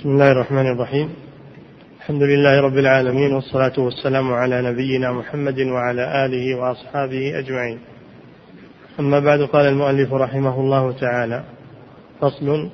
بسم 0.00 0.08
الله 0.08 0.32
الرحمن 0.32 0.66
الرحيم. 0.66 1.08
الحمد 2.00 2.22
لله 2.22 2.60
رب 2.60 2.78
العالمين 2.78 3.32
والصلاة 3.32 3.72
والسلام 3.78 4.32
على 4.32 4.62
نبينا 4.62 5.12
محمد 5.12 5.60
وعلى 5.60 6.26
آله 6.26 6.60
وأصحابه 6.60 7.38
أجمعين. 7.38 7.78
أما 9.00 9.20
بعد 9.20 9.40
قال 9.40 9.66
المؤلف 9.66 10.12
رحمه 10.12 10.60
الله 10.60 10.92
تعالى 10.92 11.44
فصل 12.20 12.70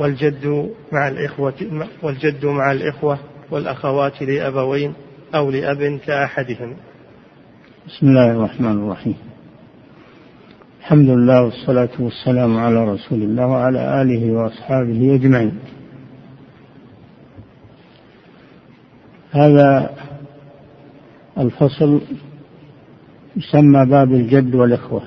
والجد 0.00 0.70
مع 0.92 1.08
الإخوة 1.08 1.54
والجد 2.02 2.46
مع 2.46 2.72
الإخوة 2.72 3.18
والأخوات 3.50 4.22
لأبوين 4.22 4.94
أو 5.34 5.50
لأب 5.50 6.00
كأحدهم. 6.06 6.76
بسم 7.86 8.06
الله 8.06 8.30
الرحمن 8.30 8.84
الرحيم. 8.84 9.16
الحمد 10.80 11.08
لله 11.08 11.42
والصلاة 11.42 11.94
والسلام 11.98 12.56
على 12.56 12.84
رسول 12.84 13.22
الله 13.22 13.46
وعلى 13.46 14.02
آله 14.02 14.32
وأصحابه 14.32 15.14
أجمعين. 15.14 15.58
هذا 19.32 19.90
الفصل 21.38 22.00
يسمى 23.36 23.84
باب 23.84 24.12
الجد 24.12 24.54
والإخوة. 24.54 25.02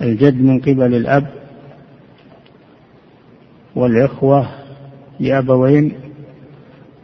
الجد 0.00 0.34
من 0.34 0.60
قبل 0.60 0.94
الأب 0.94 1.26
والإخوة 3.76 4.48
لأبوين 5.20 5.94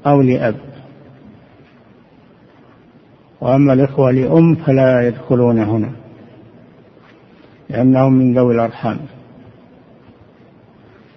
أو 0.07 0.23
لأب. 0.23 0.57
وأما 3.41 3.73
الإخوة 3.73 4.11
لأم 4.11 4.55
فلا 4.55 5.09
يدخلون 5.09 5.59
هنا 5.59 5.93
لأنهم 7.71 8.13
من 8.13 8.35
ذوي 8.39 8.55
الأرحام. 8.55 8.99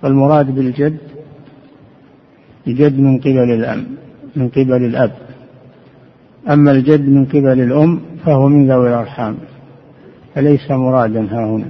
فالمراد 0.01 0.55
بالجد 0.55 1.16
الجد 2.67 2.99
من 2.99 3.19
قبل 3.19 3.51
الأم 3.51 3.85
من 4.35 4.49
قبل 4.49 4.85
الأب. 4.85 5.11
أما 6.49 6.71
الجد 6.71 7.09
من 7.09 7.25
قبل 7.25 7.61
الأم 7.61 8.01
فهو 8.25 8.47
من 8.47 8.71
ذوي 8.71 8.89
الأرحام. 8.89 9.37
فليس 10.35 10.71
مرادا 10.71 11.27
ها 11.31 11.45
هنا؟ 11.45 11.69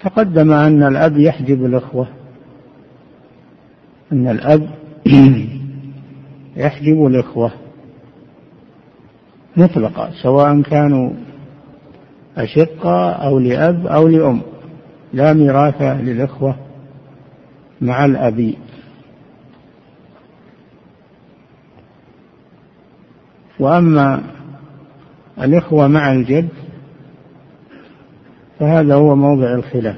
تقدم 0.00 0.52
أن 0.52 0.82
الأب 0.82 1.18
يحجب 1.18 1.64
الإخوة. 1.64 2.06
أن 4.12 4.28
الأب 4.28 4.70
يحجب 6.56 7.06
الإخوة. 7.06 7.52
مطلقا 9.56 10.10
سواء 10.22 10.60
كانوا 10.62 11.10
أشقاء 12.36 13.26
أو 13.26 13.38
لأب 13.38 13.86
أو 13.86 14.08
لأم. 14.08 14.40
لا 15.12 15.32
ميراث 15.32 15.82
للإخوة 15.82 16.56
مع 17.80 18.04
الأب 18.04 18.54
وأما 23.60 24.22
الإخوة 25.42 25.88
مع 25.88 26.12
الجد 26.12 26.48
فهذا 28.58 28.94
هو 28.94 29.16
موضع 29.16 29.54
الخلاف. 29.54 29.96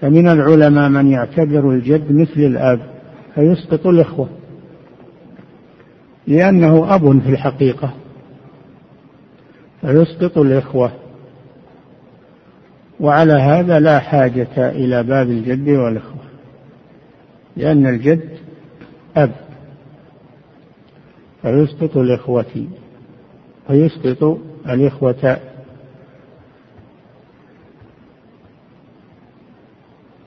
فمن 0.00 0.28
العلماء 0.28 0.88
من 0.88 1.10
يعتبر 1.10 1.70
الجد 1.70 2.12
مثل 2.12 2.40
الأب 2.40 2.80
فيسقط 3.34 3.86
الإخوة 3.86 4.28
لأنه 6.26 6.94
أب 6.94 7.20
في 7.20 7.28
الحقيقة 7.28 7.94
فيسقط 9.80 10.38
الإخوة. 10.38 10.92
وعلى 13.04 13.32
هذا 13.32 13.80
لا 13.80 13.98
حاجة 13.98 14.70
إلى 14.70 15.02
باب 15.02 15.30
الجد 15.30 15.68
والإخوة 15.68 16.24
لأن 17.56 17.86
الجد 17.86 18.28
أب 19.16 19.30
فيسقط 21.42 21.96
الإخوة 21.96 22.66
فيسقط 23.66 24.38
الإخوة. 24.68 25.36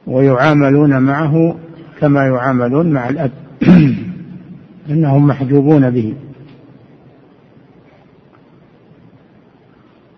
ويعاملون 0.07 0.99
معه 0.99 1.55
كما 1.99 2.25
يعاملون 2.25 2.91
مع 2.91 3.09
الأب 3.09 3.31
إنهم 4.89 5.27
محجوبون 5.27 5.89
به. 5.89 6.15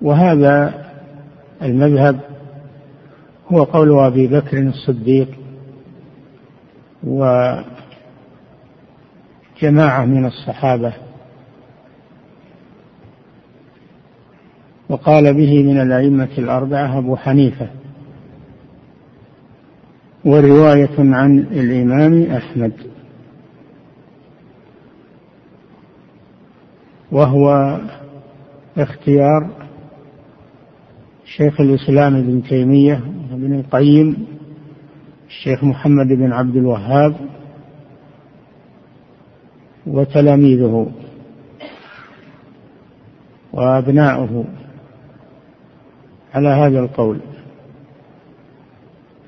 وهذا 0.02 0.86
المذهب 1.62 2.20
هو 3.52 3.64
قول 3.64 4.00
أبي 4.00 4.28
بكر 4.28 4.60
الصديق 4.60 5.28
وجماعة 7.04 7.66
من 10.06 10.26
الصحابة. 10.26 10.94
وقال 14.90 15.34
به 15.34 15.64
من 15.64 15.82
الأئمة 15.82 16.30
الأربعة 16.38 16.98
أبو 16.98 17.16
حنيفة. 17.16 17.70
ورواية 20.26 20.96
عن 21.00 21.40
الإمام 21.40 22.24
أحمد. 22.24 22.74
وهو 27.12 27.78
اختيار 28.78 29.50
شيخ 31.26 31.62
الإسلام 31.62 32.16
ابن 32.16 32.44
تيمية 32.44 33.04
وابن 33.40 33.56
القيم 33.60 34.28
الشيخ 35.28 35.64
محمد 35.64 36.08
بن 36.08 36.34
عبد 36.34 36.56
الوهاب 36.56 37.16
وتلاميذه 39.88 40.92
وأبناؤه 43.54 44.46
على 46.34 46.50
هذا 46.50 46.80
القول 46.80 47.20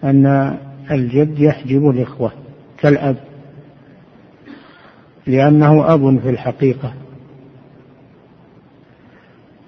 أن 0.03 0.57
الجد 0.91 1.39
يحجب 1.39 1.89
الإخوة 1.89 2.31
كالأب 2.77 3.17
لأنه 5.27 5.93
أب 5.93 6.19
في 6.19 6.29
الحقيقة. 6.29 6.93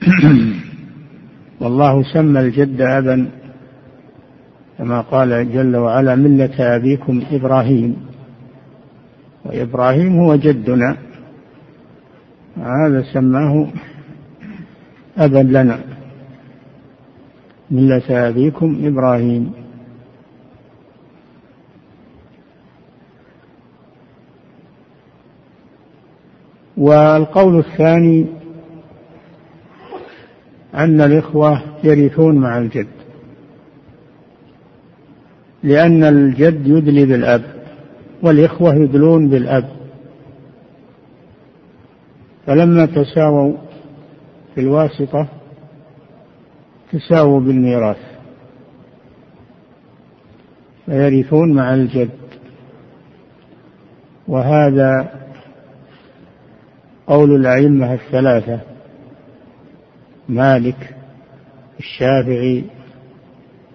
والله 1.62 2.04
سمى 2.14 2.40
الجد 2.40 2.82
أبا 2.82 3.43
كما 4.84 5.02
قال 5.02 5.54
جل 5.54 5.76
وعلا 5.76 6.16
ملة 6.16 6.76
أبيكم 6.76 7.22
إبراهيم. 7.32 7.96
وإبراهيم 9.46 10.20
هو 10.20 10.36
جدنا. 10.36 10.98
هذا 12.58 13.04
سماه 13.14 13.68
أبا 15.18 15.38
لنا. 15.38 15.80
ملة 17.72 18.28
أبيكم 18.30 18.82
إبراهيم. 18.84 19.52
والقول 26.78 27.60
الثاني 27.60 28.26
أن 30.76 31.02
الإخوة 31.02 31.62
يرثون 31.84 32.36
مع 32.36 32.58
الجد. 32.58 33.03
لأن 35.64 36.04
الجد 36.04 36.68
يدلي 36.68 37.06
بالأب 37.06 37.44
والإخوة 38.22 38.76
يدلون 38.76 39.30
بالأب. 39.30 39.70
فلما 42.46 42.86
تساووا 42.86 43.58
في 44.56 44.62
الواسطة 44.62 45.28
تساووا 46.92 47.40
بالميراث 47.40 47.98
فيرثون 50.86 51.54
مع 51.54 51.74
الجد. 51.74 52.10
وهذا 54.28 55.10
قول 57.08 57.36
الأئمة 57.36 57.94
الثلاثة 57.94 58.60
مالك 60.30 60.96
الشافعي 61.80 62.64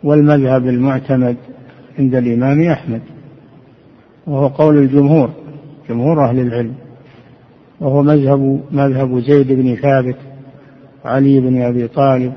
والمذهب 0.05 0.67
المعتمد. 0.67 1.37
عند 1.99 2.15
الإمام 2.15 2.63
أحمد 2.63 3.03
وهو 4.27 4.47
قول 4.47 4.79
الجمهور 4.79 5.31
جمهور 5.89 6.25
أهل 6.25 6.39
العلم 6.39 6.75
وهو 7.81 8.03
مذهب 8.03 8.63
مذهب 8.71 9.19
زيد 9.19 9.53
بن 9.53 9.75
ثابت 9.75 10.17
وعلي 11.05 11.41
بن 11.41 11.63
أبي 11.63 11.89
طالب 11.89 12.33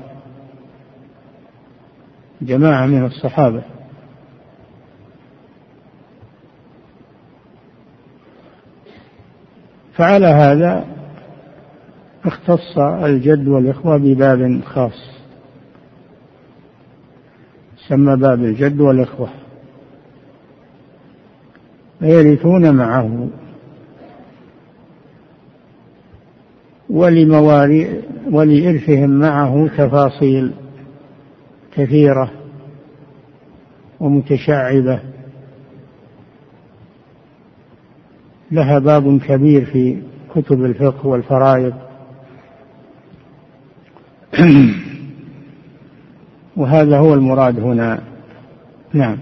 جماعة 2.42 2.86
من 2.86 3.04
الصحابة. 3.04 3.62
فعلى 9.94 10.26
هذا 10.26 10.84
اختص 12.24 12.78
الجد 12.78 13.48
والإخوة 13.48 13.96
بباب 13.96 14.60
خاص 14.64 15.10
سمى 17.88 18.16
باب 18.16 18.44
الجد 18.44 18.80
والإخوة. 18.80 19.41
فيرثون 22.02 22.74
معه. 22.74 23.28
ولمواري 26.90 28.02
ولإرثهم 28.30 29.10
معه 29.10 29.68
تفاصيل 29.68 30.52
كثيرة 31.76 32.30
ومتشعبة. 34.00 35.00
لها 38.50 38.78
باب 38.78 39.20
كبير 39.20 39.64
في 39.64 40.02
كتب 40.34 40.64
الفقه 40.64 41.06
والفرائض. 41.06 41.74
وهذا 46.56 46.98
هو 46.98 47.14
المراد 47.14 47.60
هنا. 47.60 48.02
نعم. 48.92 49.18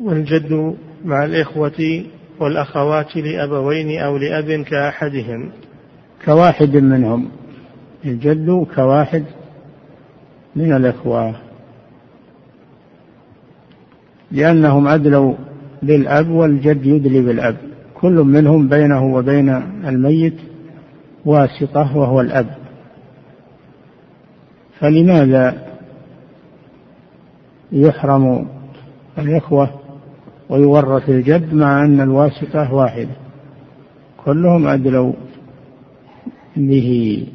والجد 0.00 0.76
مع 1.04 1.24
الإخوة 1.24 2.04
والأخوات 2.40 3.16
لأبوين 3.16 4.00
أو 4.00 4.16
لأب 4.16 4.62
كأحدهم. 4.62 5.50
كواحد 6.24 6.76
منهم. 6.76 7.28
الجد 8.04 8.66
كواحد 8.74 9.24
من 10.56 10.72
الإخوة. 10.72 11.34
لأنهم 14.32 14.88
أدلوا 14.88 15.34
بالأب 15.82 16.30
والجد 16.30 16.86
يدلي 16.86 17.20
بالأب. 17.20 17.56
كل 17.94 18.12
منهم 18.12 18.68
بينه 18.68 19.04
وبين 19.04 19.48
الميت 19.88 20.36
واسطة 21.24 21.96
وهو 21.96 22.20
الأب. 22.20 22.54
فلماذا 24.80 25.64
يحرم 27.72 28.48
الإخوة 29.18 29.83
ويورث 30.48 31.08
الجد 31.08 31.54
مع 31.54 31.84
أن 31.84 32.00
الواسطة 32.00 32.74
واحدة. 32.74 33.16
كلهم 34.24 34.66
أدلوا 34.66 35.12
به. 36.56 37.26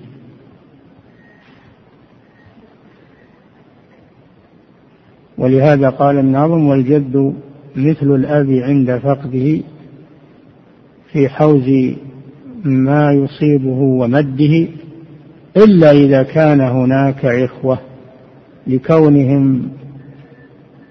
ولهذا 5.37 5.89
قال 5.89 6.19
الناظم 6.19 6.67
والجد 6.67 7.33
مثل 7.75 8.15
الأب 8.15 8.49
عند 8.49 8.97
فقده 8.97 9.61
في 11.11 11.29
حوز 11.29 11.95
ما 12.63 13.11
يصيبه 13.11 13.79
ومده 13.79 14.67
إلا 15.57 15.91
إذا 15.91 16.23
كان 16.23 16.61
هناك 16.61 17.25
إخوة 17.25 17.79
لكونهم 18.67 19.69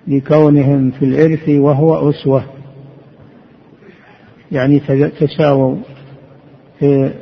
لكونهم 0.08 0.90
في 0.90 1.04
الإرث 1.04 1.48
وهو 1.48 2.10
أسوة. 2.10 2.44
يعني 4.52 4.80
تساووا 5.20 5.76
في 6.78 7.12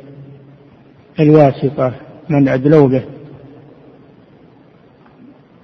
الواسطة 1.19 1.93
من 2.29 2.47
أدلوا 2.47 2.87
به. 2.87 3.03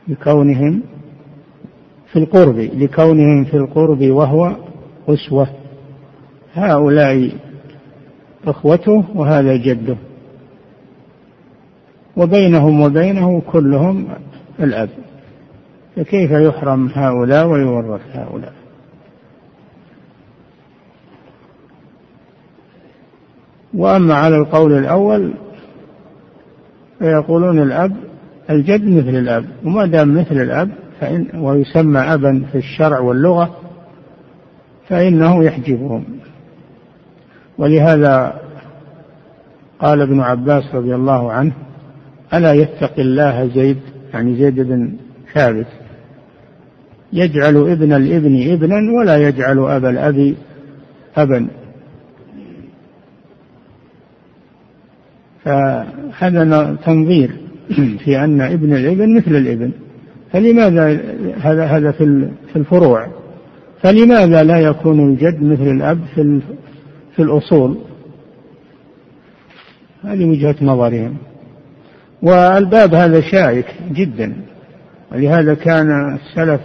لكونهم 0.08 0.81
في 2.12 2.20
القرب 2.20 2.58
لكونهم 2.58 3.44
في 3.44 3.58
القرب 3.58 4.02
وهو 4.02 4.56
أسوة. 5.08 5.48
هؤلاء 6.54 7.31
إخوته 8.48 9.04
وهذا 9.16 9.56
جده. 9.56 9.98
وبينهم 12.18 12.81
وبينه 12.81 13.42
كلهم 13.42 14.08
الأب. 14.60 14.90
فكيف 15.95 16.31
يحرم 16.31 16.88
هؤلاء 16.95 17.48
ويورث 17.48 18.01
هؤلاء؟ 18.13 18.54
وأما 23.74 24.13
على 24.13 24.38
القول 24.38 24.78
الأول 24.78 25.34
فيقولون 27.00 27.60
الأب 27.60 27.95
الجد 28.50 28.88
مثل 28.88 29.16
الأب 29.18 29.45
وما 29.66 29.86
دام 29.86 30.18
مثل 30.18 30.42
الأب 30.42 30.69
فإن 31.00 31.28
ويسمى 31.36 32.00
أبا 32.00 32.46
في 32.51 32.57
الشرع 32.57 33.00
واللغة 33.00 33.57
فإنه 34.89 35.44
يحجبهم. 35.44 36.06
ولهذا 37.57 38.42
قال 39.80 40.01
ابن 40.01 40.19
عباس 40.19 40.63
رضي 40.75 40.96
الله 40.96 41.31
عنه 41.31 41.51
ألا 42.34 42.54
يتقي 42.54 43.01
الله 43.01 43.48
زيد؟ 43.48 43.80
يعني 44.13 44.36
زيد 44.36 44.60
بن 44.60 44.98
ثابت. 45.34 45.68
يجعل 47.13 47.71
ابن 47.71 47.94
الابن 47.94 48.51
ابنا 48.51 48.94
ولا 49.00 49.18
يجعل 49.18 49.60
أبا 49.60 49.89
الأب 49.89 50.36
أبا. 51.18 51.48
فهذا 55.44 56.77
تنظير 56.86 57.31
في 58.04 58.24
أن 58.24 58.42
ابن 58.42 58.75
الابن 58.75 59.15
مثل 59.15 59.36
الابن. 59.36 59.71
فلماذا 60.31 61.01
هذا 61.42 61.65
هذا 61.65 61.92
في 61.92 62.56
الفروع؟ 62.56 63.07
فلماذا 63.81 64.44
لا 64.44 64.60
يكون 64.60 65.10
الجد 65.10 65.44
مثل 65.44 65.68
الأب 65.71 66.00
في 66.15 66.39
في 67.15 67.21
الأصول؟ 67.21 67.77
هذه 70.04 70.25
وجهة 70.25 70.56
نظرهم. 70.62 71.18
والباب 72.21 72.94
هذا 72.94 73.21
شائك 73.21 73.65
جدا. 73.92 74.33
ولهذا 75.12 75.54
كان 75.54 76.15
السلف 76.15 76.62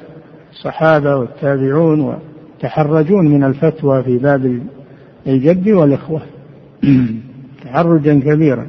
الصحابة 0.58 1.16
والتابعون 1.16 2.19
يتحرجون 2.58 3.25
من 3.25 3.44
الفتوى 3.44 4.02
في 4.02 4.19
باب 4.19 4.60
الجد 5.26 5.69
والإخوة. 5.69 6.22
تحرجا 7.64 8.20
كبيرا. 8.20 8.66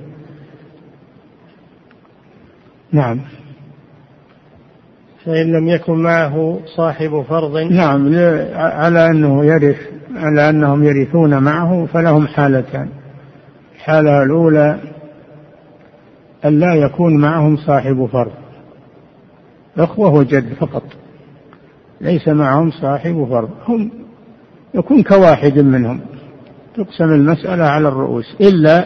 نعم. 2.91 3.19
فإن 5.25 5.51
لم 5.51 5.67
يكن 5.67 5.93
معه 5.93 6.59
صاحب 6.75 7.25
فرض. 7.29 7.57
نعم 7.57 8.15
على 8.55 9.05
أنه 9.05 9.45
يرث 9.45 9.77
على 10.15 10.49
أنهم 10.49 10.83
يرثون 10.83 11.43
معه 11.43 11.85
فلهم 11.93 12.27
حالتان. 12.27 12.89
الحالة 13.75 14.23
الأولى 14.23 14.79
أن 16.45 16.59
لا 16.59 16.73
يكون 16.75 17.17
معهم 17.17 17.57
صاحب 17.57 18.09
فرض. 18.11 18.31
أخوة 19.77 20.13
وجد 20.13 20.53
فقط. 20.53 20.98
ليس 22.01 22.27
معهم 22.27 22.71
صاحب 22.71 23.27
فرض. 23.29 23.49
هم 23.67 23.91
يكون 24.73 25.03
كواحد 25.03 25.59
منهم. 25.59 25.99
تقسم 26.75 27.03
المسألة 27.03 27.63
على 27.63 27.87
الرؤوس. 27.87 28.35
إلا 28.41 28.85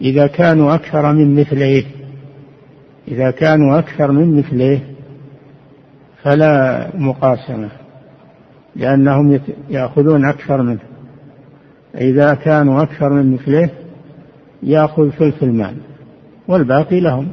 إذا 0.00 0.26
كانوا 0.26 0.74
أكثر 0.74 1.12
من 1.12 1.40
مثليه 1.40 1.84
إذا 3.08 3.30
كانوا 3.30 3.78
أكثر 3.78 4.10
من 4.10 4.38
مثليه 4.38 4.78
فلا 6.22 6.88
مقاسمة. 6.94 7.68
لأنهم 8.76 9.40
يأخذون 9.70 10.24
أكثر 10.24 10.62
منه. 10.62 10.80
إذا 11.94 12.34
كانوا 12.34 12.82
أكثر 12.82 13.12
من 13.12 13.32
مثله 13.32 13.70
يأخذ 14.62 15.10
ثلث 15.10 15.42
المال. 15.42 15.74
والباقي 16.48 17.00
لهم. 17.00 17.28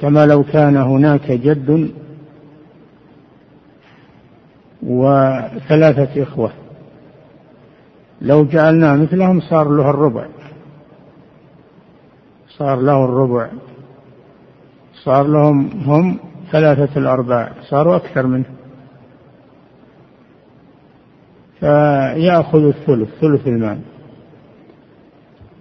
كما 0.00 0.26
لو 0.26 0.42
كان 0.42 0.76
هناك 0.76 1.32
جد 1.32 1.90
وثلاثة 4.82 6.22
إخوة. 6.22 6.52
لو 8.20 8.44
جعلنا 8.44 8.96
مثلهم 8.96 9.40
صار 9.40 9.68
له 9.68 9.90
الربع. 9.90 10.26
صار 12.48 12.80
له 12.80 13.04
الربع. 13.04 13.48
صار 15.04 15.26
لهم 15.26 15.70
هم 15.86 16.18
ثلاثة 16.52 16.98
الأرباع. 16.98 17.52
صاروا 17.62 17.96
أكثر 17.96 18.26
منه. 18.26 18.44
فيأخذ 21.60 22.64
الثلث 22.64 23.08
ثلث 23.20 23.46
المال. 23.46 23.80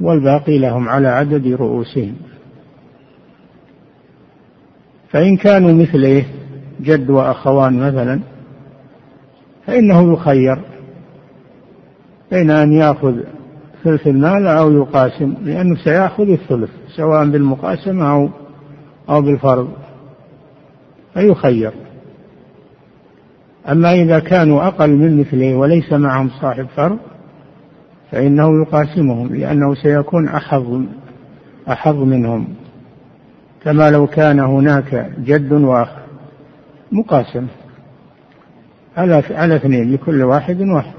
والباقي 0.02 0.58
لهم 0.58 0.90
على 0.90 1.08
عدد 1.08 1.48
رؤوسهم. 1.48 2.29
فإن 5.12 5.38
كانوا 5.38 5.72
مثله 5.72 6.26
جد 6.82 7.10
وأخوان 7.10 7.80
مثلا 7.80 8.20
فإنه 9.68 10.14
يخير 10.14 10.60
بين 12.32 12.52
أن 12.52 12.74
يأخذ 12.74 13.16
ثلث 13.84 14.08
المال 14.08 14.48
أو 14.48 14.72
يقاسم 14.72 15.34
لأنه 15.44 15.76
سيأخذ 15.76 16.30
الثلث 16.30 16.70
سواء 16.96 17.30
بالمقاسمة 17.30 18.12
أو 18.12 18.30
أو 19.10 19.22
بالفرض. 19.22 19.70
فيخير. 21.14 21.72
أما 23.70 23.94
إذا 23.94 24.20
كانوا 24.20 24.68
أقل 24.68 24.90
من 24.90 25.20
مثله 25.20 25.56
وليس 25.56 25.94
معهم 25.94 26.30
صاحب 26.42 26.68
فرض 26.76 26.98
فإنه 28.12 28.62
يقاسمهم 28.62 29.36
لأنه 29.36 29.76
سيكون 29.76 30.28
أحظ 30.28 30.82
أحظ 31.70 31.96
منهم. 31.96 32.48
كما 33.64 33.92
لو 33.92 34.08
كان 34.08 34.40
هناك 34.40 35.12
جد 35.20 35.52
وأخ 35.52 35.90
مقاسم. 36.92 37.48
على 38.98 39.24
على 39.30 39.56
اثنين 39.56 39.94
لكل 39.94 40.24
واحد 40.24 40.62
واحد. 40.62 40.94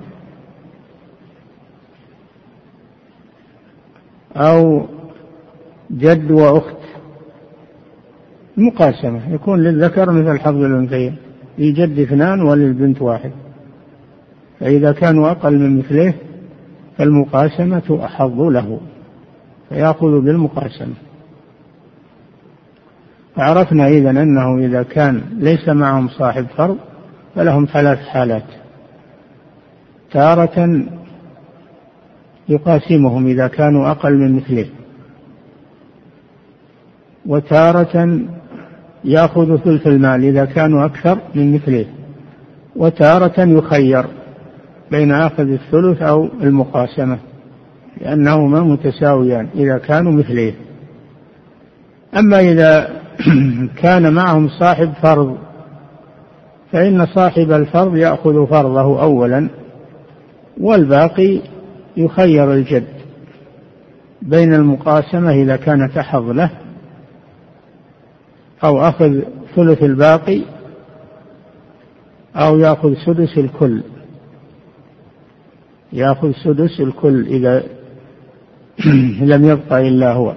أو 4.37 4.87
جد 5.91 6.31
وأخت 6.31 6.77
مقاسمة 8.57 9.35
يكون 9.35 9.61
للذكر 9.63 10.11
مثل 10.11 10.41
حظ 10.41 10.57
الأنثيين. 10.57 11.17
لجد 11.59 11.99
اثنان 11.99 12.43
وللبنت 12.43 13.03
واحد. 13.03 13.33
فإذا 14.61 14.93
كانوا 14.93 15.31
أقل 15.31 15.59
من 15.59 15.79
مثله 15.79 16.15
فالمقاسمة 16.99 18.01
أحظ 18.05 18.41
له 18.41 18.81
فيأخذ 19.69 20.21
بالمقاسمة. 20.21 20.95
عرفنا 23.37 23.89
إذا 23.89 24.11
أنه 24.11 24.59
إذا 24.59 24.83
كان 24.83 25.23
ليس 25.39 25.69
معهم 25.69 26.09
صاحب 26.09 26.47
فرض 26.57 26.79
فلهم 27.35 27.67
ثلاث 27.73 27.99
حالات. 27.99 28.45
تارة 30.13 30.83
يقاسمهم 32.49 33.27
إذا 33.27 33.47
كانوا 33.47 33.91
أقل 33.91 34.19
من 34.19 34.37
مثله. 34.37 34.67
وتارة 37.27 38.21
يأخذ 39.05 39.57
ثلث 39.57 39.87
المال 39.87 40.25
إذا 40.25 40.45
كانوا 40.45 40.85
أكثر 40.85 41.19
من 41.35 41.55
مثله. 41.55 41.87
وتارة 42.77 43.41
يخير 43.41 44.05
بين 44.91 45.13
أخذ 45.13 45.49
الثلث 45.49 46.03
أو 46.03 46.29
المقاسمة 46.43 47.19
لأنهما 48.01 48.61
متساويان 48.61 49.49
إذا 49.55 49.79
كانوا 49.79 50.13
مثليه 50.13 50.55
أما 52.19 52.41
إذا 52.41 53.00
كان 53.83 54.13
معهم 54.13 54.49
صاحب 54.49 54.93
فرض. 55.03 55.39
فإن 56.73 57.07
صاحب 57.07 57.53
الفرض 57.53 57.97
يأخذ 57.97 58.47
فرضه 58.47 59.03
أولا 59.03 59.49
والباقي 60.61 61.41
يخير 61.97 62.53
الجد. 62.53 62.87
بين 64.23 64.55
المقاسمة 64.55 65.31
إذا 65.31 65.57
كانت 65.57 65.99
أحظ 65.99 66.31
له 66.31 66.51
أو 68.65 68.81
أخذ 68.81 69.21
ثلث 69.57 69.83
الباقي 69.83 70.43
أو 72.37 72.59
يأخذ 72.59 72.95
سدس 73.07 73.39
الكل. 73.39 73.83
يأخذ 75.93 76.33
سدس 76.45 76.81
الكل 76.81 77.27
إذا 77.27 77.63
لم 79.33 79.45
يبقى 79.45 79.89
إلا 79.89 80.13
هو. 80.13 80.35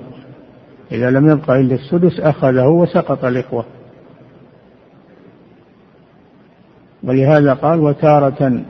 إذا 0.92 1.10
لم 1.10 1.30
يبقى 1.30 1.60
إلا 1.60 1.76
السدس 1.76 2.20
أخذه 2.20 2.68
وسقط 2.68 3.26
الإخوة. 3.26 3.66
ولهذا 7.04 7.54
قال 7.54 7.80
وتارة 7.80 8.62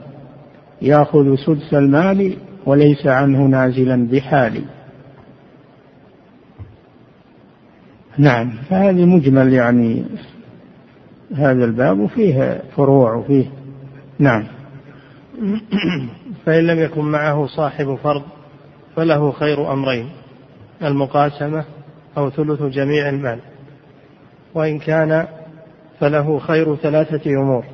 يأخذ 0.82 1.36
سدس 1.36 1.74
المال 1.74 2.36
وليس 2.66 3.06
عنه 3.06 3.46
نازلا 3.46 4.08
بحال 4.08 4.64
نعم 8.18 8.52
فهذه 8.70 9.04
مجمل 9.04 9.52
يعني 9.52 10.04
هذا 11.34 11.64
الباب 11.64 11.98
وفيه 11.98 12.62
فروع 12.76 13.14
وفيه. 13.14 13.46
نعم. 14.18 14.44
فإن 16.46 16.66
لم 16.66 16.78
يكن 16.78 17.00
معه 17.04 17.46
صاحب 17.46 17.94
فرض 17.94 18.22
فله 18.96 19.32
خير 19.32 19.72
أمرين 19.72 20.08
المقاسمة 20.82 21.64
أو 22.16 22.30
ثلث 22.30 22.62
جميع 22.62 23.08
المال. 23.08 23.38
وإن 24.54 24.78
كان 24.78 25.26
فله 26.00 26.38
خير 26.38 26.76
ثلاثة 26.76 27.30
أمور. 27.30 27.64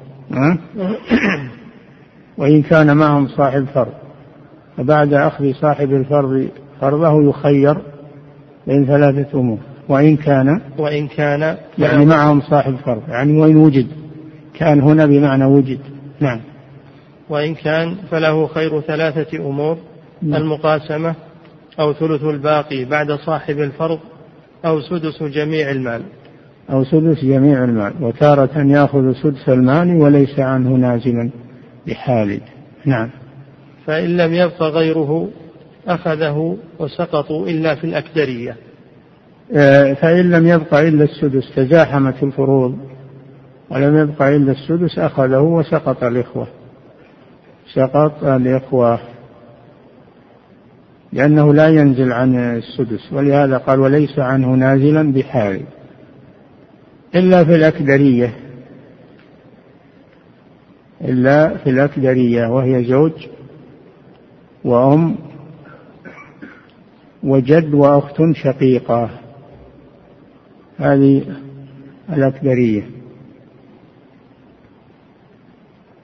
وإن 2.39 2.63
كان 2.63 2.97
معهم 2.97 3.29
صاحب 3.29 3.65
فرض. 3.75 3.93
فبعد 4.77 5.13
أخذ 5.15 5.53
صاحب 5.53 5.93
الفرض 5.93 6.49
فرضه 6.81 7.29
يخير 7.29 7.79
بين 8.67 8.87
ثلاثة 8.87 9.41
أمور. 9.41 9.59
وإن 9.89 10.17
كان 10.17 10.61
وإن 10.79 11.09
كان 11.09 11.57
يعني 11.79 12.07
معهم 12.07 12.41
صاحب 12.41 12.77
فرض. 12.77 13.03
يعني 13.09 13.39
وإن 13.39 13.57
وجد. 13.57 13.87
كان 14.55 14.81
هنا 14.81 15.07
بمعنى 15.07 15.45
وجد. 15.45 15.81
نعم. 16.21 16.41
وإن 17.29 17.55
كان 17.55 17.97
فله 18.11 18.47
خير 18.47 18.81
ثلاثة 18.81 19.39
أمور 19.39 19.79
نعم. 20.23 20.43
المقاسمة 20.43 21.15
أو 21.81 21.93
ثلث 21.93 22.23
الباقي 22.23 22.85
بعد 22.85 23.13
صاحب 23.13 23.59
الفرض 23.59 23.99
أو 24.65 24.81
سدس 24.81 25.23
جميع 25.23 25.71
المال. 25.71 26.03
أو 26.71 26.85
سدس 26.85 27.25
جميع 27.25 27.65
المال. 27.65 27.93
وتارة 28.01 28.59
يأخذ 28.59 29.13
سدس 29.13 29.49
المال 29.49 29.97
وليس 29.97 30.41
عنه 30.41 30.71
نازلا 30.71 31.31
بحال 31.87 32.41
نعم. 32.85 33.11
فإن 33.87 34.17
لم 34.17 34.35
يبق 34.35 34.63
غيره 34.63 35.29
أخذه 35.89 36.57
وسقطوا 36.79 37.47
إلا 37.47 37.75
في 37.75 37.85
الأكدرية. 37.85 38.57
آه، 39.57 39.95
فإن 39.95 40.31
لم 40.31 40.47
يبق 40.47 40.75
إلا 40.75 41.05
السدس 41.05 41.55
تزاحمت 41.57 42.23
الفروض. 42.23 42.79
ولم 43.71 43.99
يبق 43.99 44.23
إلا 44.23 44.53
السدس 44.53 44.99
أخذه 44.99 45.41
وسقط 45.41 46.05
الإخوة. 46.05 46.47
سقط 47.75 48.25
الإخوة. 48.25 48.99
لأنه 51.13 51.55
لا 51.55 51.69
ينزل 51.69 52.13
عن 52.13 52.35
السدس 52.37 53.13
ولهذا 53.13 53.59
قال 53.59 53.81
وليس 53.81 54.19
عنه 54.19 54.55
نازلا 54.55 55.13
بحال 55.13 55.61
إلا 57.15 57.45
في 57.45 57.55
الأكدرية 57.55 58.35
إلا 61.05 61.57
في 61.57 61.71
الأكدرية 61.71 62.47
وهي 62.47 62.85
زوج 62.85 63.13
وأم 64.65 65.17
وجد 67.23 67.75
وأخت 67.75 68.23
شقيقة. 68.33 69.11
هذه 70.79 71.25
الأكدرية. 72.13 72.91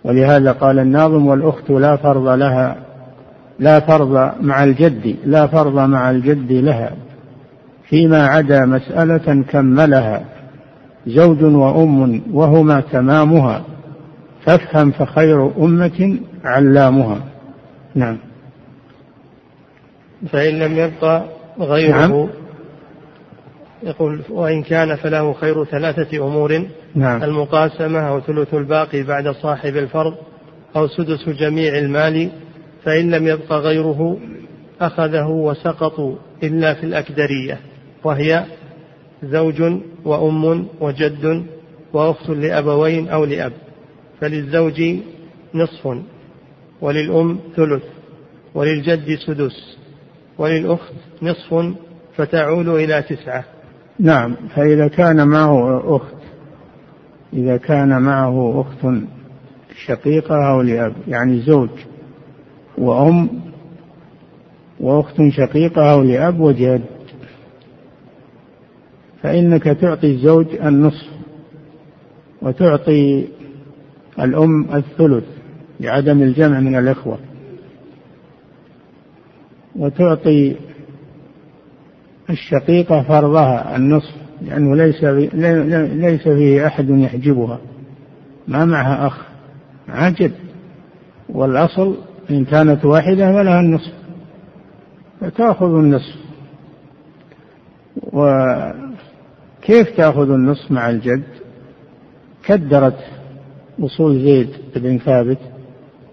ولهذا 0.04 0.52
قال 0.52 0.78
الناظم 0.78 1.26
والأخت 1.26 1.70
لا 1.70 1.96
فرض 1.96 2.28
لها 2.28 2.86
لا 3.58 3.80
فرض 3.80 4.32
مع 4.40 4.64
الجد 4.64 5.16
لا 5.25 5.46
فرض 5.46 5.78
مع 5.78 6.10
الجد 6.10 6.52
لها 6.52 6.92
فيما 7.88 8.26
عدا 8.26 8.66
مسألة 8.66 9.42
كملها 9.42 10.25
زوج 11.06 11.42
وأم 11.42 12.22
وهما 12.32 12.80
تمامها 12.80 13.64
فافهم 14.44 14.90
فخير 14.90 15.50
أمة 15.58 16.18
علامها 16.44 17.20
نعم 17.94 18.18
فإن 20.32 20.58
لم 20.58 20.76
يبقى 20.76 21.25
غيره 21.58 22.06
نعم. 22.06 22.28
يقول 23.82 24.20
وإن 24.30 24.62
كان 24.62 24.96
فله 24.96 25.32
خير 25.32 25.64
ثلاثة 25.64 26.26
أمور 26.26 26.66
نعم. 26.94 27.22
المقاسمة 27.22 27.98
أو 27.98 28.20
ثلث 28.20 28.54
الباقي 28.54 29.02
بعد 29.02 29.28
صاحب 29.28 29.76
الفرض 29.76 30.14
أو 30.76 30.86
سدس 30.88 31.28
جميع 31.28 31.78
المال 31.78 32.30
فإن 32.87 33.11
لم 33.11 33.26
يبق 33.26 33.52
غيره 33.52 34.19
أخذه 34.81 35.26
وسقطوا 35.26 36.16
إلا 36.43 36.75
في 36.75 36.87
الأكدرية 36.87 37.61
وهي 38.05 38.45
زوج 39.23 39.62
وأم 40.05 40.66
وجد 40.81 41.47
وأخت 41.93 42.31
لأبوين 42.31 43.09
أو 43.09 43.25
لأب 43.25 43.52
فللزوج 44.21 44.83
نصف 45.55 45.99
وللأم 46.81 47.38
ثلث 47.57 47.83
وللجد 48.55 49.19
سدس 49.26 49.76
وللأخت 50.38 50.93
نصف 51.23 51.75
فتعود 52.16 52.69
إلى 52.69 53.02
تسعة. 53.02 53.45
نعم 53.99 54.37
فإذا 54.55 54.88
كان 54.88 55.28
معه 55.28 55.97
أخت 55.97 56.16
إذا 57.33 57.57
كان 57.57 58.02
معه 58.02 58.61
أخت 58.61 59.02
شقيقة 59.87 60.50
أو 60.50 60.62
لأب 60.62 60.95
يعني 61.09 61.40
زوج 61.40 61.71
وأم 62.78 63.28
وأخت 64.80 65.23
شقيقة 65.30 65.92
أو 65.92 66.02
لأب 66.02 66.40
وجد. 66.40 66.83
فإنك 69.23 69.62
تعطي 69.62 70.06
الزوج 70.06 70.47
النصف 70.62 71.09
وتعطي 72.42 73.28
الأم 74.18 74.75
الثلث 74.75 75.25
لعدم 75.80 76.23
الجمع 76.23 76.61
من 76.61 76.76
الإخوة. 76.76 77.18
وتعطي 79.76 80.56
الشقيقة 82.30 83.02
فرضها 83.02 83.76
النصف 83.76 84.14
لأنه 84.42 84.76
ليس 84.76 85.04
ليس 85.95 86.23
فيه 86.23 86.66
أحد 86.66 86.90
يحجبها. 86.90 87.59
ما 88.49 88.64
معها 88.64 89.06
أخ. 89.06 89.26
جد 90.11 90.33
والأصل 91.28 91.97
إن 92.30 92.45
كانت 92.45 92.85
واحدة 92.85 93.33
فلها 93.33 93.61
النصف. 93.61 93.92
فتأخذ 95.21 95.66
النصف. 95.66 96.16
وكيف 98.12 99.97
تأخذ 99.97 100.30
النصف 100.30 100.71
مع 100.71 100.90
الجد؟ 100.90 101.23
كدرت 102.45 102.99
أصول 103.80 104.21
زيد 104.21 104.49
بن 104.76 104.99
ثابت 104.99 105.38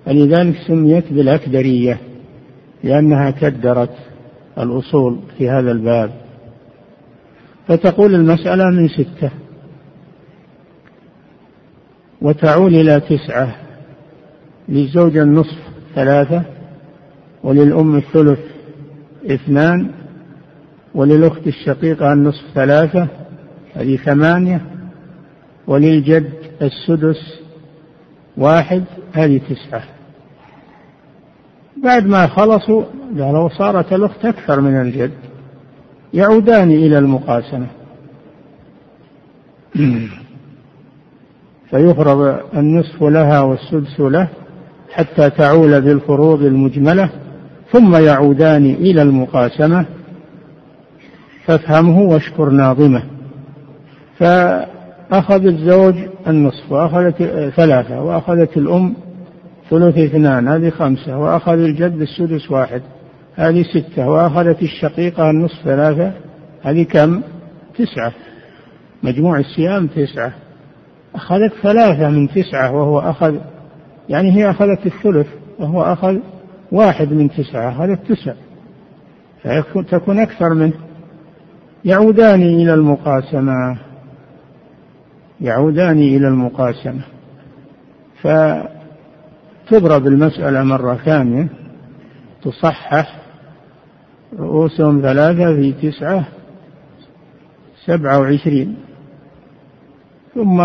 فلذلك 0.05 0.55
سميت 0.67 1.13
بالأكدرية 1.13 1.99
لأنها 2.83 3.31
كدرت 3.31 3.95
الأصول 4.57 5.19
في 5.37 5.49
هذا 5.49 5.71
الباب. 5.71 6.11
فتقول 7.67 8.15
المسألة 8.15 8.69
من 8.69 8.87
ستة. 8.87 9.31
وتعول 12.21 12.75
إلى 12.75 12.99
تسعة 12.99 13.55
للزوج 14.69 15.17
النصف. 15.17 15.72
ثلاثة 15.95 16.43
وللأم 17.43 17.95
الثلث 17.95 18.39
اثنان 19.25 19.91
وللأخت 20.95 21.47
الشقيقة 21.47 22.13
النصف 22.13 22.43
ثلاثة 22.55 23.07
هذه 23.75 23.97
ثمانية 23.97 24.61
وللجد 25.67 26.29
السدس 26.61 27.39
واحد 28.37 28.83
هذه 29.13 29.41
تسعة. 29.49 29.83
بعد 31.83 32.05
ما 32.05 32.27
خلصوا 32.27 32.83
لو 33.15 33.49
صارت 33.49 33.93
الأخت 33.93 34.25
أكثر 34.25 34.61
من 34.61 34.81
الجد 34.81 35.11
يعودان 36.13 36.71
إلى 36.71 36.97
المقاسمة. 36.97 37.67
فيفرض 41.69 42.39
النصف 42.53 43.03
لها 43.03 43.41
والسدس 43.41 43.99
له 43.99 44.29
حتى 44.93 45.29
تعول 45.29 45.81
بالفروض 45.81 46.41
المجملة 46.41 47.09
ثم 47.71 47.95
يعودان 47.95 48.65
إلى 48.65 49.01
المقاسمة. 49.01 49.85
فافهمه 51.45 51.99
واشكر 52.01 52.49
ناظمه. 52.49 53.03
فأخذ 54.19 55.45
الزوج 55.45 55.95
النصف 56.27 56.71
وأخذت 56.71 57.23
ثلاثة 57.55 58.01
وأخذت 58.01 58.57
الأم 58.57 58.93
ثلث 59.69 59.97
اثنان 59.97 60.47
هذه 60.47 60.69
خمسة 60.69 61.17
وأخذ 61.17 61.59
الجد 61.59 62.01
السدس 62.01 62.51
واحد 62.51 62.81
هذه 63.35 63.63
ستة 63.63 64.09
وأخذت 64.09 64.61
الشقيقة 64.61 65.29
النصف 65.29 65.63
ثلاثة 65.63 66.11
هذه 66.63 66.83
كم؟ 66.83 67.21
تسعة. 67.77 68.11
مجموع 69.03 69.39
الصيام 69.39 69.87
تسعة. 69.87 70.33
أخذت 71.15 71.53
ثلاثة 71.63 72.09
من 72.09 72.27
تسعة 72.29 72.71
وهو 72.71 72.99
أخذ 72.99 73.35
يعني 74.09 74.31
هي 74.31 74.49
أخذت 74.49 74.85
الثلث 74.85 75.27
وهو 75.59 75.83
أخذ 75.83 76.17
واحد 76.71 77.13
من 77.13 77.29
تسعة 77.29 77.71
أخذت 77.71 78.11
تسع 78.11 78.33
فتكون 79.43 80.19
أكثر 80.19 80.53
منه. 80.53 80.73
يعودان 81.85 82.41
إلى 82.41 82.73
المقاسمة. 82.73 83.77
يعودان 85.41 85.97
إلى 85.97 86.27
المقاسمة. 86.27 87.01
فتضرب 88.21 90.07
المسألة 90.07 90.63
مرة 90.63 90.95
ثانية. 90.95 91.47
تصحح 92.43 93.19
رؤوسهم 94.39 95.01
ثلاثة 95.01 95.55
في 95.55 95.71
تسعة 95.71 96.25
سبعة 97.85 98.19
وعشرين. 98.19 98.75
ثم 100.35 100.61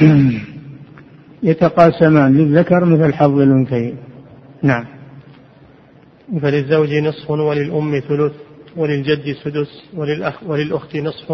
يتقاسمان 1.42 2.36
للذكر 2.36 2.84
مثل 2.84 3.14
حظ 3.14 3.38
الأنثيين. 3.38 3.96
نعم. 4.62 4.84
فللزوج 6.42 6.94
نصف 6.94 7.30
وللأم 7.30 8.00
ثلث 8.08 8.32
وللجد 8.76 9.36
سدس 9.44 9.82
وللأخ 9.96 10.42
وللأخت 10.42 10.96
نصف 10.96 11.32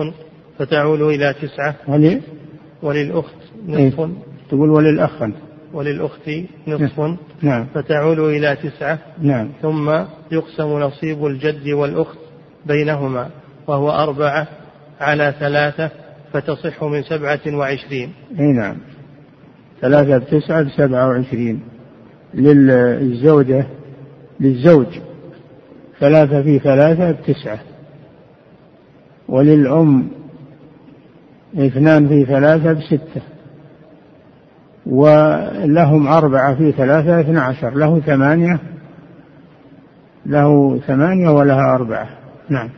فتعول 0.58 1.02
إلى 1.02 1.34
تسعة. 1.42 1.74
ولي 1.88 2.20
وللأخت 2.82 3.34
نصف. 3.68 4.00
إيه؟ 4.00 4.08
تقول 4.48 4.70
وللأخ 4.70 5.22
وللأخت 5.72 6.30
نصف. 6.68 7.00
نعم. 7.42 7.66
فتعول 7.74 8.20
إلى 8.20 8.56
تسعة. 8.56 8.98
نعم. 9.22 9.48
ثم 9.62 9.90
يقسم 10.32 10.78
نصيب 10.78 11.26
الجد 11.26 11.68
والأخت 11.68 12.18
بينهما 12.66 13.30
وهو 13.66 13.90
أربعة 13.90 14.48
على 15.00 15.34
ثلاثة 15.40 15.90
فتصح 16.32 16.84
من 16.84 17.02
سبعة 17.02 17.40
وعشرين. 17.46 18.12
أي 18.38 18.52
نعم. 18.52 18.76
ثلاثة 19.80 20.18
بتسعة 20.18 20.62
بسبعة 20.62 21.08
وعشرين 21.08 21.60
للزوجة 22.34 23.66
للزوج. 24.40 24.86
ثلاثة 26.00 26.42
في 26.42 26.58
ثلاثة 26.58 27.10
بتسعة. 27.10 27.58
وللأم 29.28 30.08
اثنان 31.58 32.08
في 32.08 32.24
ثلاثة 32.24 32.72
بستة. 32.72 33.22
ولهم 34.86 36.06
أربعة 36.06 36.54
في 36.54 36.72
ثلاثة 36.72 37.20
اثنى 37.20 37.38
عشر 37.38 37.74
له 37.74 38.00
ثمانية 38.00 38.58
له 40.26 40.78
ثمانية 40.86 41.28
ولها 41.28 41.74
أربعة. 41.74 42.08
نعم. 42.48 42.70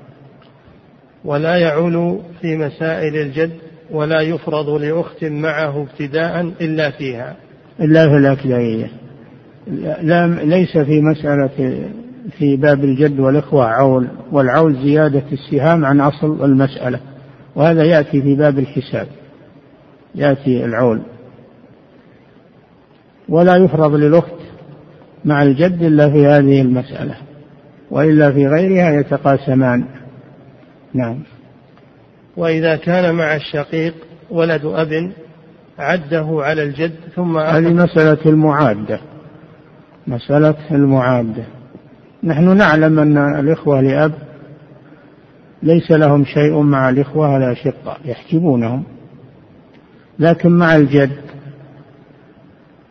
ولا 1.25 1.57
يعول 1.57 2.21
في 2.41 2.57
مسائل 2.57 3.17
الجد 3.17 3.68
ولا 3.91 4.21
يفرض 4.21 4.69
لأخت 4.69 5.25
معه 5.25 5.83
ابتداء 5.83 6.41
إلا 6.41 6.91
فيها. 6.91 7.37
إلا 7.81 8.09
في 8.09 8.17
الأكدائية 8.17 8.91
لا 10.03 10.27
ليس 10.27 10.79
في 10.79 11.01
مسألة 11.01 11.51
في 12.39 12.57
باب 12.57 12.85
الجد 12.85 13.21
والإخوة 13.21 13.65
عول 13.65 14.09
والعول 14.33 14.77
زيادة 14.83 15.23
السهام 15.33 15.85
عن 15.85 16.01
أصل 16.01 16.45
المسألة. 16.45 17.01
وهذا 17.57 17.85
يأتي 17.85 18.23
في 18.23 18.35
باب 18.35 18.59
الحساب. 18.59 19.07
يأتي 20.15 20.65
العول 20.65 21.01
ولا 23.29 23.57
يفرض 23.57 23.95
للأخت 23.95 24.39
مع 25.25 25.43
الجد 25.43 25.83
إلا 25.83 26.11
في 26.11 26.27
هذه 26.27 26.61
المسألة. 26.63 27.15
وإلا 27.91 28.33
في 28.33 28.47
غيرها 28.47 29.01
يتقاسمان. 29.01 29.85
نعم. 30.95 31.19
وإذا 32.39 32.77
كان 32.77 33.15
مع 33.15 33.37
الشقيق 33.37 33.95
ولد 34.31 34.65
أب 34.65 35.13
عده 35.79 36.27
على 36.31 36.63
الجد 36.63 36.95
ثم 37.17 37.39
هذه 37.39 37.73
مسألة 37.73 38.19
المعادة. 38.27 39.01
مسألة 40.07 40.55
المعادة. 40.71 41.45
نحن 42.25 42.57
نعلم 42.57 42.99
أن 42.99 43.41
الإخوة 43.41 43.81
لأب 43.81 44.13
ليس 45.63 45.91
لهم 45.91 46.25
شيء 46.25 46.61
مع 46.61 46.91
الإخوة 46.91 47.37
الأشقاء 47.37 48.01
يحجبونهم. 48.05 48.83
لكن 50.19 50.51
مع 50.51 50.77
الجد 50.77 51.21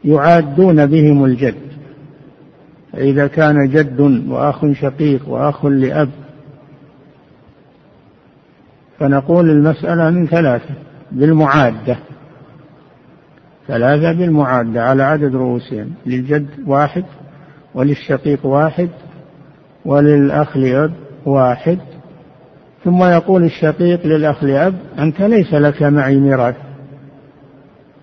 يعادون 0.03 0.85
بهم 0.85 1.25
الجد. 1.25 1.67
فإذا 2.93 3.27
كان 3.27 3.69
جد 3.69 3.99
وأخ 4.29 4.71
شقيق 4.71 5.29
وأخ 5.29 5.65
لأب 5.65 6.09
فنقول 8.99 9.49
المسألة 9.49 10.09
من 10.09 10.27
ثلاثة 10.27 10.75
بالمعادة. 11.11 11.97
ثلاثة 13.67 14.11
بالمعادة 14.11 14.83
على 14.83 15.03
عدد 15.03 15.35
رؤوسهم 15.35 15.91
للجد 16.05 16.47
واحد 16.67 17.03
وللشقيق 17.75 18.45
واحد 18.45 18.89
وللأخ 19.85 20.57
لأب 20.57 20.93
واحد. 21.25 21.79
ثم 22.83 23.03
يقول 23.03 23.43
الشقيق 23.43 24.05
للأخ 24.05 24.43
لأب 24.43 24.75
أنت 24.99 25.21
ليس 25.21 25.53
لك 25.53 25.83
معي 25.83 26.15
ميراث. 26.15 26.55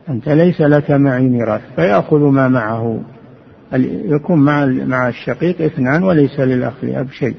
أنت 0.08 0.28
ليس 0.28 0.60
لك 0.60 0.90
معي 0.90 1.28
ميراث 1.28 1.60
فيأخذ 1.76 2.18
ما 2.18 2.48
معه. 2.48 3.00
يكون 4.04 4.38
مع 4.38 4.64
مع 4.64 5.08
الشقيق 5.08 5.62
اثنان 5.62 6.02
وليس 6.02 6.40
للأخ 6.40 6.72
لأب 6.82 7.10
شيء. 7.10 7.36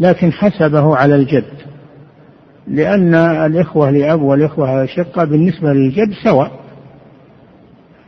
لكن 0.00 0.32
حسبه 0.32 0.96
على 0.96 1.14
الجد. 1.14 1.67
لأن 2.70 3.14
الإخوة 3.14 3.90
لأب 3.90 4.22
والإخوة 4.22 4.86
شقة 4.86 5.24
بالنسبة 5.24 5.72
للجد 5.72 6.12
سواء. 6.24 6.50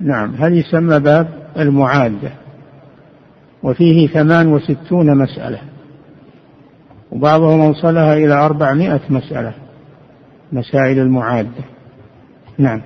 نعم 0.01 0.35
هذه 0.35 0.59
يسمى 0.59 0.99
باب 1.01 1.29
المعادة 1.59 2.31
وفيه 3.63 4.09
ثمان 4.09 4.53
وستون 4.53 5.19
مسألة 5.19 5.59
وبعضهم 7.13 7.61
أوصلها 7.61 8.15
إلى 8.15 8.35
أربعمائة 8.35 9.01
مسألة 9.11 9.55
مسائل 10.53 10.99
المعادة 10.99 11.65
نعم. 12.59 12.83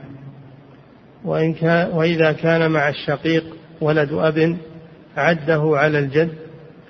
وإن 1.24 1.54
كان 1.54 1.90
وإذا 1.92 2.32
كان 2.32 2.70
مع 2.70 2.88
الشقيق 2.88 3.44
ولد 3.80 4.12
أب 4.12 4.56
عده 5.16 5.62
على 5.74 5.98
الجد 5.98 6.30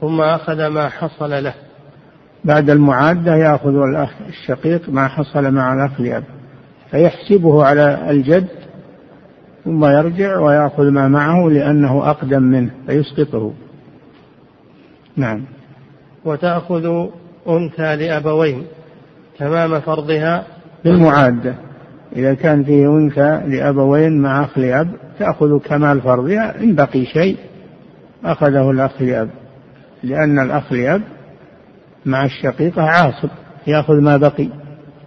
ثم 0.01 0.21
أخذ 0.21 0.67
ما 0.67 0.89
حصل 0.89 1.45
له. 1.45 1.55
بعد 2.45 2.71
المعادة 2.71 3.37
يأخذ 3.37 3.77
الأخ 3.77 4.11
الشقيق 4.29 4.89
ما 4.89 5.09
حصل 5.09 5.51
مع 5.51 5.75
الأخ 5.75 6.01
لأب. 6.01 6.25
فيحسبه 6.91 7.65
على 7.65 8.11
الجد 8.11 8.49
ثم 9.65 9.85
يرجع 9.85 10.39
ويأخذ 10.39 10.91
ما 10.91 11.09
معه 11.09 11.49
لأنه 11.49 12.11
أقدم 12.11 12.43
منه 12.43 12.71
فيسقطه. 12.87 13.53
نعم. 15.17 15.45
وتأخذ 16.25 17.07
أنثى 17.49 17.97
لأبوين 17.97 18.67
تمام 19.39 19.81
فرضها. 19.81 20.47
بالمعادة. 20.85 21.55
إذا 22.17 22.35
كان 22.35 22.65
فيه 22.65 22.87
أنثى 22.87 23.41
لأبوين 23.47 24.23
مع 24.23 24.45
أخ 24.45 24.59
لأب 24.59 24.89
تأخذ 25.19 25.59
كمال 25.59 26.01
فرضها 26.01 26.61
إن 26.61 26.75
بقي 26.75 27.05
شيء 27.05 27.37
أخذه 28.25 28.71
الأخ 28.71 29.03
لأب. 29.03 29.29
لأن 30.03 30.39
الأخ 30.39 30.73
لأب 30.73 31.03
مع 32.07 32.25
الشقيقة 32.25 32.83
عاصب 32.83 33.29
يأخذ 33.67 34.01
ما 34.01 34.17
بقي. 34.17 34.49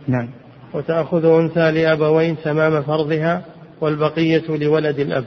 نعم. 0.08 0.30
وتأخذ 0.74 1.26
أنثى 1.26 1.72
لأبوين 1.72 2.36
تمام 2.44 2.82
فرضها 2.82 3.46
والبقية 3.82 4.44
لولد 4.50 5.00
الأب. 5.00 5.26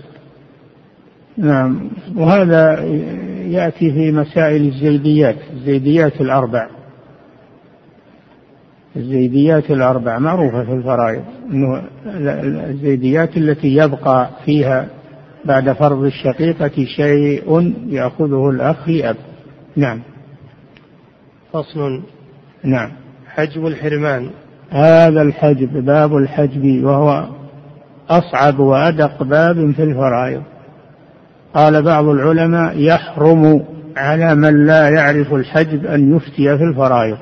نعم. 1.39 1.91
وهذا 2.17 2.85
يأتي 3.47 3.93
في 3.93 4.13
مسائل 4.13 4.63
الزيديات 4.63 5.37
الزيديات 5.53 6.21
الأربع. 6.21 6.69
الزيديات 8.97 9.71
الأربع 9.71 10.19
معروفة 10.19 10.65
في 10.65 10.73
الفرائض 10.73 11.25
أنه 11.51 11.83
الزيديات 12.71 13.37
التي 13.37 13.77
يبقى 13.77 14.31
فيها 14.45 14.89
بعد 15.45 15.73
فرض 15.73 16.05
الشقيقة 16.05 16.85
شيء 16.97 17.75
يأخذه 17.89 18.51
الأخ 18.51 18.89
لأب. 18.89 19.17
نعم. 19.77 20.01
فصل. 21.53 22.03
نعم. 22.65 22.91
حجب 23.27 23.67
الحرمان. 23.67 24.31
هذا 24.71 25.23
الحجب 25.23 25.85
باب 25.85 26.17
الحجب 26.17 26.85
وهو 26.85 27.29
أصعب 28.11 28.59
وأدق 28.59 29.23
باب 29.23 29.71
في 29.71 29.83
الفرائض. 29.83 30.43
قال 31.55 31.83
بعض 31.83 32.05
العلماء 32.05 32.79
يحرم 32.79 33.65
على 33.97 34.35
من 34.35 34.67
لا 34.67 34.89
يعرف 34.89 35.35
الحجب 35.35 35.87
أن 35.87 36.17
يفتي 36.17 36.59
في 36.59 36.65
الفرائض. 36.65 37.19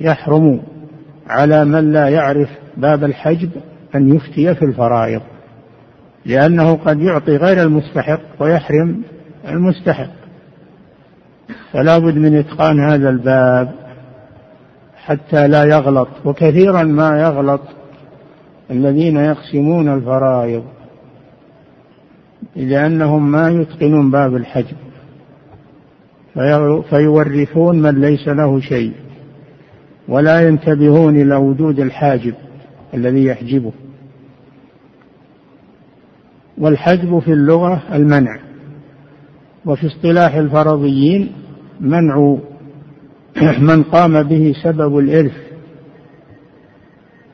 يحرم 0.00 0.62
على 1.26 1.64
من 1.64 1.92
لا 1.92 2.08
يعرف 2.08 2.48
باب 2.76 3.04
الحجب 3.04 3.50
أن 3.94 4.16
يفتي 4.16 4.54
في 4.54 4.64
الفرائض 4.64 5.22
لأنه 6.26 6.74
قد 6.74 7.00
يعطي 7.00 7.36
غير 7.36 7.62
المستحق 7.62 8.20
ويحرم 8.40 9.02
المستحق. 9.48 10.17
فلا 11.72 11.98
بد 11.98 12.14
من 12.16 12.36
إتقان 12.36 12.80
هذا 12.80 13.10
الباب 13.10 13.74
حتى 14.96 15.48
لا 15.48 15.64
يغلط 15.64 16.08
وكثيرا 16.24 16.82
ما 16.82 17.20
يغلط 17.20 17.60
الذين 18.70 19.16
يقسمون 19.16 19.88
الفرائض 19.88 20.64
لأنهم 22.56 23.30
ما 23.30 23.50
يتقنون 23.50 24.10
باب 24.10 24.36
الحجب 24.36 24.76
فيورثون 26.90 27.82
من 27.82 28.00
ليس 28.00 28.28
له 28.28 28.60
شيء 28.60 28.92
ولا 30.08 30.48
ينتبهون 30.48 31.16
إلى 31.16 31.34
وجود 31.34 31.80
الحاجب 31.80 32.34
الذي 32.94 33.24
يحجبه. 33.24 33.72
والحجب 36.58 37.18
في 37.18 37.32
اللغة 37.32 37.82
المنع. 37.92 38.47
وفي 39.68 39.86
اصطلاح 39.86 40.34
الفرضيين 40.34 41.32
منع 41.80 42.36
من 43.70 43.82
قام 43.82 44.22
به 44.22 44.54
سبب 44.62 44.98
الإرث 44.98 45.36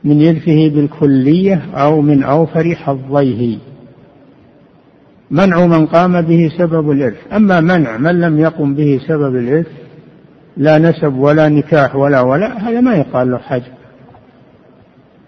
من 0.03 0.27
إرثه 0.27 0.69
بالكلية 0.69 1.61
أو 1.73 2.01
من 2.01 2.23
أوفر 2.23 2.75
حظيه. 2.75 3.57
منع 5.31 5.65
من 5.65 5.85
قام 5.85 6.21
به 6.21 6.51
سبب 6.57 6.91
الإرث. 6.91 7.33
أما 7.33 7.61
منع 7.61 7.97
من 7.97 8.19
لم 8.21 8.39
يقم 8.39 8.75
به 8.75 8.99
سبب 9.07 9.35
الإرث 9.35 9.67
لا 10.57 10.77
نسب 10.77 11.15
ولا 11.17 11.49
نكاح 11.49 11.95
ولا 11.95 12.21
ولا 12.21 12.69
هذا 12.69 12.81
ما 12.81 12.95
يقال 12.95 13.31
له 13.31 13.37
حجب 13.37 13.73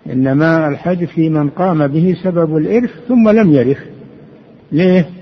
إنما 0.09 0.67
الحجب 0.67 1.05
في 1.07 1.29
من 1.29 1.49
قام 1.49 1.87
به 1.87 2.15
سبب 2.23 2.57
الإرث 2.57 2.89
ثم 3.07 3.29
لم 3.29 3.51
يرث. 3.51 3.79
ليه؟ 4.71 5.16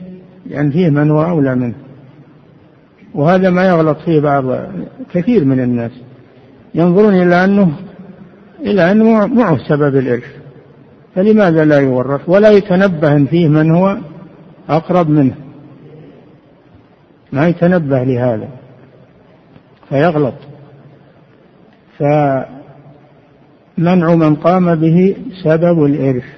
لأن 0.45 0.71
فيه 0.71 0.89
من 0.89 1.11
هو 1.11 1.23
أولى 1.23 1.55
منه. 1.55 1.75
وهذا 3.13 3.49
ما 3.49 3.65
يغلط 3.67 3.97
فيه 3.97 4.19
بعض 4.19 4.43
كثير 5.13 5.45
من 5.45 5.59
الناس. 5.59 5.91
ينظرون 6.75 7.13
إلى 7.13 7.43
أنه 7.45 7.73
إلى 8.59 8.91
أنه 8.91 9.27
معه 9.27 9.57
سبب 9.57 9.97
الإرث. 9.97 10.35
فلماذا 11.15 11.65
لا 11.65 11.79
يورث؟ 11.79 12.21
ولا 12.29 12.49
يتنبه 12.49 13.25
فيه 13.25 13.47
من 13.47 13.71
هو 13.71 13.97
أقرب 14.69 15.09
منه. 15.09 15.35
ما 17.31 17.47
يتنبه 17.47 18.03
لهذا. 18.03 18.47
فيغلط. 19.89 20.33
فمنع 21.99 22.45
من 24.15 24.35
قام 24.35 24.75
به 24.75 25.15
سبب 25.43 25.85
الإرث. 25.85 26.34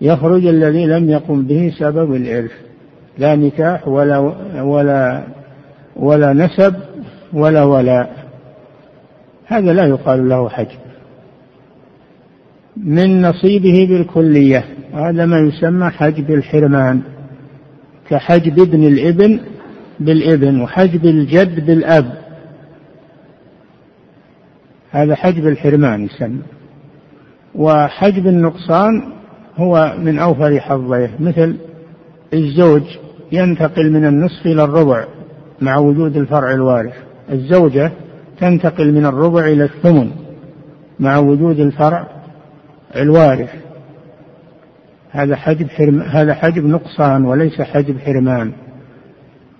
يخرج 0.00 0.46
الذي 0.46 0.86
لم 0.86 1.10
يقم 1.10 1.42
به 1.42 1.74
سبب 1.78 2.14
الإرث. 2.14 2.50
لا 3.18 3.36
نكاح 3.36 3.88
ولا 3.88 4.18
ولا 4.62 5.24
ولا 5.96 6.32
نسب 6.32 6.74
ولا 7.32 7.64
ولاء. 7.64 8.28
هذا 9.46 9.72
لا 9.72 9.86
يقال 9.86 10.28
له 10.28 10.48
حج. 10.48 10.66
من 12.76 13.22
نصيبه 13.22 13.86
بالكلية. 13.90 14.64
هذا 14.94 15.26
ما 15.26 15.38
يسمى 15.38 15.90
حجب 15.90 16.30
الحرمان 16.30 17.02
كحجب 18.08 18.60
ابن 18.60 18.86
الإبن 18.86 19.40
بالإبن 20.00 20.60
وحجب 20.60 21.04
الجد 21.04 21.66
بالأب. 21.66 22.12
هذا 24.90 25.14
حجب 25.14 25.46
الحرمان 25.46 26.04
يسمى. 26.04 26.42
وحجب 27.54 28.26
النقصان 28.26 29.17
هو 29.58 29.94
من 29.98 30.18
أوفر 30.18 30.60
حظيه 30.60 31.10
مثل 31.20 31.56
الزوج 32.34 32.82
ينتقل 33.32 33.92
من 33.92 34.04
النصف 34.04 34.46
إلى 34.46 34.64
الربع 34.64 35.04
مع 35.60 35.76
وجود 35.76 36.16
الفرع 36.16 36.52
الوارث. 36.52 36.94
الزوجة 37.32 37.92
تنتقل 38.40 38.92
من 38.92 39.06
الربع 39.06 39.40
إلى 39.40 39.64
الثمن 39.64 40.10
مع 41.00 41.18
وجود 41.18 41.60
الفرع 41.60 42.06
الوارث. 42.96 43.50
هذا 45.10 45.36
حجب 45.36 45.68
حرم 45.68 46.00
هذا 46.02 46.34
حجب 46.34 46.64
نقصان 46.64 47.24
وليس 47.24 47.62
حجب 47.62 47.98
حرمان. 47.98 48.52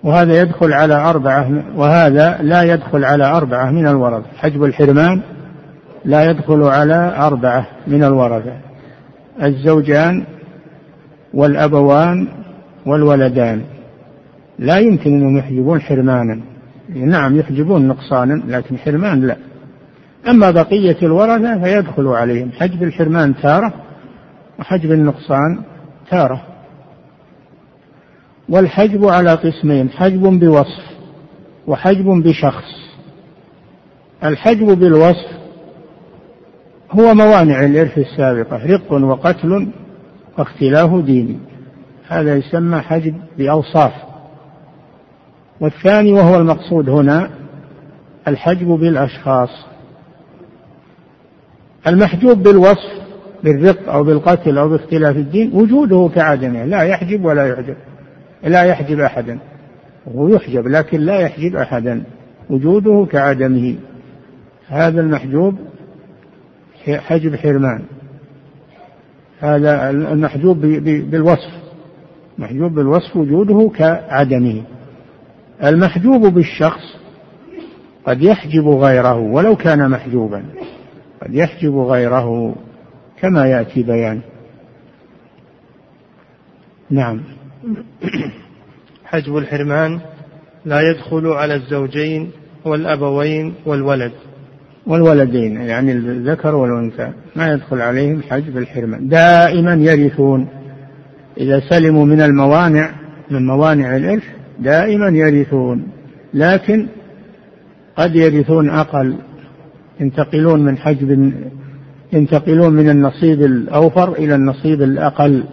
وهذا 0.03 0.41
يدخل 0.41 0.73
على 0.73 0.93
أربعة 0.93 1.63
وهذا 1.75 2.37
لا 2.41 2.63
يدخل 2.63 3.05
على 3.05 3.25
أربعة 3.25 3.71
من 3.71 3.87
الورثة. 3.87 4.27
حجب 4.37 4.63
الحرمان 4.63 5.21
لا 6.05 6.29
يدخل 6.29 6.63
على 6.63 7.13
أربعة 7.17 7.65
من 7.87 8.03
الورثة. 8.03 8.68
الزوجان 9.43 10.23
والأبوان 11.33 12.27
والولدان. 12.85 13.61
لا 14.59 14.77
يمكن 14.77 15.13
أنهم 15.13 15.37
يحجبون 15.37 15.81
حرمانا. 15.81 16.39
نعم 16.89 17.39
يحجبون 17.39 17.87
نقصانا 17.87 18.41
لكن 18.47 18.77
حرمان 18.77 19.27
لا. 19.27 19.37
أما 20.29 20.51
بقية 20.51 20.97
الورثة 21.03 21.63
فيدخل 21.63 22.07
عليهم. 22.07 22.51
حجب 22.51 22.83
الحرمان 22.83 23.35
تارة 23.35 23.73
وحجب 24.59 24.91
النقصان 24.91 25.61
تارة. 26.09 26.41
والحجب 28.49 29.05
على 29.05 29.33
قسمين 29.33 29.89
حجب 29.89 30.21
بوصف 30.21 30.83
وحجب 31.67 32.05
بشخص. 32.05 32.89
الحجب 34.23 34.67
بالوصف 34.67 35.38
هو 36.91 37.13
موانع 37.13 37.65
الإرث 37.65 37.97
السابقة 37.97 38.65
رق 38.65 38.91
وقتل 38.91 39.67
واختلاف 40.37 40.95
ديني 40.95 41.39
هذا 42.07 42.35
يسمى 42.35 42.79
حجب 42.79 43.15
بأوصاف. 43.37 43.91
والثاني 45.61 46.13
وهو 46.13 46.37
المقصود 46.37 46.89
هنا 46.89 47.29
الحجب 48.27 48.67
بالأشخاص. 48.67 49.49
المحجوب 51.87 52.43
بالوصف 52.43 52.99
بالرق 53.43 53.89
أو 53.89 54.03
بالقتل 54.03 54.57
أو 54.57 54.69
باختلاف 54.69 55.15
الدين 55.15 55.51
وجوده 55.53 56.09
كعدمه 56.15 56.65
لا 56.65 56.81
يحجب 56.81 57.25
ولا 57.25 57.47
يحجب 57.47 57.75
لا 58.43 58.63
يحجب 58.63 58.99
أحدا. 58.99 59.39
هو 60.15 60.27
يحجب 60.27 60.67
لكن 60.67 60.99
لا 60.99 61.19
يحجب 61.19 61.55
أحدا 61.55 62.03
وجوده 62.49 63.07
كعدمه. 63.11 63.75
هذا 64.67 65.01
المحجوب 65.01 65.55
حجب 66.87 67.35
حرمان 67.35 67.83
هذا 69.39 69.89
المحجوب 69.89 70.61
بالوصف. 71.11 71.51
محجوب 72.37 72.73
بالوصف 72.73 73.15
وجوده 73.15 73.71
كعدمه. 73.75 74.63
المحجوب 75.63 76.21
بالشخص 76.21 76.97
قد 78.05 78.21
يحجب 78.21 78.67
غيره 78.67 79.17
ولو 79.17 79.55
كان 79.55 79.89
محجوبا. 79.89 80.45
قد 81.21 81.35
يحجب 81.35 81.77
غيره 81.77 82.55
كما 83.21 83.45
يأتي 83.45 83.83
بيان. 83.83 84.21
نعم. 86.89 87.21
حجب 89.05 89.37
الحرمان 89.37 89.99
لا 90.65 90.81
يدخل 90.81 91.27
على 91.27 91.55
الزوجين 91.55 92.31
والأبوين 92.65 93.53
والولد. 93.65 94.11
والولدين 94.89 95.61
يعني 95.61 95.91
الذكر 95.91 96.55
والأنثى. 96.55 97.11
ما 97.35 97.53
يدخل 97.53 97.81
عليهم 97.81 98.21
حجب 98.29 98.57
الحرمان 98.57 99.07
دائما 99.07 99.73
يرثون. 99.73 100.47
إذا 101.37 101.61
سلموا 101.69 102.05
من 102.05 102.21
الموانع 102.21 102.91
من 103.31 103.45
موانع 103.45 103.95
الإرث 103.95 104.23
دائما 104.59 105.09
يرثون. 105.09 105.87
لكن 106.33 106.87
قد 107.97 108.15
يرثون 108.15 108.69
أقل. 108.69 109.15
ينتقلون 109.99 110.65
من 110.65 110.77
حجب 110.77 111.33
ينتقلون 112.13 112.73
من 112.73 112.89
النصيب 112.89 113.41
الأوفر 113.41 114.13
إلى 114.13 114.35
النصيب 114.35 114.81
الأقل. 114.81 115.43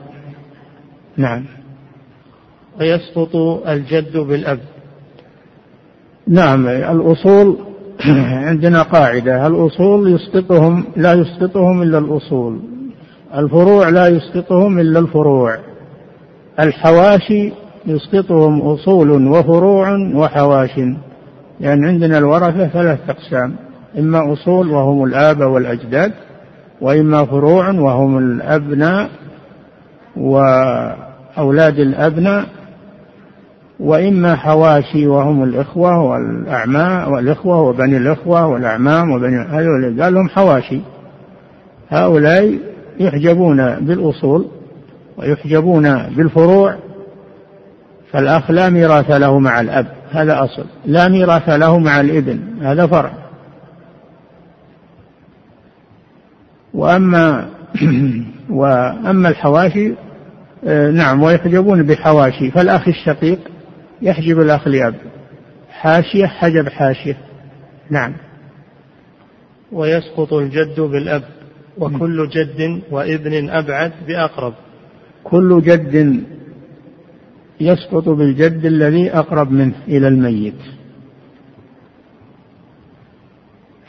نعم. 1.16 1.44
ويسقط 2.80 3.36
الجد 3.68 4.16
بالأب. 4.16 4.58
نعم 6.28 6.66
الأصول 6.66 7.65
عندنا 8.48 8.82
قاعدة. 8.82 9.46
الأصول 9.46 10.14
يسقطهم 10.14 10.84
لا 10.96 11.12
يسقطهم 11.12 11.82
إلا 11.82 11.98
الأصول. 11.98 12.60
الفروع 13.34 13.88
لا 13.88 14.08
يسقطهم 14.08 14.78
إلا 14.78 14.98
الفروع. 14.98 15.56
الحواشي 16.60 17.52
يسقطهم 17.86 18.60
أصول 18.60 19.10
وفروع 19.10 19.96
وحواش. 20.14 20.76
لأن 20.78 20.96
يعني 21.60 21.86
عندنا 21.86 22.18
الورثة 22.18 22.68
ثلاث 22.68 22.98
أقسام. 23.08 23.56
إما 23.98 24.32
أصول 24.32 24.70
وهم 24.70 25.04
الآباء 25.04 25.48
والأجداد 25.48 26.12
وإما 26.80 27.24
فروع 27.24 27.70
وهم 27.70 28.18
الأبناء 28.18 29.10
وأولاد 30.16 31.78
الأبناء 31.78 32.46
وإما 33.80 34.36
حواشي 34.36 35.06
وهم 35.06 35.44
الإخوة 35.44 36.02
والأعماء 36.02 37.10
والإخوة 37.10 37.60
وبني 37.60 37.96
الإخوة 37.96 38.46
والأعمام 38.46 39.10
وبني 39.10 39.36
هذول 39.36 40.02
قال 40.02 40.14
لهم 40.14 40.28
حواشي. 40.28 40.80
هؤلاء 41.88 42.58
يحجبون 43.00 43.74
بالأصول 43.74 44.46
ويحجبون 45.16 46.02
بالفروع 46.16 46.76
فالأخ 48.12 48.50
لا 48.50 48.70
ميراث 48.70 49.10
له 49.10 49.38
مع 49.38 49.60
الأب 49.60 49.86
هذا 50.10 50.44
أصل. 50.44 50.64
لا 50.86 51.08
ميراث 51.08 51.48
له 51.48 51.78
مع 51.78 52.00
الإبن 52.00 52.40
هذا 52.62 52.86
فرع. 52.86 53.12
وأما 56.74 57.48
وأما 58.50 59.28
الحواشي 59.28 59.94
آه، 60.64 60.90
نعم 60.90 61.22
ويحجبون 61.22 61.82
بحواشي. 61.82 62.50
فالأخ 62.50 62.88
الشقيق 62.88 63.38
يحجب 64.02 64.40
الأخ 64.40 64.68
لأب 64.68 64.94
حاشية 65.70 66.26
حجب 66.26 66.68
حاشية. 66.68 67.16
نعم. 67.90 68.12
ويسقط 69.72 70.32
الجد 70.32 70.80
بالأب. 70.80 71.22
وكل 71.78 72.28
جد 72.28 72.82
وابن 72.90 73.50
أبعد 73.50 73.92
بأقرب. 74.06 74.54
كل 75.24 75.62
جد 75.62 76.22
يسقط 77.60 78.08
بالجد 78.08 78.66
الذي 78.66 79.10
أقرب 79.10 79.52
منه 79.52 79.74
إلى 79.88 80.08
الميت. 80.08 80.54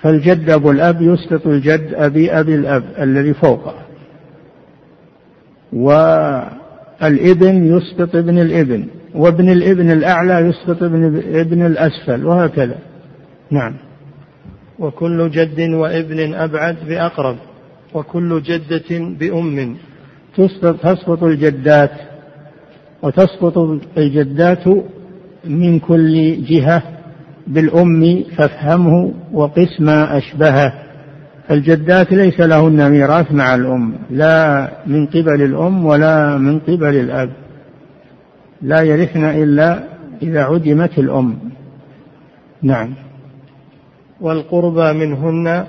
فالجد 0.02 0.50
أبو 0.50 0.72
الأب 0.72 1.02
يسقط 1.02 1.48
الجد 1.48 1.94
أبي 1.94 2.32
أبي 2.32 2.56
الأب 2.56 2.84
الذي 3.00 3.34
فوقه. 3.34 3.76
والابن 5.74 7.78
يسقط 7.78 8.16
ابن 8.16 8.40
الابن. 8.40 8.88
وابن 9.18 9.50
الابن 9.50 9.92
الأعلى 9.92 10.34
يسقط 10.40 10.84
ابن 10.84 11.22
ابن 11.34 11.66
الأسفل 11.66 12.26
وهكذا. 12.26 12.76
نعم. 13.52 13.74
وكل 14.80 15.30
جد 15.30 15.60
وابن 15.74 16.34
أبعد 16.34 16.76
بأقرب 16.88 17.36
وكل 17.94 18.42
جدة 18.42 19.16
بأم. 19.20 19.76
تسقط 20.38 20.76
تسقط 20.76 21.24
الجدات 21.24 21.92
وتسقط 23.02 23.58
الجدات 23.98 24.68
من 25.46 25.80
كل 25.80 26.44
جهة 26.44 26.84
بالأم 27.48 28.24
فافهمه 28.38 29.14
وقس 29.34 29.82
ما 29.82 30.18
أشبهه. 30.18 30.74
الجدات 31.52 32.12
ليس 32.12 32.40
لهن 32.40 32.92
ميراث 32.92 33.32
مع 33.32 33.56
الأم 33.56 33.94
لا 34.10 34.70
من 34.88 35.06
قبل 35.06 35.42
الأم 35.42 35.86
ولا 35.86 36.38
من 36.38 36.60
قبل 36.60 36.96
الأب. 36.96 37.47
لا 38.62 38.82
يرثن 38.82 39.24
إلا 39.24 39.84
إذا 40.22 40.44
عدمت 40.44 41.00
الأم. 41.00 41.38
نعم. 42.62 42.94
والقربى 44.22 44.94
منهن 44.94 45.66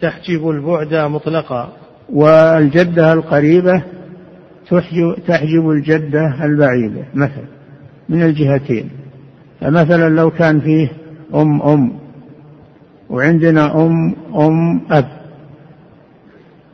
تحجب 0.00 0.50
البعد 0.50 0.94
مطلقا. 0.94 1.72
والجدة 2.12 3.12
القريبة 3.12 3.82
تحجب 5.26 5.70
الجدة 5.70 6.44
البعيدة 6.44 7.04
مثلا 7.14 7.44
من 8.08 8.22
الجهتين. 8.22 8.90
فمثلا 9.60 10.08
لو 10.08 10.30
كان 10.30 10.60
فيه 10.60 10.92
أم 11.34 11.62
أم 11.62 11.92
وعندنا 13.10 13.82
أم 13.86 14.14
أم 14.34 14.80
أب. 14.90 15.08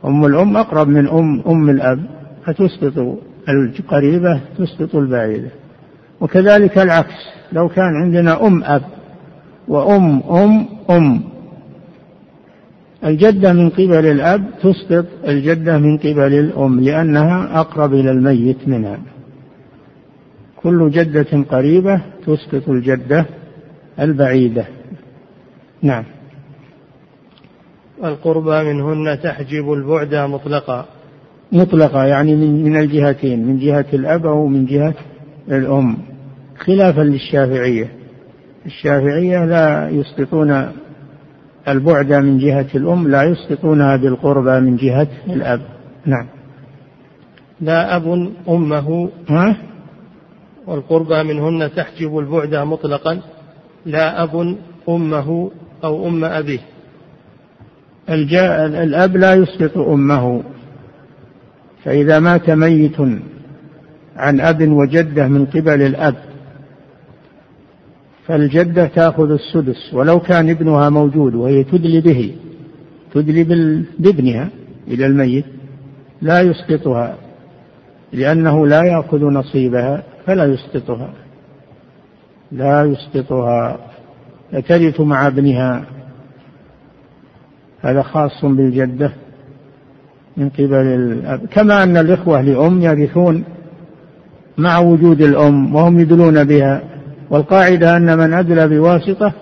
أم 0.05 0.25
الأم 0.25 0.57
أقرب 0.57 0.87
من 0.87 1.07
أم 1.07 1.41
أم 1.47 1.69
الأب 1.69 2.05
فتسقط 2.45 3.17
القريبة 3.49 4.41
تسقط 4.57 4.95
البعيدة. 4.95 5.49
وكذلك 6.21 6.77
العكس. 6.77 7.39
لو 7.51 7.69
كان 7.69 7.95
عندنا 8.03 8.47
أم 8.47 8.63
أب 8.63 8.81
وأم 9.67 10.23
أم 10.23 10.65
أم 10.89 11.21
الجدة 13.03 13.53
من 13.53 13.69
قبل 13.69 14.05
الأب 14.05 14.45
تسقط 14.61 15.05
الجدة 15.27 15.77
من 15.77 15.97
قبل 15.97 16.33
الأم 16.33 16.79
لأنها 16.79 17.59
أقرب 17.59 17.93
إلى 17.93 18.11
الميت 18.11 18.67
منها 18.67 18.99
كل 20.63 20.91
جدة 20.91 21.43
قريبة 21.51 22.01
تسقط 22.25 22.69
الجدة 22.69 23.25
البعيدة. 23.99 24.65
نعم. 25.81 26.03
القربى 28.03 28.73
منهن 28.73 29.19
تحجب 29.21 29.73
البعد 29.73 30.15
مطلقا. 30.15 30.85
مطلقة 31.51 32.05
يعني 32.05 32.35
من 32.35 32.63
من 32.63 32.77
الجهتين 32.77 33.47
من 33.47 33.59
جهة 33.59 33.85
الأب 33.93 34.25
أو 34.25 34.47
من 34.47 34.65
جهة 34.65 34.93
الأم. 35.47 35.97
خلافا 36.59 37.01
للشافعية. 37.01 37.91
الشافعية 38.65 39.45
لا 39.45 39.89
يسقطون 39.89 40.71
البعد 41.67 42.13
من 42.13 42.37
جهة 42.37 42.67
الأم 42.75 43.07
لا 43.07 43.23
يسقطونها 43.23 43.95
بالقربى 43.95 44.59
من 44.59 44.75
جهة 44.75 45.07
الأب. 45.27 45.61
نعم. 46.05 46.27
لا 47.61 47.95
أب 47.95 48.31
أمه 48.49 49.09
ها؟ 49.29 49.57
والقربى 50.67 51.23
منهن 51.23 51.71
تحجب 51.75 52.19
البعد 52.19 52.55
مطلقا. 52.55 53.19
لا 53.85 54.23
أب 54.23 54.57
أمه 54.89 55.51
أو 55.83 56.07
أم 56.07 56.23
أبيه. 56.23 56.59
الأب 58.09 59.17
لا 59.17 59.33
يسقط 59.33 59.77
أمه. 59.77 60.43
فإذا 61.83 62.19
مات 62.19 62.49
ميت 62.49 62.99
عن 64.17 64.39
أب 64.39 64.71
وجدة 64.71 65.27
من 65.27 65.45
قبل 65.45 65.81
الأب 65.81 66.28
فالجدة 68.29 68.87
تأخذ 68.87 69.31
السدس 69.31 69.93
ولو 69.93 70.19
كان 70.19 70.49
ابنها 70.49 70.89
موجود 70.89 71.35
وهي 71.35 71.63
تدلي 71.63 72.01
به 72.01 72.35
تدلي 73.13 73.43
بابنها 73.99 74.49
إلى 74.87 75.05
الميت 75.05 75.45
لا 76.21 76.41
يسقطها 76.41 77.15
لأنه 78.13 78.67
لا 78.67 78.83
يأخذ 78.83 79.23
نصيبها 79.23 80.03
فلا 80.25 80.45
يسقطها 80.45 81.13
لا 82.51 82.83
يسقطها. 82.83 83.77
فترث 84.51 85.01
مع 85.01 85.27
ابنها. 85.27 85.85
هذا 87.81 88.01
خاص 88.01 88.45
بالجدة 88.45 89.11
من 90.37 90.49
قبل 90.49 90.73
الأب. 90.73 91.45
كما 91.51 91.83
أن 91.83 91.97
الإخوة 91.97 92.41
لأم 92.41 92.81
يرثون 92.81 93.43
مع 94.57 94.79
وجود 94.79 95.21
الأم 95.21 95.75
وهم 95.75 95.99
يدلون 95.99 96.43
بها. 96.43 96.88
والقاعدة 97.29 97.97
أن 97.97 98.17
من 98.17 98.33
أدلى 98.33 98.67
بواسطة 98.67 99.33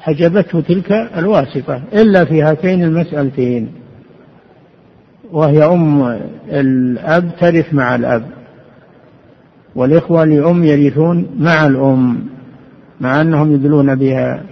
حجبته 0.00 0.60
تلك 0.60 0.92
الواسطة 0.92 1.82
إلا 1.92 2.24
في 2.24 2.42
هاتين 2.42 2.82
المسألتين 2.84 3.72
وهي 5.32 5.64
أم 5.64 6.18
الأب 6.48 7.30
ترث 7.40 7.74
مع 7.74 7.94
الأب 7.94 8.24
والإخوة 9.74 10.24
لأم 10.24 10.64
يرثون 10.64 11.26
مع 11.38 11.66
الأم 11.66 12.26
مع 13.00 13.20
أنهم 13.20 13.54
يدلون 13.54 13.94
بها. 13.94 14.42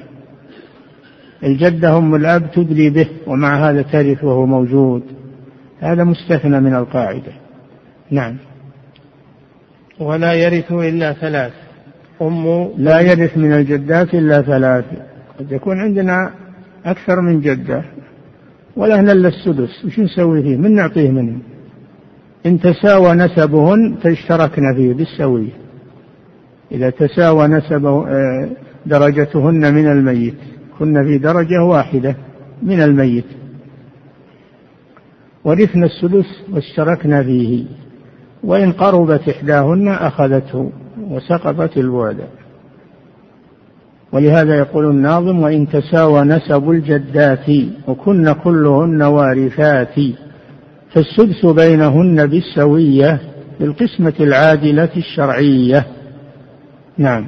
الجدة 1.44 1.98
أم 1.98 2.14
الأب 2.14 2.50
تدلي 2.50 2.90
به 2.90 3.08
ومع 3.26 3.70
هذا 3.70 3.82
ترث 3.82 4.24
وهو 4.24 4.46
موجود. 4.46 5.02
هذا 5.80 6.04
مستثنى 6.04 6.60
من 6.60 6.74
القاعدة. 6.74 7.32
نعم. 8.10 8.36
ولا 10.00 10.32
يرث 10.32 10.72
إلا 10.72 11.12
ثلاث. 11.12 11.52
أم 12.22 12.70
لا 12.76 13.00
يرث 13.00 13.38
من 13.38 13.52
الجدات 13.52 14.14
إلا 14.14 14.42
ثلاث. 14.42 14.84
قد 15.38 15.52
يكون 15.52 15.80
عندنا 15.80 16.30
أكثر 16.84 17.20
من 17.20 17.40
جدة. 17.40 17.84
ولا 18.76 19.00
إلا 19.00 19.28
السدس. 19.28 19.84
وش 19.84 19.98
نسوي 19.98 20.42
فيه؟ 20.42 20.56
من 20.56 20.74
نعطيه 20.74 21.10
منه؟ 21.10 21.38
إن 22.46 22.60
تساوى 22.60 23.12
نسبهن 23.12 23.94
فاشتركنا 24.02 24.74
فيه. 24.74 24.94
بالسوية 24.94 25.52
إذا 26.72 26.90
تساوى 26.90 27.46
نسب 27.48 27.86
آه، 27.86 28.48
درجتهن 28.86 29.74
من 29.74 29.86
الميت. 29.86 30.34
كن 30.78 31.04
في 31.04 31.18
درجة 31.18 31.64
واحدة 31.64 32.16
من 32.62 32.82
الميت. 32.82 33.24
ورثنا 35.44 35.86
السدس 35.86 36.42
واشتركنا 36.52 37.22
فيه. 37.22 37.64
وإن 38.44 38.72
قربت 38.72 39.28
إحداهن 39.28 39.88
أخذته. 39.88 40.72
وسقطت 41.12 41.76
البعد 41.76 42.16
ولهذا 44.12 44.54
يقول 44.54 44.90
الناظم 44.90 45.42
وإن 45.42 45.68
تساوى 45.68 46.22
نسب 46.22 46.70
الجدات 46.70 47.46
وكن 47.88 48.32
كلهن 48.32 49.02
وارثات. 49.02 49.94
فالسدس 50.94 51.46
بينهن 51.46 52.26
بالسوية 52.26 53.20
بالقسمة 53.60 54.12
العادلة 54.20 54.88
الشرعية. 54.96 55.86
نعم. 56.98 57.26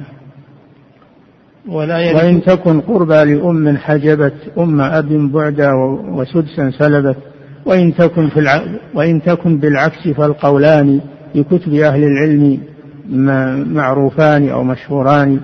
ولا 1.69 2.15
وإن 2.15 2.41
تكن 2.41 2.81
قربى 2.81 3.33
لأم 3.33 3.77
حجبت 3.77 4.33
أم 4.57 4.81
أب 4.81 5.31
بعدا 5.31 5.71
وسدسا 6.11 6.71
سلبت 6.79 7.17
وإن 7.65 7.95
تكن 7.95 8.29
في 8.29 8.39
الع... 8.39 8.63
وإن 8.93 9.21
تكن 9.21 9.57
بالعكس 9.57 10.07
فالقولان 10.07 11.01
في 11.33 11.43
كتب 11.43 11.73
أهل 11.73 12.03
العلم 12.03 12.59
معروفان 13.09 14.49
أو 14.49 14.63
مشهوران. 14.63 15.39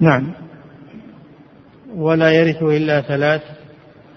نعم. 0.00 0.22
ولا 1.96 2.30
يرث 2.30 2.62
إلا 2.62 3.00
ثلاث. 3.00 3.42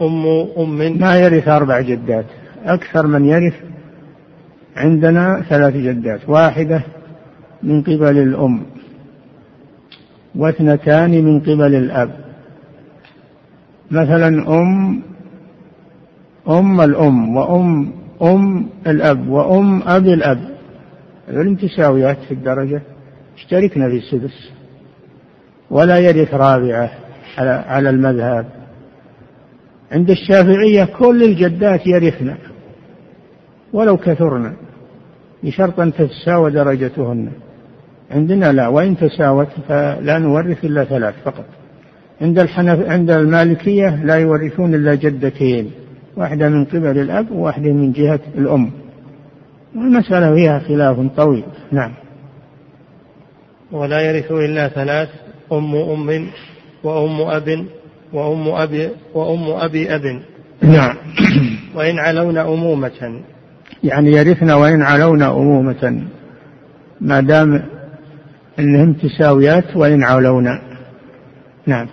أم 0.01 0.25
أم. 0.57 0.97
ما 0.99 1.19
يرث 1.19 1.47
أربع 1.47 1.81
جدات. 1.81 2.25
أكثر 2.65 3.07
من 3.07 3.25
يرث 3.25 3.53
عندنا 4.77 5.43
ثلاث 5.49 5.73
جدات. 5.73 6.29
واحدة 6.29 6.81
من 7.63 7.81
قبل 7.81 8.17
الأم. 8.17 8.61
واثنتان 10.35 11.11
من 11.25 11.39
قبل 11.39 11.75
الأب. 11.75 12.11
مثلا 13.91 14.27
أم 14.27 15.01
أم 16.49 16.81
الأم 16.81 17.37
وأم 17.37 17.91
أم 18.21 18.65
الأب 18.87 19.29
وأم 19.29 19.83
أبي 19.87 20.13
الأب. 20.13 20.56
هذول 21.29 21.49
متساويات 21.49 22.17
في 22.27 22.33
الدرجة. 22.33 22.81
اشتركنا 23.37 23.89
في 23.89 23.97
السدس. 23.97 24.51
ولا 25.71 25.99
يرث 25.99 26.33
رابعة 26.33 26.91
على 27.67 27.89
المذهب. 27.89 28.45
عند 29.91 30.09
الشافعية 30.09 30.83
كل 30.83 31.23
الجدات 31.23 31.87
يرثن. 31.87 32.35
ولو 33.73 33.97
كثرن. 33.97 34.53
بشرط 35.43 35.79
أن 35.79 35.93
تتساوى 35.93 36.51
درجتهن. 36.51 37.29
عندنا 38.11 38.51
لا. 38.51 38.67
وإن 38.67 38.97
تساوت 38.97 39.47
فلا 39.67 40.17
نورث 40.17 40.65
إلا 40.65 40.83
ثلاث 40.83 41.15
فقط. 41.25 41.45
عند 42.21 42.39
الحنف 42.39 42.89
عند 42.89 43.11
المالكية 43.11 44.03
لا 44.03 44.15
يورثون 44.15 44.75
إلا 44.75 44.95
جدتين. 44.95 45.71
واحدة 46.15 46.49
من 46.49 46.65
قبل 46.65 46.99
الأب 46.99 47.31
وواحدة 47.31 47.73
من 47.73 47.91
جهة 47.91 48.19
الأم. 48.37 48.71
والمسألة 49.77 50.35
فيها 50.35 50.59
خلاف 50.59 50.97
طويل. 51.17 51.43
نعم. 51.71 51.93
ولا 53.71 54.01
يرث 54.01 54.31
إلا 54.31 54.67
ثلاث 54.67 55.09
أم 55.51 55.75
أم 55.75 56.27
وأم 56.83 57.21
أب 57.21 57.65
وأم 58.13 58.47
أبي 58.47 58.89
وأم 59.13 59.49
أبي 59.49 59.95
أب. 59.95 60.21
نعم. 60.61 60.95
وإن 61.75 61.99
علون 61.99 62.37
أمومة. 62.37 63.21
يعني 63.83 64.11
يرثن 64.11 64.51
وإن 64.51 64.81
علون 64.81 65.21
أمومة. 65.21 66.01
ما 67.01 67.19
دام 67.19 67.63
أنهم 68.59 68.93
تساويات 68.93 69.75
وإن 69.75 70.03
علون 70.03 70.59
نعم. 71.65 71.87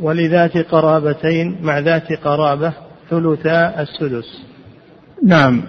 ولذات 0.00 0.56
قرابتين 0.56 1.56
مع 1.62 1.78
ذات 1.78 2.12
قرابة 2.12 2.72
ثلثا 3.10 3.82
السدس. 3.82 4.42
نعم. 5.24 5.62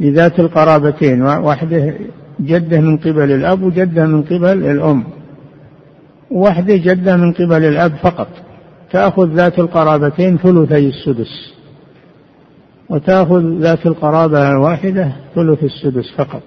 لذات 0.00 0.40
القرابتين 0.40 1.22
واحدة 1.22 1.94
جدة 2.40 2.80
من 2.80 2.96
قبل 2.96 3.32
الأب 3.32 3.62
وجدة 3.62 4.06
من 4.06 4.22
قبل 4.22 4.70
الأم. 4.70 5.04
واحدة 6.30 6.76
جدة 6.76 7.16
من 7.16 7.32
قبل 7.32 7.64
الأب 7.64 7.92
فقط. 8.02 8.28
تأخذ 8.92 9.34
ذات 9.34 9.58
القرابتين 9.58 10.38
ثلثي 10.38 10.88
السدس. 10.88 11.52
وتأخذ 12.88 13.58
ذات 13.58 13.86
القرابة 13.86 14.50
الواحدة 14.50 15.12
ثلث 15.34 15.64
السدس 15.64 16.12
فقط. 16.16 16.42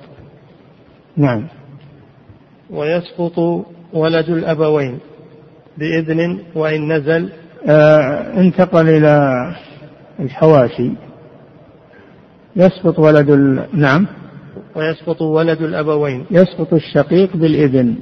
نعم. 1.17 1.47
ويسقط 2.69 3.65
ولد 3.93 4.29
الأبوين 4.29 4.97
بإذن 5.77 6.39
وإن 6.55 6.93
نزل. 6.93 7.29
آه 7.67 8.39
انتقل 8.39 8.89
إلى 8.89 9.45
الحواشي. 10.19 10.91
يسقط 12.55 12.99
ولد 12.99 13.29
ال... 13.29 13.65
نعم. 13.73 14.07
ويسقط 14.75 15.21
ولد 15.21 15.61
الأبوين. 15.61 16.25
يسقط 16.31 16.73
الشقيق 16.73 17.37
بالإذن 17.37 17.95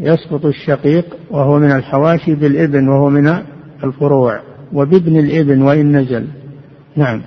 يسقط 0.00 0.46
الشقيق 0.46 1.16
وهو 1.30 1.58
من 1.58 1.72
الحواشي 1.72 2.34
بالإبن 2.34 2.88
وهو 2.88 3.08
من 3.10 3.34
الفروع. 3.84 4.40
وبابن 4.72 5.18
الإبن 5.18 5.62
وإن 5.62 5.96
نزل. 5.96 6.26
نعم. 6.96 7.22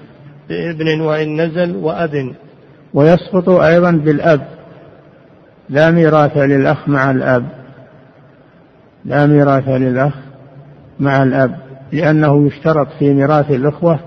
بابن 0.50 1.02
وإن 1.02 1.42
نزل 1.42 1.76
وأب 1.76 2.36
ويسقط 2.94 3.50
أيضا 3.50 3.92
بالأب. 3.92 4.48
لا 5.70 5.92
ميراث 5.92 6.38
للأخ 6.38 6.90
مع 6.90 7.12
الأب. 7.12 7.46
لا 9.06 9.26
ميراث 9.26 9.68
للأخ 9.70 10.14
مع 11.00 11.24
الأب. 11.24 11.56
لأنه 11.92 12.48
يشترط 12.48 12.88
في 13.00 13.14
ميراث 13.14 13.52
الأخوة 13.52 14.00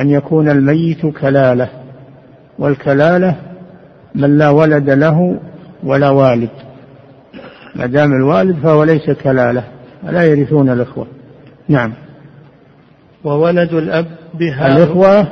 أن 0.00 0.10
يكون 0.10 0.50
الميت 0.50 1.06
كلالة 1.06 1.68
والكلالة 2.58 3.36
من 4.14 4.38
لا 4.38 4.50
ولد 4.50 4.90
له 4.90 5.36
ولا 5.84 6.10
والد. 6.10 6.50
ما 7.74 7.86
دام 7.86 8.12
الوالد 8.12 8.56
فهو 8.62 8.84
ليس 8.84 9.10
كلالة 9.10 9.64
ولا 10.02 10.22
يرثون 10.22 10.70
الإخوة. 10.70 11.06
نعم. 11.68 11.92
وولد 13.24 13.74
الأب 13.74 14.06
بها 14.34 14.66
الإخوة 14.66 15.28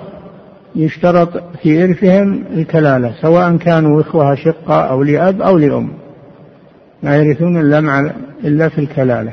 يشترط 0.77 1.43
في 1.63 1.85
إرثهم 1.85 2.45
الكلالة 2.53 3.15
سواء 3.23 3.57
كانوا 3.57 4.01
إخوة 4.01 4.35
شقة 4.35 4.81
أو 4.81 5.03
لأب 5.03 5.43
أو 5.43 5.59
لأم. 5.59 5.91
ما 7.03 7.17
يرثون 7.17 7.61
إلا 7.61 7.81
مع 7.81 8.11
إلا 8.45 8.69
في 8.69 8.79
الكلالة 8.79 9.33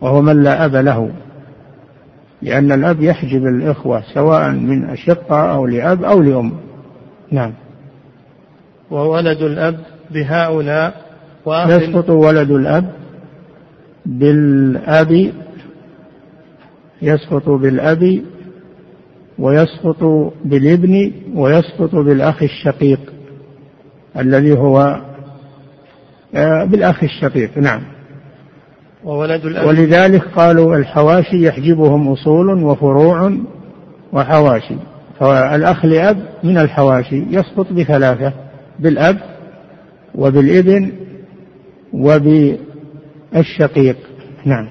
وهو 0.00 0.22
من 0.22 0.42
لا 0.42 0.64
أب 0.64 0.76
له. 0.76 1.10
لأن 2.42 2.72
الأب 2.72 3.02
يحجب 3.02 3.46
الإخوة 3.46 4.02
سواء 4.14 4.50
من 4.50 4.84
أشقة 4.84 5.52
أو 5.52 5.66
لأب 5.66 6.04
أو 6.04 6.22
لأم. 6.22 6.52
نعم. 7.30 7.52
وولد 8.90 9.42
الأب 9.42 9.80
بهؤلاء 10.10 11.06
يسقط 11.46 12.10
ولد 12.10 12.50
الأب 12.50 12.92
بالأب 14.06 15.32
يسقط 17.02 17.48
بالأب 17.48 18.22
ويسقط 19.38 20.32
بالابن 20.44 21.12
ويسقط 21.34 21.94
بالأخ 21.94 22.42
الشقيق 22.42 23.00
الذي 24.18 24.52
هو 24.52 25.00
آه، 26.34 26.64
بالأخ 26.64 27.04
الشقيق. 27.04 27.58
نعم. 27.58 27.82
وولد 29.06 29.44
الأب. 29.44 29.66
ولذلك 29.66 30.22
قالوا 30.36 30.76
الحواشي 30.76 31.46
يحجبهم 31.46 32.08
أصول 32.08 32.64
وفروع 32.64 33.32
وحواشي. 34.12 34.76
فالأخ 35.20 35.84
لأب 35.84 36.28
من 36.44 36.58
الحواشي 36.58 37.24
يسقط 37.30 37.72
بثلاثة 37.72 38.32
بالأب 38.78 39.18
وبالإبن 40.14 40.92
وبالشقيق. 41.92 43.96
نعم. 44.44 44.68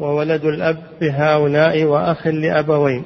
وولد 0.00 0.44
الأب 0.44 0.76
بهؤلاء 1.00 1.84
وأخ 1.84 2.26
لأبوين. 2.26 3.02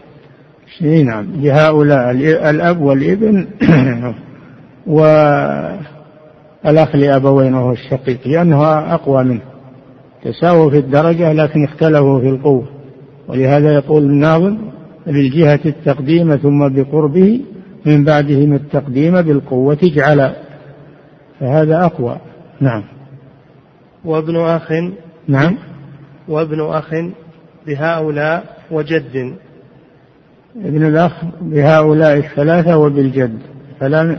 نعم. 0.80 1.32
لهؤلاء 1.36 2.10
الأب 2.50 2.80
والإبن 2.80 3.46
والأخ 4.86 5.84
لأبوين 6.94 7.54
وهو 7.54 7.72
الشقيق 7.72 8.28
لأنه 8.28 8.64
أقوى 8.94 9.24
منه. 9.24 9.49
تساووا 10.24 10.70
في 10.70 10.78
الدرجة 10.78 11.32
لكن 11.32 11.64
اختلفوا 11.64 12.20
في 12.20 12.28
القوة. 12.28 12.68
ولهذا 13.28 13.74
يقول 13.74 14.02
الناظم 14.02 14.58
بالجهة 15.06 15.60
التقديم 15.66 16.36
ثم 16.36 16.68
بقربه 16.68 17.40
من 17.86 18.04
بعدهم 18.04 18.54
التقديم 18.54 19.22
بالقوة 19.22 19.78
اجعل 19.82 20.32
فهذا 21.40 21.84
أقوى. 21.84 22.16
نعم. 22.60 22.84
وابن 24.04 24.36
أخ 24.36 24.72
نعم. 25.28 25.56
وابن 26.28 26.60
أخ 26.60 26.94
بهؤلاء 27.66 28.56
وجد. 28.70 29.34
ابن 30.64 30.86
الأخ 30.86 31.12
بهؤلاء 31.40 32.16
الثلاثة 32.16 32.78
وبالجد. 32.78 33.38
فلا 33.80 34.16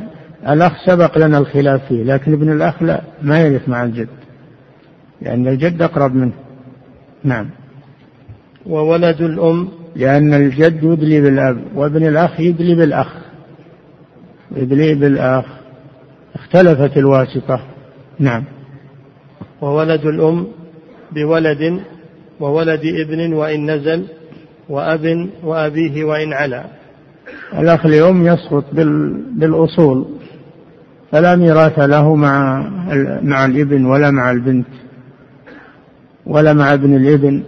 الأخ 0.47 0.85
سبق 0.85 1.17
لنا 1.17 1.37
الخلاف 1.37 1.85
فيه 1.87 2.03
لكن 2.03 2.33
ابن 2.33 2.51
الأخ 2.51 2.83
لا 2.83 3.01
ما 3.21 3.39
يرث 3.39 3.69
مع 3.69 3.83
الجد. 3.83 4.07
لأن 5.21 5.47
الجد 5.47 5.81
أقرب 5.81 6.15
منه. 6.15 6.33
نعم. 7.23 7.49
وولد 8.65 9.21
الأم؟ 9.21 9.69
لأن 9.95 10.33
الجد 10.33 10.83
يدلي 10.83 11.21
بالأب 11.21 11.61
وابن 11.75 12.07
الأخ 12.07 12.39
يدلي 12.39 12.75
بالأخ. 12.75 13.07
يدلي 14.55 14.93
بالأخ. 14.95 15.45
اختلفت 16.35 16.97
الواسطة. 16.97 17.61
نعم. 18.19 18.43
وولد 19.61 20.05
الأم 20.05 20.47
بولد 21.11 21.81
وولد 22.39 22.81
ابن 22.85 23.33
وإن 23.33 23.71
نزل 23.71 24.05
وأب 24.69 25.29
وأبيه 25.43 26.03
وإن 26.03 26.33
علا. 26.33 26.65
الأخ 27.53 27.85
لأم 27.85 28.25
يسقط 28.25 28.65
بالأصول 29.33 30.05
فلا 31.11 31.35
ميراث 31.35 31.79
له 31.79 32.15
مع 32.15 32.63
مع 33.21 33.45
الابن 33.45 33.85
ولا 33.85 34.11
مع 34.11 34.31
البنت. 34.31 34.67
ولا 36.25 36.53
مع 36.53 36.73
ابن 36.73 36.95
الابن 36.95 37.43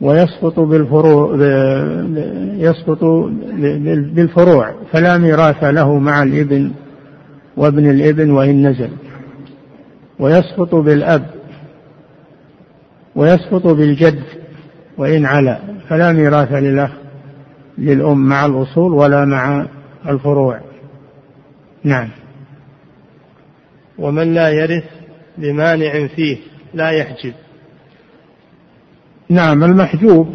ويسقط 0.00 0.60
بالفروع 0.60 1.36
يسقط 2.56 3.04
بالفروع 4.14 4.74
فلا 4.92 5.18
ميراث 5.18 5.64
له 5.64 5.98
مع 5.98 6.22
الابن 6.22 6.72
وابن 7.56 7.90
الابن 7.90 8.30
وإن 8.30 8.66
نزل. 8.66 8.90
ويسقط 10.18 10.74
بالأب 10.74 11.26
ويسقط 13.14 13.66
بالجد 13.66 14.22
وإن 14.98 15.26
علا 15.26 15.58
فلا 15.88 16.12
ميراث 16.12 16.52
للأخ 16.52 16.90
للأم 17.78 18.28
مع 18.28 18.46
الأصول 18.46 18.92
ولا 18.92 19.24
مع 19.24 19.66
الفروع. 20.08 20.60
نعم. 21.84 22.08
ومن 23.98 24.34
لا 24.34 24.50
يرث 24.50 24.84
بمانع 25.38 26.06
فيه. 26.06 26.36
لا 26.76 26.90
يحجب. 26.90 27.34
نعم 29.28 29.64
المحجوب 29.64 30.34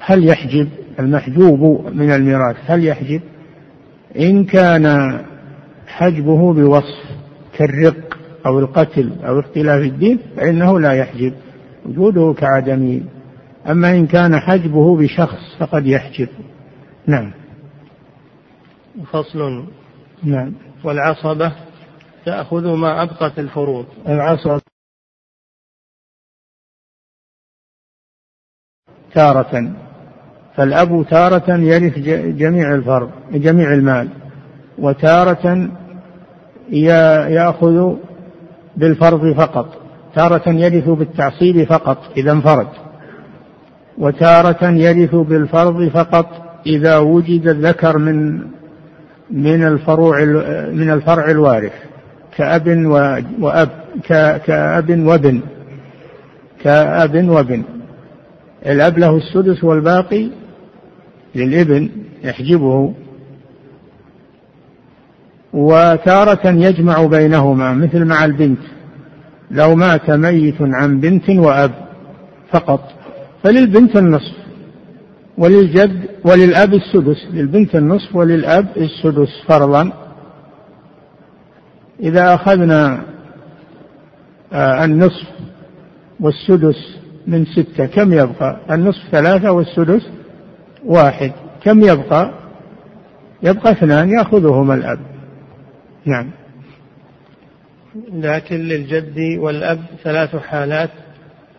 هل 0.00 0.28
يحجب؟ 0.28 0.68
المحجوب 0.98 1.86
من 1.94 2.10
الميراث 2.10 2.56
هل 2.66 2.84
يحجب؟ 2.84 3.20
إن 4.18 4.44
كان 4.44 5.18
حجبه 5.86 6.52
بوصف 6.52 7.04
كالرق 7.58 8.18
أو 8.46 8.58
القتل 8.58 9.12
أو 9.24 9.40
اختلاف 9.40 9.82
الدين 9.82 10.18
فإنه 10.36 10.80
لا 10.80 10.92
يحجب 10.92 11.34
وجوده 11.86 12.34
كعدمه 12.38 13.00
أما 13.70 13.90
إن 13.90 14.06
كان 14.06 14.40
حجبه 14.40 14.96
بشخص 14.96 15.56
فقد 15.58 15.86
يحجب. 15.86 16.28
نعم. 17.06 17.32
فصل. 19.12 19.64
نعم. 20.24 20.52
والعصبة 20.84 21.52
تأخذ 22.24 22.74
ما 22.74 23.02
أبقت 23.02 23.38
الفروض. 23.38 23.86
العصبة 24.08 24.61
تارة. 29.14 29.70
فالأب 30.56 31.06
تارة 31.10 31.56
يرث 31.56 31.98
جميع 32.38 32.74
الفرض 32.74 33.10
جميع 33.32 33.72
المال. 33.72 34.08
وتارة 34.78 35.68
يأخذ 37.28 37.94
بالفرض 38.76 39.32
فقط. 39.32 39.68
تارة 40.14 40.48
يرث 40.48 40.88
بالتعصيب 40.88 41.64
فقط 41.64 41.98
إذا 42.16 42.32
انفرد. 42.32 42.66
وتارة 43.98 44.64
يرث 44.70 45.14
بالفرض 45.14 45.88
فقط 45.88 46.26
إذا 46.66 46.98
وجد 46.98 47.48
الذكر 47.48 47.98
من 47.98 48.38
من 49.30 49.66
الفروع 49.66 50.24
من 50.72 50.90
الفرع 50.90 51.30
الوارث. 51.30 51.72
كأب 52.36 52.86
وأب 53.40 53.68
كأب 54.46 55.06
وابن. 55.06 55.40
كأب 56.62 57.28
وابن. 57.28 57.62
الأب 58.66 58.98
له 58.98 59.16
السدس 59.16 59.64
والباقي 59.64 60.28
للابن 61.34 61.88
يحجبه 62.24 62.94
وتارة 65.52 66.48
يجمع 66.48 67.06
بينهما 67.06 67.74
مثل 67.74 68.04
مع 68.04 68.24
البنت. 68.24 68.58
لو 69.50 69.74
مات 69.74 70.10
ميت 70.10 70.56
عن 70.60 71.00
بنت 71.00 71.30
وأب 71.30 71.72
فقط. 72.50 72.80
فللبنت 73.44 73.96
النصف 73.96 74.34
وللجد 75.38 76.08
وللأب 76.24 76.74
السدس. 76.74 77.26
للبنت 77.32 77.74
النصف 77.74 78.16
وللأب 78.16 78.66
السدس 78.76 79.28
فرضا. 79.48 79.92
إذا 82.00 82.34
أخذنا 82.34 83.02
آه، 84.52 84.84
النصف 84.84 85.28
والسدس 86.20 87.01
من 87.26 87.44
ستة 87.44 87.86
كم 87.86 88.12
يبقى؟ 88.12 88.56
النصف 88.70 89.08
ثلاثة 89.10 89.52
والسدس 89.52 90.08
واحد. 90.84 91.32
كم 91.64 91.82
يبقى؟ 91.82 92.30
يبقى 93.42 93.72
اثنان 93.72 94.10
يأخذهما 94.10 94.74
الأب. 94.74 94.98
نعم. 96.04 96.30
لكن 98.12 98.56
للجد 98.56 99.18
والأب 99.38 99.78
ثلاث 100.04 100.36
حالات 100.36 100.90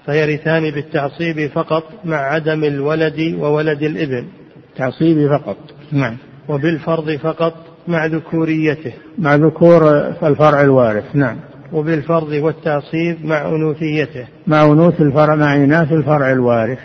فيرثان 0.05 0.72
بالتعصيب 0.72 1.47
فقط 1.47 1.84
مع 2.05 2.18
عدم 2.18 2.64
الولد 2.64 3.36
وولد 3.39 3.84
الإبن. 3.84 4.28
تعصيب 4.76 5.28
فقط. 5.38 5.57
نعم. 5.91 6.18
وبالفرض 6.49 7.16
فقط 7.16 7.53
مع 7.88 8.05
ذكوريته. 8.05 8.93
مع 9.18 9.36
ذكور 9.36 9.97
الفرع 10.24 10.61
الوارث. 10.61 11.16
نعم. 11.16 11.38
وبالفرض 11.74 12.32
والتعصيب 12.32 13.26
مع 13.26 13.50
أنوثيته. 13.50 14.28
مع 14.48 14.66
أنوث 14.66 15.02
الفرع 15.02 15.36
مع 15.36 15.56
إناث 15.56 15.92
الفرع 15.92 16.32
الوارث. 16.32 16.80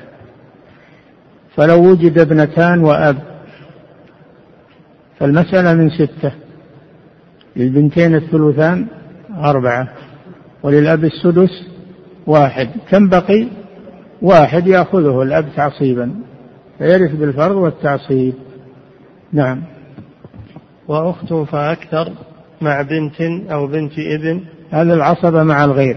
فلو 1.57 1.91
وجد 1.91 2.19
ابنتان 2.19 2.85
وأب 2.85 3.17
فالمسألة 5.19 5.75
من 5.75 5.91
ستة. 5.91 6.33
للبنتين 7.57 8.15
الثلثان 8.15 8.87
أربعة 9.37 9.89
وللأب 10.63 11.05
السدس 11.05 11.67
واحد. 12.27 12.69
كم 12.91 13.09
بقي؟ 13.09 13.47
واحد 14.23 14.67
يأخذه 14.67 15.23
الأب 15.23 15.49
تعصيبا 15.57 16.15
فيرث 16.79 17.15
بالفرض 17.15 17.57
والتعصيب. 17.57 18.35
نعم. 19.33 19.63
وأخت 20.89 21.33
فأكثر 21.33 22.13
مع 22.61 22.83
بنت 22.83 23.21
أو 23.51 23.67
بنت 23.67 23.93
ابن 23.99 24.41
هذا 24.71 24.95
العصبة 24.95 25.43
مع 25.43 25.65
الغير. 25.65 25.97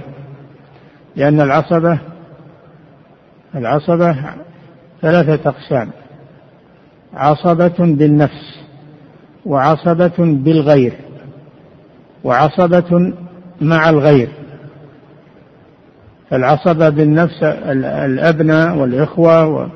لأن 1.15 1.41
العصبة 1.41 1.99
العصبة 3.55 4.15
ثلاثة 5.01 5.49
أقسام. 5.49 5.89
عصبة 7.13 7.75
بالنفس 7.79 8.59
وعصبة 9.45 10.13
بالغير 10.17 10.93
وعصبة 12.23 13.13
مع 13.61 13.89
الغير. 13.89 14.29
العصبة 16.33 16.89
بالنفس 16.89 17.43
الأبناء 17.43 18.77
والإخوة 18.77 19.71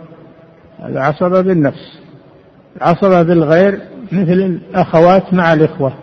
العصبة 0.85 1.41
بالنفس. 1.41 1.99
العصبة 2.77 3.21
بالغير 3.21 3.79
مثل 4.11 4.31
الأخوات 4.31 5.33
مع 5.33 5.53
الإخوة 5.53 5.93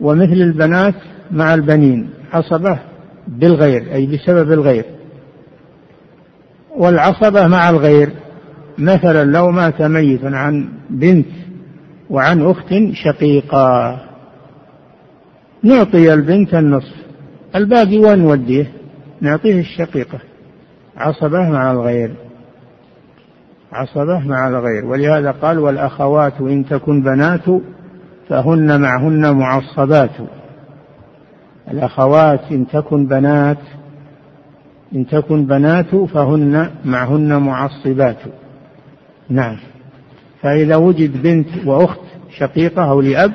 ومثل 0.00 0.32
البنات 0.32 0.94
مع 1.30 1.54
البنين 1.54 2.10
عصبة 2.32 2.78
بالغير 3.28 3.94
أي 3.94 4.06
بسبب 4.06 4.52
الغير. 4.52 4.84
والعصبة 6.76 7.46
مع 7.46 7.70
الغير 7.70 8.10
مثلا 8.78 9.24
لو 9.24 9.50
مات 9.50 9.82
ميت 9.82 10.24
عن 10.24 10.68
بنت 10.90 11.26
وعن 12.10 12.42
أخت 12.42 12.74
شقيقة 12.92 13.98
نعطي 15.62 16.14
البنت 16.14 16.54
النصف. 16.54 16.94
الباقي 17.56 17.98
وين 17.98 18.18
نوديه 18.18 18.72
نعطيه 19.20 19.60
الشقيقة. 19.60 20.18
عصبة 20.96 21.48
مع 21.48 21.72
الغير. 21.72 22.14
عصبة 23.72 24.18
مع 24.18 24.48
الغير. 24.48 24.84
ولهذا 24.84 25.30
قال 25.30 25.58
والأخوات 25.58 26.40
إن 26.40 26.64
تكن 26.64 27.02
بنات 27.02 27.44
فهن 28.28 28.80
معهن 28.80 29.36
معصبات. 29.36 30.10
الأخوات 31.70 32.40
إن 32.50 32.66
تكن 32.66 33.06
بنات 33.06 33.58
إن 34.94 35.06
تكن 35.06 35.46
بنات 35.46 35.94
فهن 35.94 36.70
معهن 36.84 37.42
معصبات. 37.42 38.16
نعم. 39.28 39.56
فإذا 40.42 40.76
وجد 40.76 41.22
بنت 41.22 41.48
وأخت 41.66 42.00
شقيقة 42.38 42.90
أو 42.90 43.00
لأب 43.00 43.32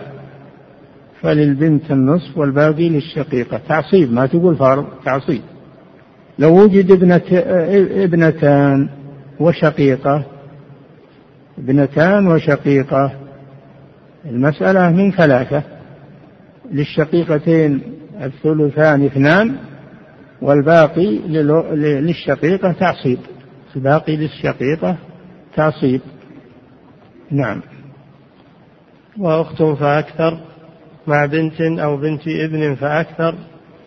فللبنت 1.22 1.92
النصف 1.92 2.38
والباقي 2.38 2.90
للشقيقة. 2.90 3.62
تعصيب 3.68 4.14
ما 4.14 4.26
تقول 4.26 4.56
فرض 4.56 4.86
تعصيب. 5.06 5.42
لو 6.40 6.64
وجد 6.64 6.92
ابنة 6.92 7.22
ابنتان 8.04 8.90
وشقيقة 9.40 10.24
ابنتان 11.58 12.28
وشقيقة 12.28 13.12
المسألة 14.26 14.90
من 14.90 15.12
ثلاثة. 15.12 15.64
للشقيقتين 16.72 17.82
الثلثان 18.22 19.06
اثنان 19.06 19.56
والباقي 20.42 21.18
للشقيقة 21.78 22.72
تعصيب. 22.72 23.20
الباقي 23.76 24.16
للشقيقة 24.16 24.98
تعصيب. 25.56 26.02
نعم. 27.32 27.62
وأخت 29.20 29.64
فأكثر 29.64 30.40
مع 31.08 31.26
بنت 31.26 31.62
أو 31.62 31.98
بنت 31.98 32.28
ابن 32.28 32.76
فأكثر 32.76 33.36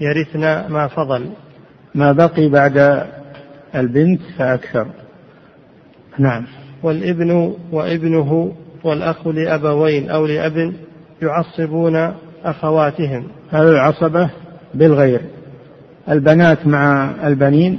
يرثن 0.00 0.72
ما 0.72 0.86
فضل. 0.86 1.30
ما 1.94 2.12
بقي 2.12 2.48
بعد 2.48 3.06
البنت 3.74 4.20
فأكثر. 4.38 4.86
نعم. 6.18 6.46
والابن 6.82 7.54
وابنه 7.72 8.52
والأخ 8.84 9.26
لأبوين 9.26 10.10
أو 10.10 10.26
لأب 10.26 10.72
يعصبون 11.22 12.14
أخواتهم. 12.50 13.24
هذا 13.50 13.70
العصبة 13.70 14.30
بالغير. 14.74 15.20
البنات 16.08 16.66
مع 16.66 17.10
البنين 17.24 17.78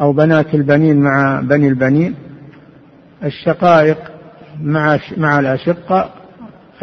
أو 0.00 0.12
بنات 0.12 0.54
البنين 0.54 1.00
مع 1.00 1.40
بني 1.40 1.68
البنين. 1.68 2.14
الشقائق 3.24 3.98
مع 4.62 4.98
مع 5.16 5.40
الأشقة. 5.40 6.10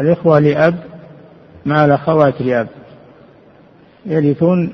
الإخوة 0.00 0.38
لأب 0.38 0.74
مع 1.66 1.84
الأخوات 1.84 2.42
لأب. 2.42 2.68
يرثون 4.06 4.72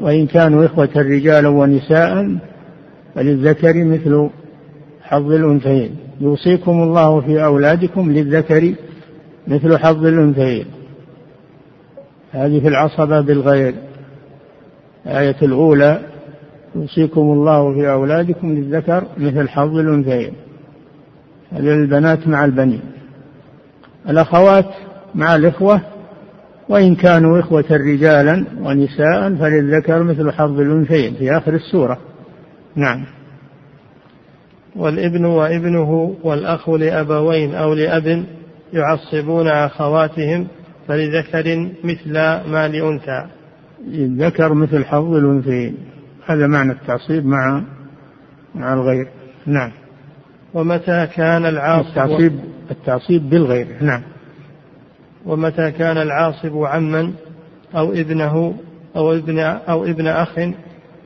وإن 0.00 0.26
كانوا 0.26 0.66
إخوة 0.66 0.88
رجالا 0.96 1.48
ونساء 1.48 2.36
فللذكر 3.14 3.84
مثل 3.84 4.30
حظ 5.02 5.32
الأنثيين. 5.32 5.96
يوصيكم 6.20 6.82
الله 6.82 7.20
في 7.20 7.44
أولادكم 7.44 8.12
للذكر 8.12 8.74
مثل 9.48 9.78
حظ 9.78 10.06
الأنثيين. 10.06 10.66
هذه 12.32 12.60
في 12.60 12.68
العصبة 12.68 13.20
بالغير. 13.20 13.74
الآية 15.06 15.36
الأولى 15.42 16.00
يوصيكم 16.74 17.20
الله 17.20 17.74
في 17.74 17.90
أولادكم 17.90 18.54
للذكر 18.54 19.04
مثل 19.16 19.48
حظ 19.48 19.78
الأنثيين. 19.78 20.32
البنات 21.52 22.28
مع 22.28 22.44
البنين. 22.44 22.80
الأخوات 24.08 24.70
مع 25.14 25.36
الإخوة 25.36 25.80
وإن 26.68 26.94
كانوا 26.94 27.40
إخوة 27.40 27.64
رجالا 27.70 28.44
ونساء 28.60 29.34
فللذكر 29.34 30.02
مثل 30.02 30.32
حظ 30.32 30.60
الأنثيين 30.60 31.14
في 31.14 31.36
آخر 31.36 31.54
السورة. 31.54 31.98
نعم. 32.76 33.04
والابن 34.76 35.24
وابنه 35.24 36.16
والأخ 36.22 36.70
لأبوين 36.70 37.54
أو 37.54 37.74
لأب 37.74 38.24
يعصبون 38.74 39.48
أخواتهم 39.48 40.46
فلذكر 40.88 41.70
مثل 41.84 42.12
ما 42.50 42.68
لأنثى. 42.68 43.26
للذكر 43.86 44.54
مثل 44.54 44.84
حظ 44.84 45.14
الأنثيين. 45.14 45.76
هذا 46.26 46.46
معنى 46.46 46.72
التعصيب 46.72 47.26
مع 47.26 47.62
مع 48.54 48.74
الغير. 48.74 49.08
نعم. 49.46 49.70
ومتى 50.54 51.06
كان 51.06 51.46
العاصب 51.46 51.88
التعصيب 51.88 52.40
التعصيب 52.70 53.30
بالغير. 53.30 53.66
نعم. 53.80 54.02
ومتى 55.26 55.70
كان 55.70 55.96
العاصب 55.96 56.56
عما 56.56 57.12
أو 57.76 57.92
ابنه 57.92 58.54
أو 58.96 59.12
ابن 59.12 59.38
أو 59.38 59.84
ابن 59.84 60.06
أخ 60.06 60.38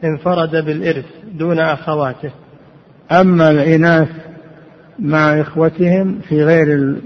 انفرد 0.04 0.50
بالإرث 0.50 1.06
دون 1.34 1.58
أخواته؟ 1.58 2.30
أما 3.12 3.50
الإناث 3.50 4.08
مع 4.98 5.40
إخوتهم 5.40 6.18
في 6.28 6.44
غير 6.44 6.96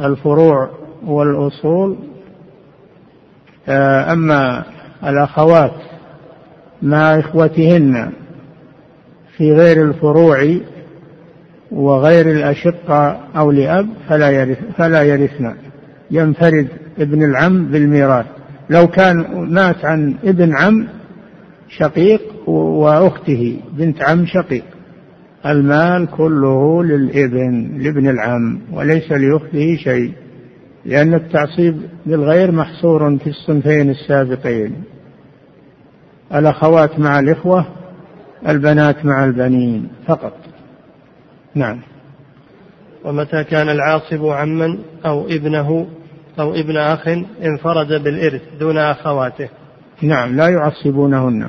الفروع 0.00 0.70
والأصول 1.06 1.96
آه، 3.68 4.12
أما 4.12 4.64
الأخوات 5.04 5.72
مع 6.82 7.18
إخوتهن 7.18 8.12
في 9.36 9.52
غير 9.52 9.84
الفروع 9.84 10.56
وغير 11.70 12.30
الأشقة 12.30 13.20
أو 13.36 13.50
لأب 13.50 13.88
فلا 14.08 14.30
يرث 14.30 14.58
فلا 14.76 15.02
يرثن. 15.02 15.54
ينفرد 16.10 16.68
ابن 16.98 17.24
العم 17.24 17.64
بالميراث. 17.64 18.26
لو 18.70 18.86
كان 18.86 19.44
مات 19.50 19.84
عن 19.84 20.14
ابن 20.24 20.56
عم 20.56 20.88
شقيق 21.68 22.48
وأخته 22.48 23.60
بنت 23.72 24.02
عم 24.02 24.26
شقيق. 24.26 24.64
المال 25.46 26.06
كله 26.10 26.84
للإبن 26.84 27.78
لابن 27.78 28.08
العم 28.08 28.60
وليس 28.72 29.12
لأخته 29.12 29.76
شيء 29.76 30.12
لأن 30.84 31.14
التعصيب 31.14 31.82
للغير 32.06 32.52
محصور 32.52 33.18
في 33.18 33.26
الصنفين 33.26 33.90
السابقين. 33.90 34.84
الأخوات 36.34 36.98
مع 36.98 37.18
الإخوة 37.18 37.66
البنات 38.48 39.04
مع 39.04 39.24
البنين 39.24 39.88
فقط. 40.06 40.36
نعم. 41.54 41.80
ومتى 43.04 43.44
كان 43.44 43.68
العاصب 43.68 44.26
عما 44.26 44.78
أو 45.06 45.26
ابنه 45.26 45.86
أو 46.40 46.54
ابن 46.54 46.76
أخ 46.76 47.08
انفرد 47.42 48.02
بالإرث 48.02 48.42
دون 48.60 48.78
أخواته؟ 48.78 49.48
نعم 50.02 50.36
لا 50.36 50.48
يعصبونهن. 50.48 51.48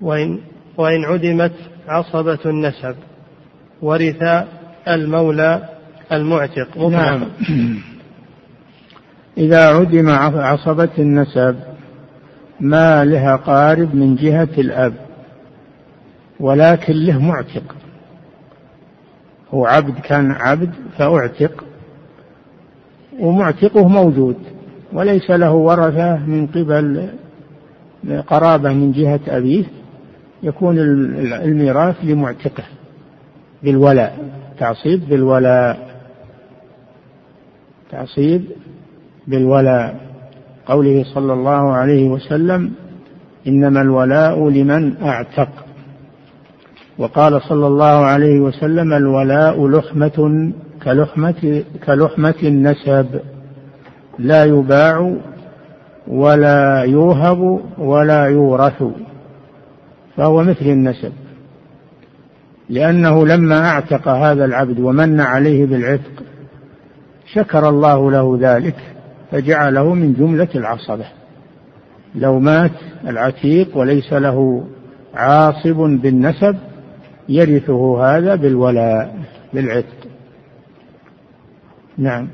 وإن, 0.00 0.38
وإن 0.80 1.04
عدمت 1.04 1.52
عصبة 1.88 2.38
النسب 2.46 2.94
ورث 3.82 4.22
المولى 4.88 5.68
المعتق. 6.12 6.78
نعم. 6.78 7.24
إذا 9.38 9.68
عدم 9.68 10.08
عصبة 10.38 10.88
النسب 10.98 11.56
ما 12.60 13.04
لها 13.04 13.36
قارب 13.36 13.94
من 13.94 14.16
جهة 14.16 14.48
الأب 14.58 14.94
ولكن 16.40 16.92
له 16.92 17.18
معتق. 17.18 17.76
هو 19.54 19.66
عبد 19.66 20.00
كان 20.00 20.32
عبد 20.32 20.70
فأعتق 20.98 21.64
ومعتقه 23.18 23.88
موجود 23.88 24.36
وليس 24.92 25.30
له 25.30 25.52
ورثة 25.52 26.16
من 26.16 26.46
قبل 26.46 27.08
قرابة 28.26 28.72
من 28.72 28.92
جهة 28.92 29.20
أبيه. 29.28 29.79
يكون 30.42 30.78
الميراث 30.78 31.96
لمعتقه 32.02 32.64
بالولاء. 33.62 34.18
تعصيب 34.58 35.08
بالولاء. 35.08 35.90
تعصيب 37.90 38.44
بالولاء. 39.26 40.00
قوله 40.66 41.04
صلى 41.14 41.32
الله 41.32 41.72
عليه 41.72 42.08
وسلم 42.08 42.72
إنما 43.46 43.82
الولاء 43.82 44.48
لمن 44.48 45.02
أعتق. 45.02 45.48
وقال 46.98 47.42
صلى 47.42 47.66
الله 47.66 47.84
عليه 47.84 48.40
وسلم 48.40 48.92
الولاء 48.92 49.68
لحمة 49.68 50.52
كلحمة 50.84 51.64
كلحمة 51.86 52.34
النسب. 52.42 53.20
لا 54.18 54.44
يباع 54.44 55.16
ولا 56.08 56.82
يوهب 56.82 57.60
ولا 57.78 58.24
يورث. 58.24 58.82
فهو 60.16 60.42
مثل 60.42 60.66
النسب. 60.66 61.12
لأنه 62.68 63.26
لما 63.26 63.68
أعتق 63.68 64.08
هذا 64.08 64.44
العبد 64.44 64.80
ومن 64.80 65.20
عليه 65.20 65.66
بالعتق 65.66 66.22
شكر 67.34 67.68
الله 67.68 68.10
له 68.10 68.38
ذلك 68.40 68.76
فجعله 69.30 69.94
من 69.94 70.14
جملة 70.14 70.48
العصبة. 70.54 71.06
لو 72.14 72.38
مات 72.40 72.70
العتيق 73.06 73.76
وليس 73.76 74.12
له 74.12 74.66
عاصب 75.14 75.76
بالنسب 75.76 76.56
يرثه 77.28 78.04
هذا 78.04 78.34
بالولاء 78.34 79.18
بالعتق. 79.52 79.96
نعم. 81.98 82.28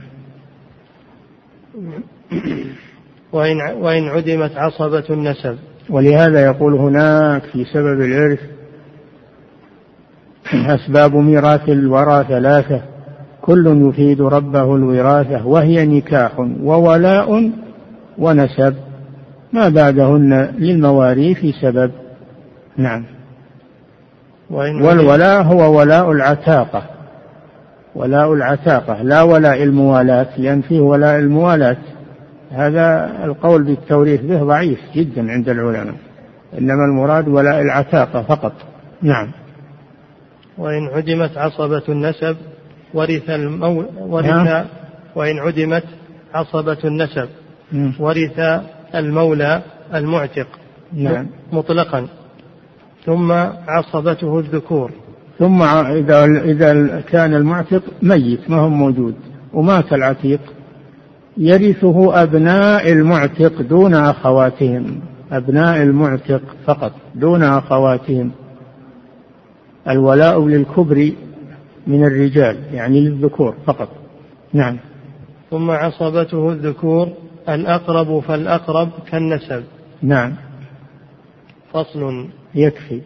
وإن 3.33 3.57
وإن 3.81 4.09
عدمت 4.09 4.57
عصبة 4.57 5.05
النسب. 5.11 5.59
ولهذا 5.91 6.41
يقول 6.41 6.75
هناك 6.75 7.43
في 7.43 7.65
سبب 7.65 8.01
الإرث 8.01 8.41
أسباب 10.55 11.15
ميراث 11.15 11.69
الورى 11.69 12.25
ثلاثة. 12.29 12.81
كل 13.43 13.89
يفيد 13.89 14.21
ربه 14.21 14.77
الوراثة 14.77 15.47
وهي 15.47 15.87
نكاح 15.87 16.39
وولاء 16.63 17.53
ونسب. 18.19 18.75
ما 19.53 19.69
بعدهن 19.69 20.55
للمواريث 20.59 21.39
سبب. 21.63 21.91
نعم. 22.77 23.05
والولاء 24.51 25.43
هو 25.43 25.79
ولاء 25.79 26.13
العتاقة. 26.13 26.83
ولاء 27.95 28.33
العتاقة. 28.33 29.03
لا 29.03 29.23
ولاء 29.23 29.63
الموالاة 29.63 30.29
لأن 30.39 30.61
فيه 30.61 30.81
ولاء 30.81 31.19
الموالاة 31.19 31.77
هذا 32.51 33.19
القول 33.25 33.63
بالتوريث 33.63 34.21
به 34.21 34.43
ضعيف 34.43 34.79
جدا 34.95 35.33
عند 35.33 35.49
العلماء. 35.49 35.95
إنما 36.59 36.85
المراد 36.85 37.29
ولاء 37.29 37.61
العتاقة 37.63 38.23
فقط. 38.23 38.53
نعم. 39.03 39.33
وإن 40.59 40.87
عدمت 40.87 41.39
عصبة 41.39 41.83
النسب 41.89 42.37
ورث 42.95 43.31
المو... 43.31 43.85
ورث 43.99 44.27
نعم. 44.27 44.65
وإن 45.15 45.39
عدمت 45.39 45.85
عصبة 46.35 46.79
النسب 46.85 47.29
ورث 48.01 48.39
المولى 48.95 49.63
المعتق. 49.95 50.47
نعم. 50.93 51.27
مطلقا. 51.53 52.07
ثم 53.05 53.33
عصبته 53.69 54.39
الذكور. 54.39 54.91
ثم 55.39 55.63
إذا 55.63 56.25
إذا 56.25 57.01
كان 57.01 57.35
المعتق 57.35 57.83
ميت 58.03 58.51
ما 58.51 58.57
هو 58.57 58.69
موجود. 58.69 59.15
ومات 59.53 59.93
العتيق. 59.93 60.41
يرثه 61.37 62.23
أبناء 62.23 62.93
المعتق 62.93 63.63
دون 63.63 63.95
أخواتهم. 63.95 65.01
أبناء 65.33 65.83
المعتق 65.83 66.43
فقط 66.67 66.93
دون 67.15 67.43
أخواتهم. 67.43 68.31
الولاء 69.89 70.47
للكبر 70.47 71.13
من 71.87 72.05
الرجال 72.05 72.57
يعني 72.73 73.01
للذكور 73.01 73.55
فقط. 73.67 73.89
نعم. 74.53 74.77
ثم 75.51 75.71
عصبته 75.71 76.53
الذكور 76.53 77.09
الأقرب 77.49 78.21
فالأقرب 78.21 78.89
كالنسب. 79.11 79.65
نعم. 80.03 80.35
فصل. 81.73 82.29
يكفي. 82.55 83.01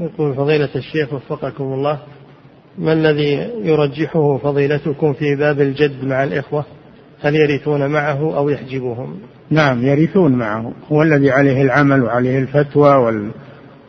يقول 0.00 0.34
فضيلة 0.34 0.68
الشيخ 0.76 1.12
وفقكم 1.12 1.64
الله 1.64 2.00
ما 2.78 2.92
الذي 2.92 3.50
يرجحه 3.62 4.38
فضيلتكم 4.38 5.12
في 5.12 5.36
باب 5.36 5.60
الجد 5.60 6.04
مع 6.04 6.24
الإخوة؟ 6.24 6.64
هل 7.20 7.36
يرثون 7.36 7.90
معه 7.90 8.36
أو 8.36 8.48
يحجبهم؟ 8.48 9.18
نعم 9.50 9.86
يرثون 9.86 10.32
معه. 10.32 10.72
هو 10.92 11.02
الذي 11.02 11.30
عليه 11.30 11.62
العمل 11.62 12.02
وعليه 12.02 12.38
الفتوى 12.38 13.22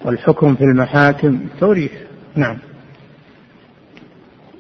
والحكم 0.05 0.55
في 0.55 0.63
المحاكم. 0.63 1.39
توريث. 1.59 1.91
نعم. 2.35 2.57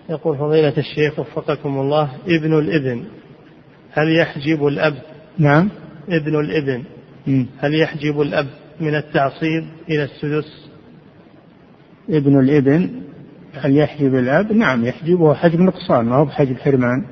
يقول 0.09 0.37
فضيلة 0.37 0.73
الشيخ 0.77 1.19
وفقكم 1.19 1.79
الله 1.79 2.11
ابن 2.27 2.59
الإبن 2.59 3.03
هل 3.91 4.19
يحجب 4.19 4.67
الأب؟ 4.67 4.95
نعم. 5.37 5.69
ابن 6.09 6.39
الإبن 6.39 6.83
هل 7.59 7.81
يحجب 7.81 8.21
الأب 8.21 8.47
من 8.79 8.95
التعصيب 8.95 9.65
إلى 9.89 10.03
السدس؟ 10.03 10.70
ابن 12.11 12.39
الابن 12.39 12.89
هل 13.53 13.77
يحجب 13.77 14.15
الأب؟ 14.15 14.51
نعم 14.51 14.85
يحجبه 14.85 15.33
حجب 15.33 15.59
نقصان 15.59 16.05
ما 16.05 16.15
هو 16.15 16.25
بحجب 16.25 16.57
حرمان. 16.57 17.05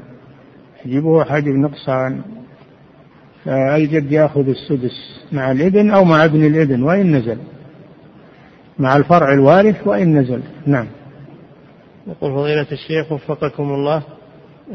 يحجبه 0.80 1.24
حجب 1.24 1.48
نقصان. 1.48 2.22
فالجد 3.46 4.12
يأخذ 4.12 4.50
السدس 4.50 5.22
مع 5.32 5.52
الابن 5.52 5.92
أو 5.92 6.04
مع 6.04 6.26
ابن 6.26 6.46
الابن 6.46 6.84
وإن 6.84 7.16
نزل. 7.16 7.38
مع 8.80 8.98
الفرع 8.98 9.34
الوارث 9.34 9.88
وإن 9.88 10.20
نزل. 10.20 10.42
نعم. 10.66 10.88
يقول 12.08 12.34
فضيلة 12.34 12.68
الشيخ 12.72 13.12
وفقكم 13.12 13.64
الله 13.64 14.04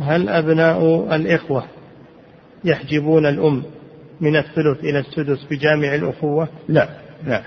هل 0.00 0.28
أبناء 0.28 1.06
الإخوة 1.16 1.64
يحجبون 2.64 3.26
الأم 3.26 3.62
من 4.20 4.36
الثلث 4.36 4.84
إلى 4.84 4.98
السدس 4.98 5.46
بجامع 5.50 5.94
الأخوة؟ 5.94 6.48
لا 6.68 6.88
لا. 7.26 7.42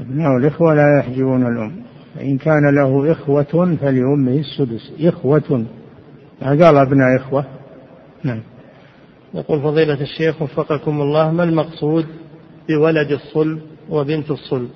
أبناء 0.00 0.36
الإخوة 0.36 0.74
لا 0.74 0.98
يحجبون 0.98 1.46
الأم. 1.46 1.72
فإن 2.14 2.38
كان 2.38 2.74
له 2.74 3.12
إخوة 3.12 3.76
فلأمه 3.80 4.32
السدس. 4.32 4.92
إخوة. 5.00 5.66
ما 6.42 6.48
قال 6.48 6.76
أبناء 6.76 7.16
إخوة؟ 7.16 7.44
نعم. 8.24 8.40
يقول 9.34 9.62
فضيلة 9.62 10.00
الشيخ 10.00 10.42
وفقكم 10.42 11.00
الله 11.00 11.32
ما 11.32 11.44
المقصود 11.44 12.06
بولد 12.68 13.10
الصلب 13.10 13.60
وبنت 13.90 14.30
الصلب؟ 14.30 14.68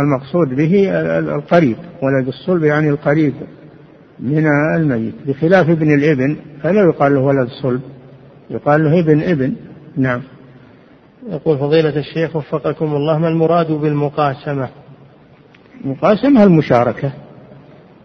المقصود 0.00 0.48
به 0.56 0.90
القريب. 1.18 1.76
ولد 2.02 2.28
الصلب 2.28 2.64
يعني 2.64 2.88
القريب 2.88 3.34
من 4.20 4.46
الميت. 4.76 5.14
بخلاف 5.26 5.70
ابن 5.70 5.94
الإبن 5.94 6.36
فلا 6.62 6.80
يقال 6.80 7.14
له 7.14 7.20
ولد 7.20 7.48
صلب. 7.62 7.80
يقال 8.50 8.84
له 8.84 9.00
ابن 9.00 9.22
إبن. 9.22 9.54
نعم. 9.96 10.22
يقول 11.26 11.58
فضيلة 11.58 11.96
الشيخ 11.96 12.36
وفقكم 12.36 12.94
الله 12.94 13.18
ما 13.18 13.28
المراد 13.28 13.72
بالمقاسمة؟ 13.72 14.68
مقاسمة 15.84 16.44
المشاركة. 16.44 17.12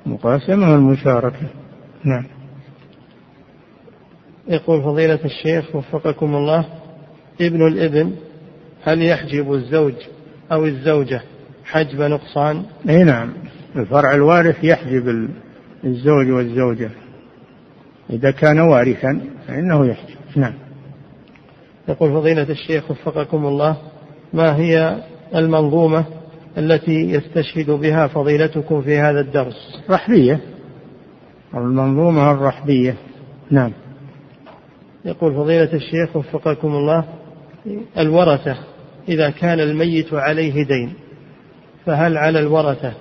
مقاسمة 0.06 0.76
المشاركة. 0.76 1.48
نعم. 2.04 2.26
يقول 4.48 4.82
فضيلة 4.82 5.20
الشيخ 5.26 5.76
وفقكم 5.76 6.36
الله 6.36 6.66
ابن 7.42 7.68
الابن 7.68 8.12
هل 8.84 9.02
يحجب 9.02 9.54
الزوج 9.54 9.94
أو 10.52 10.66
الزوجة 10.66 11.22
حجب 11.66 12.02
نقصان؟ 12.02 12.64
أي 12.90 13.04
نعم. 13.04 13.34
الفرع 13.76 14.14
الوارث 14.14 14.64
يحجب 14.64 15.30
الزوج 15.84 16.30
والزوجة. 16.32 16.90
إذا 18.10 18.32
كان 18.32 18.60
وارثا 18.60 19.22
فإنه 19.48 19.86
يحجب. 19.86 20.18
نعم. 20.36 20.54
يقول 21.90 22.12
فضيلة 22.14 22.50
الشيخ 22.50 22.92
وفقكم 22.92 23.46
الله 23.46 23.78
ما 24.34 24.56
هي 24.56 25.04
المنظومة 25.36 26.06
التي 26.58 27.12
يستشهد 27.12 27.72
بها 27.72 28.08
فضيلتكم 28.08 28.82
في 28.82 28.98
هذا 28.98 29.20
الدرس؟ 29.20 29.82
رحبية. 29.90 30.40
المنظومة 31.54 32.32
الرحبية. 32.32 32.96
نعم. 33.52 33.72
يقول 35.06 35.34
فضيلة 35.34 35.74
الشيخ 35.74 36.16
وفقكم 36.16 36.68
الله 36.68 37.06
الورثة 37.98 38.58
إذا 39.10 39.30
كان 39.30 39.60
الميت 39.60 40.14
عليه 40.14 40.66
دين 40.66 40.94
فهل 41.86 42.18
على 42.18 42.40
الورثة 42.40 42.94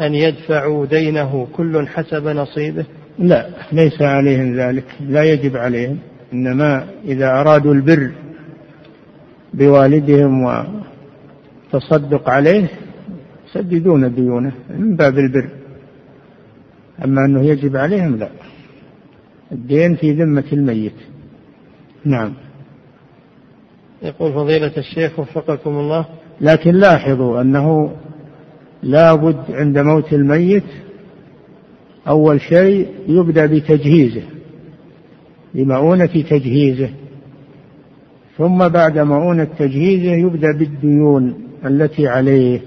أن 0.00 0.14
يدفعوا 0.14 0.86
دينه 0.86 1.46
كل 1.52 1.88
حسب 1.88 2.28
نصيبه؟ 2.28 2.84
لا 3.18 3.48
ليس 3.72 4.02
عليهم 4.02 4.56
ذلك 4.56 4.84
لا 5.00 5.24
يجب 5.24 5.56
عليهم 5.56 5.98
إنما 6.32 6.86
إذا 7.04 7.30
أرادوا 7.40 7.74
البر 7.74 8.12
بوالدهم 9.56 10.64
وتصدق 11.72 12.30
عليه 12.30 12.68
يسددون 13.48 14.14
ديونه 14.14 14.52
من 14.70 14.96
باب 14.96 15.18
البر. 15.18 15.48
أما 17.04 17.24
أنه 17.24 17.42
يجب 17.42 17.76
عليهم 17.76 18.16
لا. 18.16 18.30
الدين 19.52 19.94
في 19.94 20.12
ذمة 20.12 20.44
الميت. 20.52 20.92
نعم. 22.04 22.32
يقول 24.02 24.32
فضيلة 24.32 24.72
الشيخ 24.76 25.18
وفقكم 25.18 25.70
الله. 25.70 26.06
لكن 26.40 26.74
لاحظوا 26.74 27.40
أنه 27.40 27.96
لا 28.82 29.14
بد 29.14 29.44
عند 29.50 29.78
موت 29.78 30.12
الميت 30.12 30.64
أول 32.08 32.40
شيء 32.40 32.88
يبدأ 33.08 33.46
بتجهيزه 33.46 34.22
بمؤونة 35.54 36.06
تجهيزه. 36.06 36.90
ثم 38.38 38.68
بعد 38.68 38.98
مؤونة 38.98 39.44
تجهيزه 39.44 40.12
يبدأ 40.12 40.52
بالديون 40.58 41.34
التي 41.64 42.08
عليه 42.08 42.60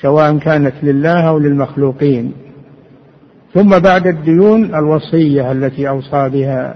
سواء 0.00 0.38
كانت 0.38 0.74
لله 0.82 1.28
أو 1.28 1.38
للمخلوقين. 1.38 2.32
ثم 3.54 3.78
بعد 3.78 4.06
الديون 4.06 4.74
الوصية 4.74 5.52
التي 5.52 5.88
أوصى 5.88 6.28
بها. 6.28 6.74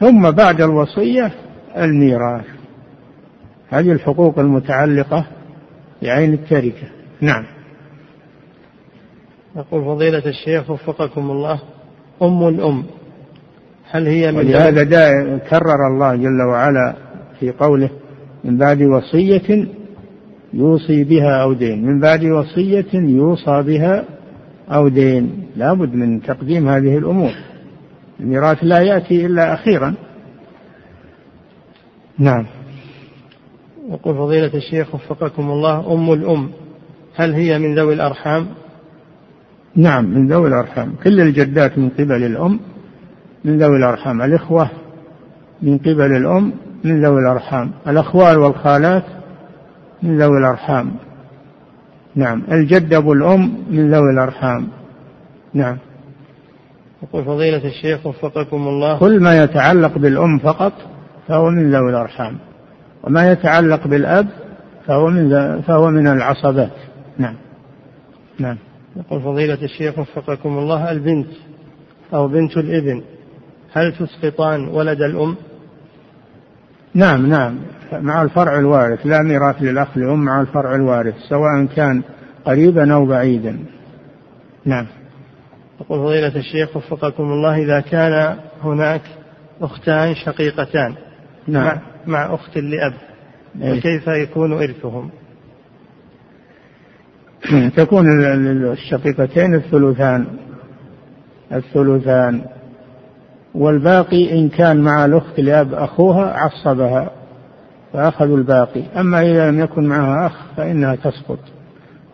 ثم 0.00 0.30
بعد 0.30 0.60
الوصية 0.60 1.32
الميراث. 1.76 2.46
هذه 3.68 3.92
الحقوق 3.92 4.38
المتعلقة 4.38 5.26
بعين 6.02 6.32
التركة. 6.32 6.88
نعم. 7.20 7.44
يقول 9.56 9.84
فضيلة 9.84 10.26
الشيخ 10.26 10.70
وفقكم 10.70 11.30
الله 11.30 11.60
أم 12.22 12.48
الأم. 12.48 12.84
هل 13.90 14.06
هي 14.06 14.32
من 14.32 14.38
ولهذا 14.38 14.82
دائما 14.82 15.38
كرر 15.38 15.86
الله 15.86 16.16
جل 16.16 16.42
وعلا 16.42 16.94
في 17.40 17.50
قوله 17.50 17.90
من 18.44 18.58
بعد 18.58 18.82
وصية 18.82 19.68
يوصي 20.52 21.04
بها 21.04 21.42
أو 21.42 21.52
دين. 21.52 21.86
من 21.86 22.00
بعد 22.00 22.24
وصية 22.24 22.94
يوصى 22.94 23.62
بها 23.62 24.04
أو 24.70 24.88
دين. 24.88 25.46
لابد 25.56 25.94
من 25.94 26.22
تقديم 26.22 26.68
هذه 26.68 26.98
الأمور. 26.98 27.32
الميراث 28.20 28.58
لا 28.62 28.80
يأتي 28.80 29.26
إلا 29.26 29.54
أخيرا. 29.54 29.94
نعم. 32.18 32.46
يقول 33.90 34.14
فضيلة 34.14 34.54
الشيخ 34.54 34.94
وفقكم 34.94 35.50
الله 35.50 35.92
أم 35.92 36.12
الأم 36.12 36.50
هل 37.14 37.32
هي 37.32 37.58
من 37.58 37.74
ذوي 37.74 37.94
الأرحام؟ 37.94 38.46
نعم 39.76 40.04
من 40.04 40.26
ذوي 40.26 40.48
الأرحام. 40.48 40.94
كل 41.04 41.20
الجدات 41.20 41.78
من 41.78 41.88
قبل 41.88 42.22
الأم 42.24 42.60
من 43.44 43.58
ذوي 43.58 43.76
الأرحام. 43.76 44.22
الإخوة 44.22 44.70
من 45.62 45.78
قبل 45.78 46.16
الأم 46.16 46.52
من 46.84 47.04
ذوي 47.04 47.20
الأرحام. 47.20 47.70
الأخوال 47.88 48.38
والخالات 48.38 49.04
من 50.02 50.18
ذوي 50.18 50.38
الأرحام. 50.38 50.92
نعم. 52.14 52.42
الجد 52.52 52.94
أبو 52.94 53.12
الأم 53.12 53.54
من 53.70 53.90
ذوي 53.94 54.10
الأرحام. 54.10 54.68
نعم. 55.54 55.78
يقول 57.02 57.24
فضيلة 57.24 57.66
الشيخ 57.68 58.06
وفقكم 58.06 58.68
الله. 58.68 58.98
كل 58.98 59.20
ما 59.20 59.42
يتعلق 59.42 59.98
بالأم 59.98 60.38
فقط 60.38 60.72
فهو 61.28 61.50
من 61.50 61.70
ذوي 61.70 61.90
الأرحام. 61.90 62.38
وما 63.04 63.32
يتعلق 63.32 63.86
بالأب 63.86 64.28
فهو 64.86 65.06
من 65.06 65.60
فهو 65.60 65.90
من 65.90 66.06
العصبات. 66.06 66.72
نعم. 67.18 67.34
نعم. 68.38 68.56
يقول 68.96 69.22
فضيلة 69.22 69.58
الشيخ 69.62 69.98
وفقكم 69.98 70.58
الله 70.58 70.90
البنت 70.90 71.28
أو 72.14 72.28
بنت 72.28 72.56
الإبن. 72.56 73.02
هل 73.72 73.92
تسقطان 73.92 74.68
ولد 74.68 75.02
الأم؟ 75.02 75.36
نعم 76.94 77.26
نعم 77.26 77.58
مع 77.92 78.22
الفرع 78.22 78.58
الوارث 78.58 79.06
لا 79.06 79.22
ميراث 79.22 79.62
للأخ 79.62 79.98
لأم 79.98 80.24
مع 80.24 80.40
الفرع 80.40 80.74
الوارث 80.74 81.14
سواء 81.28 81.66
كان 81.76 82.02
قريبا 82.44 82.94
أو 82.94 83.06
بعيدا 83.06 83.58
نعم 84.64 84.86
يقول 85.80 85.98
فضيلة 85.98 86.36
الشيخ 86.36 86.76
وفقكم 86.76 87.22
الله 87.22 87.56
إذا 87.62 87.80
كان 87.80 88.36
هناك 88.62 89.02
أختان 89.60 90.14
شقيقتان 90.14 90.94
نعم. 91.48 91.64
مع, 91.64 91.80
مع 92.06 92.34
أخت 92.34 92.58
لأب 92.58 92.94
إيه؟ 93.62 93.80
فكيف 93.80 94.06
يكون 94.06 94.52
إرثهم؟ 94.52 95.10
تكون 97.76 98.24
الشقيقتين 98.72 99.54
الثلثان 99.54 100.26
الثلثان 101.52 102.44
والباقي 103.54 104.38
إن 104.38 104.48
كان 104.48 104.80
مع 104.80 105.04
الأخت 105.04 105.40
لأب 105.40 105.74
أخوها 105.74 106.32
عصبها 106.32 107.10
فأخذوا 107.92 108.36
الباقي. 108.36 108.82
أما 108.96 109.20
إذا 109.20 109.50
لم 109.50 109.60
يكن 109.60 109.86
معها 109.86 110.26
أخ 110.26 110.32
فإنها 110.56 110.94
تسقط 110.94 111.38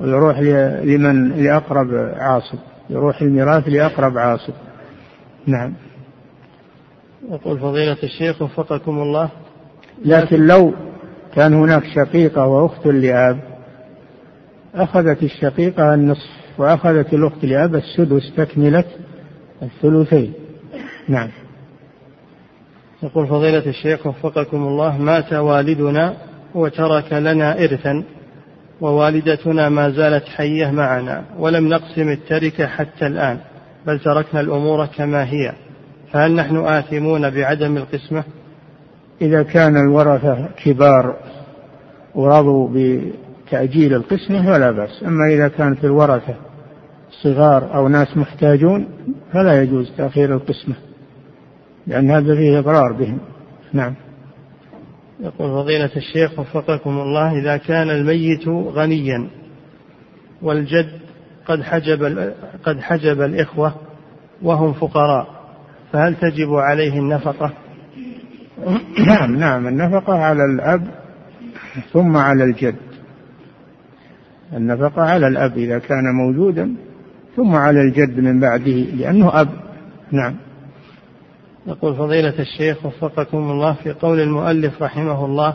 ويروح 0.00 0.40
لمن؟ 0.84 1.28
لأقرب 1.28 1.94
عاصب 2.16 2.58
يروح 2.90 3.22
الميراث 3.22 3.68
لأقرب 3.68 4.18
عاصب. 4.18 4.52
نعم. 5.46 5.72
يقول 7.30 7.58
فضيلة 7.60 7.96
الشيخ 8.02 8.42
وفقكم 8.42 8.98
الله. 8.98 9.28
لكن 10.04 10.46
لو 10.46 10.72
كان 11.34 11.54
هناك 11.54 11.82
شقيقة 11.94 12.46
وأخت 12.46 12.86
لأب 12.86 13.38
أخذت 14.74 15.22
الشقيقة 15.22 15.94
النصف 15.94 16.30
وأخذت 16.58 17.14
الأخت 17.14 17.44
لأب 17.44 17.74
السدس 17.74 18.32
تكملة 18.36 18.84
الثلثين. 19.62 20.32
نعم. 21.08 21.28
يقول 23.02 23.26
فضيلة 23.26 23.66
الشيخ 23.66 24.06
وفقكم 24.06 24.56
الله 24.56 24.98
مات 24.98 25.32
والدنا 25.32 26.16
وترك 26.54 27.12
لنا 27.12 27.64
إرثا 27.64 28.04
ووالدتنا 28.80 29.68
ما 29.68 29.90
زالت 29.90 30.24
حية 30.24 30.70
معنا 30.70 31.24
ولم 31.38 31.68
نقسم 31.68 32.08
التركة 32.08 32.66
حتى 32.66 33.06
الآن 33.06 33.38
بل 33.86 33.98
تركنا 33.98 34.40
الأمور 34.40 34.86
كما 34.86 35.24
هي. 35.24 35.52
فهل 36.12 36.34
نحن 36.34 36.56
آثمون 36.56 37.30
بعدم 37.30 37.76
القسمة؟ 37.76 38.24
إذا 39.22 39.42
كان 39.42 39.76
الورثة 39.76 40.48
كبار 40.64 41.16
ورضوا 42.14 42.68
بتأجيل 42.72 43.94
القسمة 43.94 44.46
فلا 44.46 44.70
بأس. 44.70 45.02
أما 45.06 45.34
إذا 45.34 45.48
كانت 45.48 45.84
الورثة 45.84 46.34
صغار 47.22 47.74
أو 47.74 47.88
ناس 47.88 48.16
محتاجون 48.16 48.88
فلا 49.32 49.62
يجوز 49.62 49.92
تأخير 49.96 50.34
القسمة. 50.34 50.74
لأن 51.86 52.10
هذا 52.10 52.36
فيه 52.36 52.58
إضرار 52.58 52.92
بهم. 52.92 53.18
نعم. 53.72 53.94
يقول 55.20 55.48
فضيلة 55.50 55.90
الشيخ 55.96 56.38
وفقكم 56.38 56.90
الله 56.90 57.38
إذا 57.38 57.56
كان 57.56 57.90
الميت 57.90 58.48
غنيا 58.48 59.28
والجد 60.42 60.88
قد 61.46 61.62
حجب 61.62 62.32
قد 62.62 62.80
حجب 62.80 63.22
الإخوة 63.22 63.74
وهم 64.42 64.72
فقراء 64.72 65.26
فهل 65.92 66.14
تجب 66.14 66.54
عليه 66.54 66.98
النفقة؟ 66.98 67.52
نعم 69.06 69.36
نعم 69.36 69.66
النفقة 69.66 70.14
على 70.14 70.44
الأب 70.44 70.86
ثم 71.92 72.16
على 72.16 72.44
الجد. 72.44 72.76
النفقة 74.52 75.02
على 75.02 75.28
الأب 75.28 75.58
إذا 75.58 75.78
كان 75.78 76.04
موجودا 76.14 76.74
ثم 77.36 77.54
على 77.54 77.80
الجد 77.80 78.20
من 78.20 78.40
بعده 78.40 78.72
لأنه 78.72 79.40
أب. 79.40 79.48
نعم. 80.12 80.34
يقول 81.66 81.94
فضيلة 81.94 82.34
الشيخ 82.38 82.86
وفقكم 82.86 83.50
الله 83.50 83.72
في 83.72 83.92
قول 83.92 84.20
المؤلف 84.20 84.82
رحمه 84.82 85.24
الله 85.24 85.54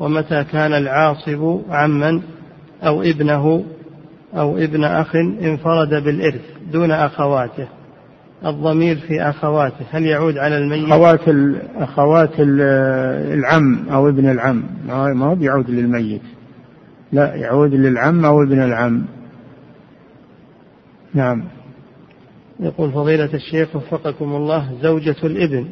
ومتى 0.00 0.44
كان 0.44 0.72
العاصب 0.72 1.60
عما 1.70 2.22
أو 2.82 3.02
ابنه 3.02 3.64
أو 4.34 4.58
ابن 4.58 4.84
أخ 4.84 5.16
انفرد 5.16 5.88
بالإرث 5.88 6.42
دون 6.72 6.90
أخواته؟ 6.90 7.68
الضمير 8.46 8.96
في 8.96 9.22
أخواته 9.22 9.84
هل 9.90 10.06
يعود 10.06 10.38
على 10.38 10.58
الميت؟ 10.58 10.84
أخوات 10.88 11.20
أخوات 11.76 12.30
العم 12.38 13.88
أو 13.92 14.08
ابن 14.08 14.30
العم. 14.30 14.62
ما 14.86 15.26
هو 15.26 15.34
بيعود 15.34 15.70
للميت. 15.70 16.22
لا 17.12 17.34
يعود 17.34 17.74
للعم 17.74 18.24
أو 18.24 18.42
ابن 18.42 18.62
العم. 18.62 19.04
نعم. 21.14 21.44
يقول 22.62 22.92
فضيلة 22.92 23.34
الشيخ 23.34 23.76
وفقكم 23.76 24.36
الله 24.36 24.68
زوجة 24.82 25.16
الإبن 25.24 25.66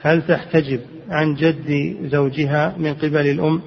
هل 0.00 0.22
تحتجب 0.22 0.80
عن 1.10 1.34
جد 1.34 1.96
زوجها 2.02 2.74
من 2.78 2.94
قبل 2.94 3.26
الأم؟ 3.26 3.60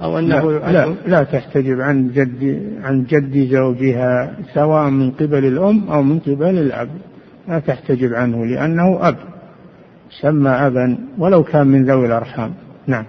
أو 0.00 0.18
أنه 0.18 0.52
لا, 0.52 0.72
لا, 0.72 0.94
لا 1.06 1.24
تحتجب 1.24 1.80
عن 1.80 2.12
جد 2.12 2.62
عن 2.82 3.04
جد 3.04 3.48
زوجها 3.50 4.36
سواء 4.54 4.90
من 4.90 5.10
قبل 5.10 5.44
الأم 5.44 5.88
أو 5.88 6.02
من 6.02 6.18
قبل 6.18 6.58
الأب. 6.58 6.88
لا 7.48 7.58
تحتجب 7.58 8.14
عنه 8.14 8.46
لأنه 8.46 9.08
أب. 9.08 9.16
سمى 10.20 10.50
أبا 10.50 10.98
ولو 11.18 11.42
كان 11.42 11.66
من 11.66 11.84
ذوي 11.84 12.06
الأرحام. 12.06 12.54
نعم. 12.86 13.04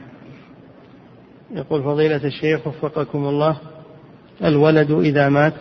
يقول 1.56 1.84
فضيلة 1.84 2.26
الشيخ 2.26 2.68
وفقكم 2.68 3.26
الله 3.26 3.58
الولد 4.44 4.92
إذا 4.92 5.30
مات 5.30 5.54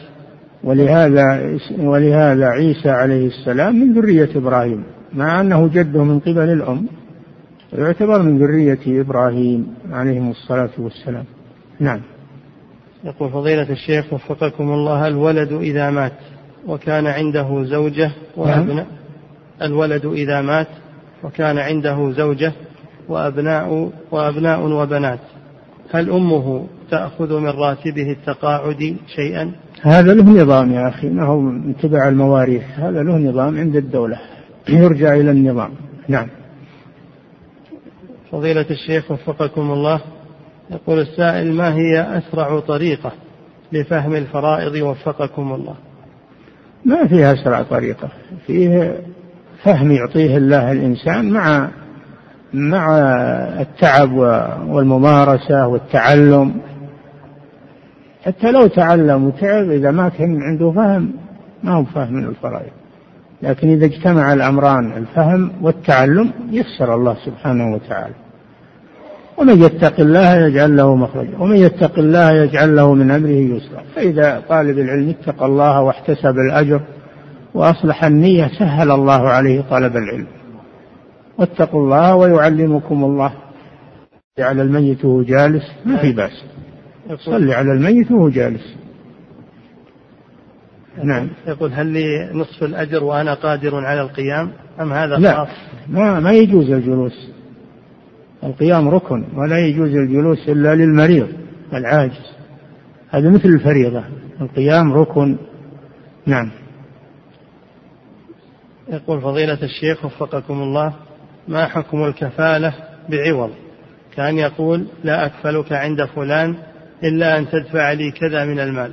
ولهذا 0.64 1.58
ولهذا 1.78 2.46
عيسى 2.46 2.90
عليه 2.90 3.26
السلام 3.26 3.76
من 3.76 3.94
ذرية 3.94 4.28
إبراهيم 4.36 4.84
مع 5.14 5.40
أنه 5.40 5.68
جده 5.68 6.04
من 6.04 6.20
قبل 6.20 6.48
الأم 6.52 6.86
يعتبر 7.72 8.22
من 8.22 8.38
ذرية 8.38 9.00
إبراهيم 9.00 9.74
عليهم 9.92 10.30
الصلاة 10.30 10.70
والسلام. 10.78 11.24
نعم. 11.80 12.00
يقول 13.04 13.30
فضيلة 13.30 13.70
الشيخ 13.70 14.12
وفقكم 14.12 14.72
الله 14.72 15.08
الولد 15.08 15.52
إذا 15.52 15.90
مات 15.90 16.12
وكان 16.66 17.06
عنده 17.06 17.64
زوجة 17.64 18.10
وأبناء 18.36 18.74
نعم. 18.74 18.86
الولد 19.62 20.06
إذا 20.06 20.40
مات 20.40 20.68
وكان 21.24 21.58
عنده 21.58 22.12
زوجة 22.12 22.52
وأبناء 23.08 23.90
وأبناء 24.10 24.60
وبنات 24.60 25.18
هل 25.90 26.10
أمه 26.10 26.66
تأخذ 26.90 27.38
من 27.38 27.48
راتبه 27.48 28.10
التقاعد 28.10 28.96
شيئا؟ 29.16 29.52
هذا 29.82 30.14
له 30.14 30.42
نظام 30.42 30.72
يا 30.72 30.88
أخي 30.88 31.08
ما 31.08 31.24
هو 31.24 31.52
تبع 31.82 32.08
المواريث 32.08 32.62
هذا 32.76 33.02
له 33.02 33.18
نظام 33.18 33.58
عند 33.58 33.76
الدولة 33.76 34.18
يرجع 34.68 35.14
إلى 35.14 35.30
النظام. 35.30 35.70
نعم. 36.08 36.28
فضيلة 38.32 38.66
الشيخ 38.70 39.10
وفقكم 39.10 39.70
الله 39.70 40.00
يقول 40.70 40.98
السائل 40.98 41.52
ما 41.52 41.74
هي 41.74 42.18
أسرع 42.18 42.60
طريقة 42.60 43.12
لفهم 43.72 44.14
الفرائض؟ 44.14 44.82
وفقكم 44.82 45.52
الله. 45.52 45.74
ما 46.84 47.06
فيها 47.06 47.32
أسرع 47.32 47.62
طريقة 47.62 48.08
فيه 48.46 49.00
فهم 49.62 49.92
يعطيه 49.92 50.36
الله 50.36 50.72
الإنسان 50.72 51.30
مع 51.30 51.70
مع 52.54 52.98
التعب 53.60 54.12
والممارسة 54.68 55.66
والتعلم. 55.66 56.54
حتى 58.22 58.50
لو 58.50 58.66
تعلم 58.66 59.24
وتعب 59.24 59.70
إذا 59.70 59.90
ما 59.90 60.08
كان 60.08 60.42
عنده 60.42 60.72
فهم 60.72 61.12
ما 61.62 61.72
هو 61.72 61.84
فاهم 61.84 62.12
من 62.12 62.24
الفرائض. 62.24 62.72
لكن 63.42 63.68
إذا 63.68 63.84
اجتمع 63.84 64.32
الأمران 64.32 64.92
الفهم 64.92 65.52
والتعلم 65.62 66.30
يسر 66.50 66.94
الله 66.94 67.16
سبحانه 67.26 67.74
وتعالى. 67.74 68.14
ومن 69.38 69.62
يتق 69.62 70.00
الله 70.00 70.36
يجعل 70.36 70.76
له 70.76 70.96
مخرجا 70.96 71.38
ومن 71.38 71.56
يتق 71.56 71.98
الله 71.98 72.32
يجعل 72.32 72.76
له 72.76 72.94
من 72.94 73.10
أمره 73.10 73.56
يسرا. 73.56 73.82
فإذا 73.94 74.42
طالب 74.48 74.78
العلم 74.78 75.08
اتقى 75.08 75.46
الله 75.46 75.82
واحتسب 75.82 76.34
الأجر 76.48 76.80
وأصلح 77.54 78.04
النية 78.04 78.50
سهل 78.58 78.90
الله 78.90 79.28
عليه 79.28 79.60
طلب 79.70 79.96
العلم. 79.96 80.26
واتقوا 81.38 81.82
الله 81.82 82.16
ويعلمكم 82.16 83.04
الله. 83.04 83.32
جعل 84.38 84.60
الميت 84.60 85.06
جالس 85.06 85.64
ما 85.86 85.96
في 85.96 86.12
بأس. 86.12 86.44
صل 87.18 87.50
على 87.50 87.72
الميت 87.72 88.10
وهو 88.10 88.28
جالس. 88.28 88.76
نعم. 91.04 91.28
يقول 91.46 91.72
هل 91.72 91.86
لي 91.86 92.30
نصف 92.32 92.62
الأجر 92.62 93.04
وأنا 93.04 93.34
قادر 93.34 93.76
على 93.76 94.00
القيام؟ 94.00 94.52
أم 94.80 94.92
هذا 94.92 95.16
لا. 95.16 95.34
خاص؟ 95.34 95.56
ما, 95.88 96.20
ما 96.20 96.32
يجوز 96.32 96.70
الجلوس. 96.70 97.28
القيام 98.44 98.88
ركن 98.88 99.24
ولا 99.34 99.58
يجوز 99.58 99.94
الجلوس 99.94 100.48
إلا 100.48 100.74
للمريض 100.74 101.28
العاجز. 101.72 102.32
هذا 103.10 103.30
مثل 103.30 103.48
الفريضة. 103.48 104.04
القيام 104.40 104.92
ركن. 104.92 105.36
نعم. 106.26 106.50
يقول 108.88 109.20
فضيلة 109.20 109.58
الشيخ 109.62 110.04
وفقكم 110.04 110.62
الله 110.62 110.94
ما 111.48 111.66
حكم 111.66 112.04
الكفالة 112.04 112.74
بعوض؟ 113.08 113.50
كان 114.16 114.38
يقول 114.38 114.86
لا 115.04 115.26
أكفلك 115.26 115.72
عند 115.72 116.04
فلان 116.04 116.56
إلا 117.04 117.38
أن 117.38 117.48
تدفع 117.48 117.92
لي 117.92 118.10
كذا 118.10 118.44
من 118.44 118.60
المال. 118.60 118.92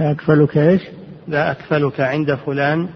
لا 0.00 0.10
أكفلك 0.10 0.58
إيش؟ 0.58 0.82
لا 1.28 1.50
أكفلك 1.50 2.00
عند 2.00 2.34
فلان 2.34 2.88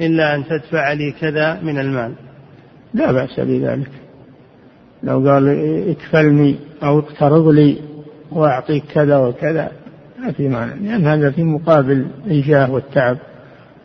إلا 0.00 0.34
أن 0.34 0.44
تدفع 0.44 0.92
لي 0.92 1.12
كذا 1.20 1.60
من 1.62 1.78
المال. 1.78 2.14
لا 2.94 3.12
بأس 3.12 3.40
بذلك. 3.40 3.90
لو 5.02 5.28
قال 5.28 5.48
اكفلني 5.90 6.56
أو 6.82 6.98
اقترض 6.98 7.48
لي 7.48 7.78
وأعطيك 8.32 8.84
كذا 8.84 9.16
وكذا 9.16 9.72
ما 10.18 10.32
في 10.32 10.48
معنى 10.48 10.88
لأن 10.88 11.06
هذا 11.06 11.30
في 11.30 11.42
مقابل 11.42 12.06
الجاه 12.26 12.70
والتعب. 12.70 13.18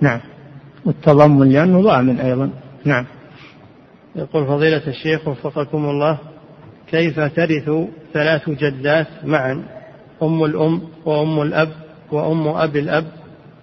نعم. 0.01 0.19
والتضمن 0.85 1.49
لأنه 1.49 1.81
ضامن 1.81 2.19
أيضا. 2.19 2.49
نعم. 2.85 3.05
يقول 4.15 4.47
فضيلة 4.47 4.87
الشيخ 4.87 5.27
وفقكم 5.27 5.85
الله 5.85 6.17
كيف 6.91 7.19
ترث 7.19 7.69
ثلاث 8.13 8.49
جدات 8.49 9.07
معا؟ 9.25 9.63
أم 10.23 10.43
الأم 10.43 10.81
وأم 11.05 11.41
الأب 11.41 11.69
وأم 12.11 12.47
أب 12.47 12.75
الأب. 12.75 13.05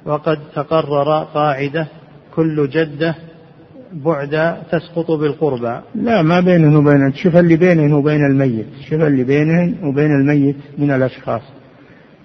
وقد 0.04 0.38
تقرر 0.54 1.24
قاعدة 1.34 1.86
كل 2.34 2.68
جدة 2.68 3.14
بعد 3.92 4.56
تسقط 4.72 5.10
بالقربى. 5.10 5.80
لا 5.94 6.22
ما 6.22 6.40
بينه 6.40 6.78
وبين 6.78 7.12
شوف 7.12 7.36
اللي 7.36 7.56
بينه 7.56 7.96
وبين 7.96 8.26
الميت. 8.26 8.66
شوف 8.90 9.02
اللي 9.02 9.24
بينه 9.24 9.74
وبين 9.82 10.10
الميت 10.20 10.56
من 10.78 10.90
الأشخاص. 10.90 11.42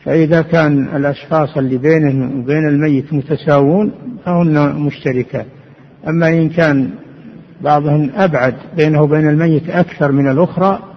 فإذا 0.04 0.42
كان 0.42 0.96
الأشخاص 0.96 1.58
اللي 1.58 1.78
بينه 1.78 2.40
وبين 2.40 2.68
الميت 2.68 3.14
متساوون 3.14 3.92
فهن 4.26 4.76
مشتركات. 4.76 5.46
أما 6.08 6.30
إن 6.30 6.50
كان 6.50 6.90
بعضهن 7.62 8.12
أبعد 8.16 8.56
بينه 8.78 9.02
وبين 9.02 9.30
الميت 9.30 9.70
أكثر 9.70 10.12
من 10.12 10.32
الأخرى 10.32 10.91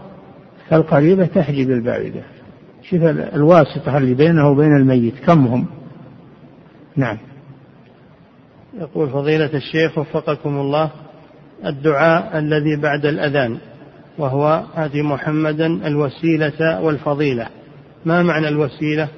فالقريبة 0.70 1.26
تحجب 1.26 1.70
البعيدة 1.70 2.22
شوف 2.82 3.02
الواسطة 3.34 3.98
اللي 3.98 4.14
بينه 4.14 4.50
وبين 4.50 4.76
الميت 4.76 5.14
كم 5.26 5.46
هم؟ 5.46 5.66
نعم. 6.96 7.18
يقول 8.80 9.10
فضيلة 9.10 9.50
الشيخ 9.54 9.98
وفقكم 9.98 10.56
الله 10.56 10.90
الدعاء 11.66 12.38
الذي 12.38 12.76
بعد 12.76 13.06
الأذان 13.06 13.58
وهو 14.18 14.62
آتي 14.76 15.02
محمدا 15.02 15.66
الوسيلة 15.66 16.80
والفضيلة. 16.80 17.46
ما 18.04 18.22
معنى 18.22 18.48
الوسيلة؟ 18.48 19.08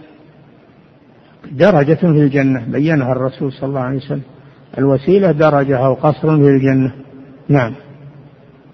درجة 1.52 1.94
في 1.94 2.06
الجنة 2.06 2.64
بينها 2.68 3.12
الرسول 3.12 3.52
صلى 3.52 3.68
الله 3.68 3.80
عليه 3.80 3.96
وسلم. 3.96 4.22
الوسيلة 4.78 5.32
درجة 5.32 5.86
أو 5.86 5.94
قصر 5.94 6.36
في 6.36 6.48
الجنة. 6.48 6.92
نعم. 7.48 7.74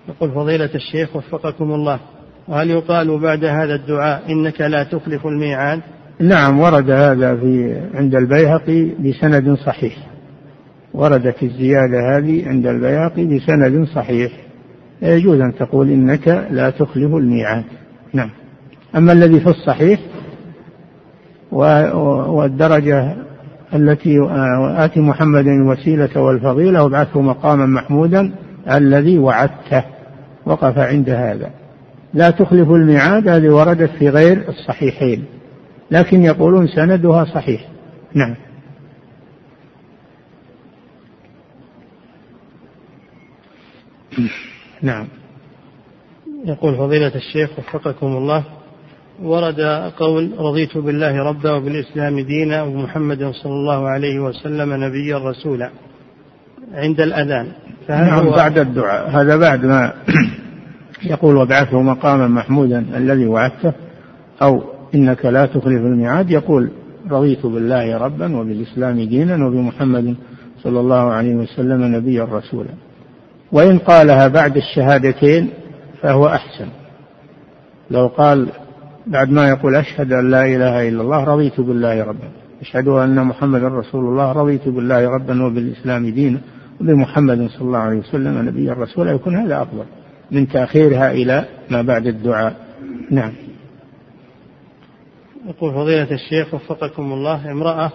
يقول 0.09 0.31
فضيلة 0.31 0.71
الشيخ 0.75 1.17
وفقكم 1.17 1.73
الله 1.73 2.01
وهل 2.49 2.71
يقال 2.71 3.19
بعد 3.19 3.45
هذا 3.45 3.75
الدعاء 3.75 4.33
إنك 4.33 4.61
لا 4.61 4.85
تخلف 4.85 5.27
الميعاد؟ 5.27 5.81
نعم 6.21 6.61
ورد 6.61 6.91
هذا 6.91 7.37
في 7.37 7.81
عند 7.95 8.15
البيهقي 8.15 8.85
بسند 8.85 9.55
صحيح. 9.55 9.97
وردت 10.95 11.43
الزيادة 11.43 12.17
هذه 12.17 12.49
عند 12.49 12.67
البيهقي 12.67 13.27
بسند 13.27 13.87
صحيح. 13.95 14.33
يجوز 15.03 15.41
أن 15.41 15.55
تقول 15.55 15.91
إنك 15.91 16.29
لا 16.51 16.71
تخلف 16.71 17.15
الميعاد. 17.15 17.65
نعم. 18.13 18.31
أما 18.97 19.13
الذي 19.13 19.41
في 19.41 19.47
الصحيح 19.47 20.01
والدرجة 22.29 23.17
التي 23.75 24.19
آتي 24.77 25.01
محمد 25.01 25.47
الوسيلة 25.47 26.21
والفضيلة 26.21 26.85
وابعثه 26.85 27.21
مقاما 27.21 27.67
محمودا 27.67 28.33
الذي 28.71 29.19
وعدته. 29.19 29.85
وقف 30.47 30.79
عند 30.79 31.11
هذا. 31.11 31.51
لا 32.15 32.31
تخلف 32.31 32.71
الميعاد 32.71 33.29
هذه 33.29 33.49
وردت 33.49 33.91
في 33.99 34.09
غير 34.09 34.49
الصحيحين. 34.49 35.25
لكن 35.91 36.23
يقولون 36.23 36.67
سندها 36.67 37.25
صحيح. 37.25 37.69
نعم. 38.15 38.35
نعم. 44.83 45.07
يقول 46.45 46.77
فضيلة 46.77 47.15
الشيخ 47.15 47.51
وفقكم 47.59 48.07
الله 48.07 48.45
ورد 49.23 49.61
قول 49.97 50.33
رضيت 50.39 50.79
بالله 50.79 51.19
ربا 51.19 51.53
وبالإسلام 51.53 52.21
دينا 52.21 52.63
ومحمد 52.63 53.31
صلى 53.31 53.53
الله 53.53 53.89
عليه 53.89 54.21
وسلم 54.21 54.85
نبيا 54.85 55.19
رسولا 55.19 55.71
عند 56.75 57.01
الأذان. 57.01 57.53
نعم 57.89 58.31
بعد 58.31 58.59
الدعاء. 58.59 59.11
هذا 59.11 59.37
بعد 59.37 59.65
ما 59.65 59.93
يقول 61.05 61.37
وابعثه 61.37 61.83
مقاما 61.83 62.29
محمودا 62.29 62.85
الذي 62.97 63.27
وعدته 63.27 63.73
أو 64.43 64.63
إنك 64.95 65.27
لا 65.27 65.47
تخلف 65.47 65.83
الميعاد 65.83 66.31
يقول 66.31 66.71
رضيت 67.11 67.47
بالله 67.47 67.99
ربا 67.99 68.37
وبالإسلام 68.37 68.97
دينا 68.97 69.47
وبمحمد 69.47 70.15
صلى 70.63 70.81
الله 70.81 71.13
عليه 71.13 71.35
وسلم 71.35 71.97
نبيا 71.97 72.25
رسولا. 72.25 72.71
وإن 73.53 73.79
قالها 73.79 74.29
بعد 74.29 74.57
الشهادتين 74.57 75.51
فهو 76.03 76.27
أحسن. 76.27 76.67
لو 77.91 78.07
قال 78.07 78.49
بعد 79.07 79.31
ما 79.31 79.49
يقول 79.49 79.75
أشهد 79.75 80.13
أن 80.13 80.31
لا 80.31 80.45
إله 80.45 80.89
إلا 80.89 81.03
الله 81.03 81.25
رضيت 81.25 81.61
بالله 81.61 82.05
ربا 82.05 82.29
أشهد 82.61 82.89
أن 82.89 83.25
محمدا 83.25 83.69
رسول 83.69 84.05
الله 84.05 84.33
رضيت 84.33 84.69
بالله 84.69 85.09
ربا 85.09 85.45
وبالإسلام 85.45 86.11
دينا 86.11 86.39
وبمحمد 86.81 87.49
صلى 87.49 87.67
الله 87.67 87.79
عليه 87.79 87.99
وسلم 87.99 88.49
نبيا 88.49 88.73
رسولا 88.73 89.13
يكون 89.13 89.37
هذا 89.37 89.63
أفضل. 89.63 89.85
من 90.33 90.49
تأخيرها 90.49 91.13
إلى 91.13 91.45
ما 91.71 91.83
بعد 91.83 92.07
الدعاء. 92.07 92.57
نعم. 93.11 93.33
يقول 95.49 95.75
فضيلة 95.75 96.13
الشيخ 96.13 96.55
وفقكم 96.55 97.13
الله 97.13 97.51
امرأة 97.51 97.91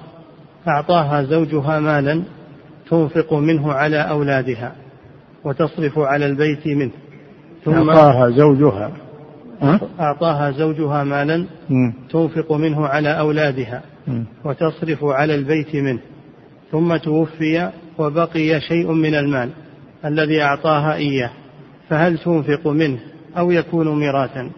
أعطاها 0.67 1.23
زوجها 1.23 1.79
مالا 1.79 2.23
تنفق 2.89 3.33
منه 3.33 3.73
على 3.73 3.97
أولادها 3.97 4.75
وتصرف 5.43 5.99
على 5.99 6.25
البيت 6.25 6.67
منه. 6.67 6.91
ثم 7.65 7.89
أعطاها 7.89 8.29
زوجها. 8.29 8.91
أعطاها 9.99 10.51
زوجها 10.51 11.03
مالا 11.03 11.45
تنفق 12.09 12.51
منه 12.51 12.87
على 12.87 13.19
أولادها 13.19 13.81
وتصرف 14.45 15.03
على 15.03 15.35
البيت 15.35 15.75
منه. 15.75 15.99
ثم 16.71 16.97
توفي 16.97 17.71
وبقي 17.97 18.61
شيء 18.61 18.91
من 18.91 19.15
المال 19.15 19.49
الذي 20.05 20.41
أعطاها 20.41 20.95
إياه. 20.95 21.31
فهل 21.89 22.17
تنفق 22.17 22.67
منه 22.67 22.99
أو 23.37 23.51
يكون 23.51 23.99
ميراثا؟ 23.99 24.49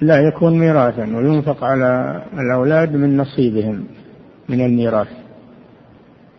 لا 0.00 0.16
يكون 0.16 0.58
ميراثا 0.58 1.16
وينفق 1.16 1.64
على 1.64 2.22
الأولاد 2.38 2.94
من 2.94 3.16
نصيبهم 3.16 3.84
من 4.48 4.60
الميراث. 4.60 5.08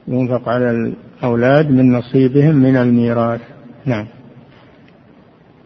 ينفق 0.07 0.49
على 0.49 0.71
الأولاد 0.71 1.71
من 1.71 1.91
نصيبهم 1.91 2.55
من 2.55 2.77
الميراث. 2.77 3.41
نعم. 3.85 4.07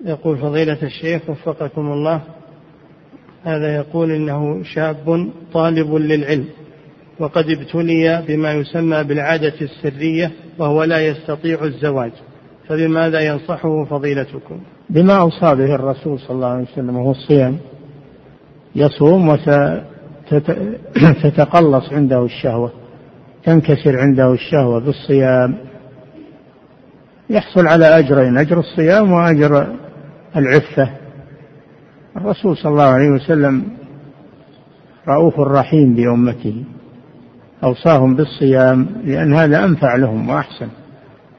يقول 0.05 0.38
فضيلة 0.38 0.84
الشيخ 0.84 1.30
وفقكم 1.30 1.91
الله 1.91 2.22
هذا 3.43 3.76
يقول 3.76 4.11
إنه 4.11 4.64
شاب 4.64 5.30
طالب 5.53 5.95
للعلم 5.95 6.45
وقد 7.20 7.49
ابتلي 7.49 8.24
بما 8.28 8.53
يسمى 8.53 9.03
بالعادة 9.03 9.53
السرية 9.61 10.32
وهو 10.57 10.84
لا 10.84 11.07
يستطيع 11.07 11.64
الزواج. 11.64 12.11
فبماذا 12.68 13.20
ينصحه 13.20 13.86
فضيلتكم؟ 13.86 14.59
بما 14.89 15.20
أوصى 15.20 15.55
به 15.55 15.76
الرسول 15.76 16.20
صلى 16.20 16.36
الله 16.36 16.47
عليه 16.47 16.64
وسلم 16.64 16.95
وهو 16.97 17.11
الصيام 17.11 17.57
يصوم 18.76 19.30
وتتقلص 20.30 21.93
عنده 21.97 22.26
الشهوة 22.26 22.72
تنكسر 23.45 23.99
عنده 23.99 24.34
الشهوة 24.34 24.80
بالصيام. 24.80 25.55
يحصل 27.30 27.68
على 27.68 27.99
أجرين 27.99 28.38
أجر 28.38 28.59
الصيام 28.59 29.11
وأجر 29.11 29.68
العفة. 30.36 30.89
الرسول 32.18 32.57
صلى 32.57 32.72
الله 32.72 32.84
عليه 32.84 33.09
وسلم 33.09 33.64
رؤوف 35.07 35.39
رحيم 35.39 35.95
بأمته 35.95 36.64
أوصاهم 37.64 38.16
بالصيام 38.16 38.88
لأن 39.03 39.34
هذا 39.34 39.64
أنفع 39.66 39.95
لهم 39.95 40.30
وأحسن. 40.30 40.68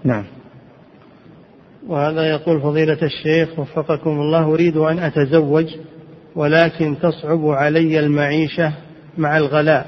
نعم. 0.05 0.25
وهذا 1.89 2.31
يقول 2.31 2.61
فضيلة 2.61 2.99
الشيخ 3.03 3.59
وفقكم 3.59 4.11
الله 4.11 4.45
أريد 4.45 4.77
أن 4.77 4.99
أتزوج 4.99 5.67
ولكن 6.37 6.97
تصعب 7.03 7.47
علي 7.47 8.01
المعيشة 8.01 8.73
مع 9.19 9.37
الغلاء 9.37 9.87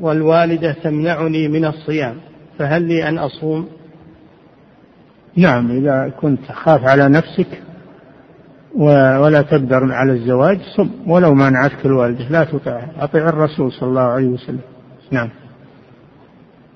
والوالدة 0.00 0.72
تمنعني 0.72 1.48
من 1.48 1.64
الصيام 1.64 2.16
فهل 2.58 2.82
لي 2.82 3.08
أن 3.08 3.18
أصوم؟ 3.18 3.68
نعم 5.36 5.70
إذا 5.70 6.12
كنت 6.20 6.40
تخاف 6.48 6.84
على 6.84 7.08
نفسك 7.08 7.62
ولا 8.76 9.42
تقدر 9.42 9.92
على 9.92 10.12
الزواج 10.12 10.58
صم 10.76 10.90
ولو 11.06 11.34
منعتك 11.34 11.86
الوالدة 11.86 12.28
لا 12.28 12.44
تطع 12.44 12.86
أطيع 13.00 13.28
الرسول 13.28 13.72
صلى 13.72 13.88
الله 13.88 14.00
عليه 14.00 14.28
وسلم. 14.28 14.60
نعم. 15.10 15.30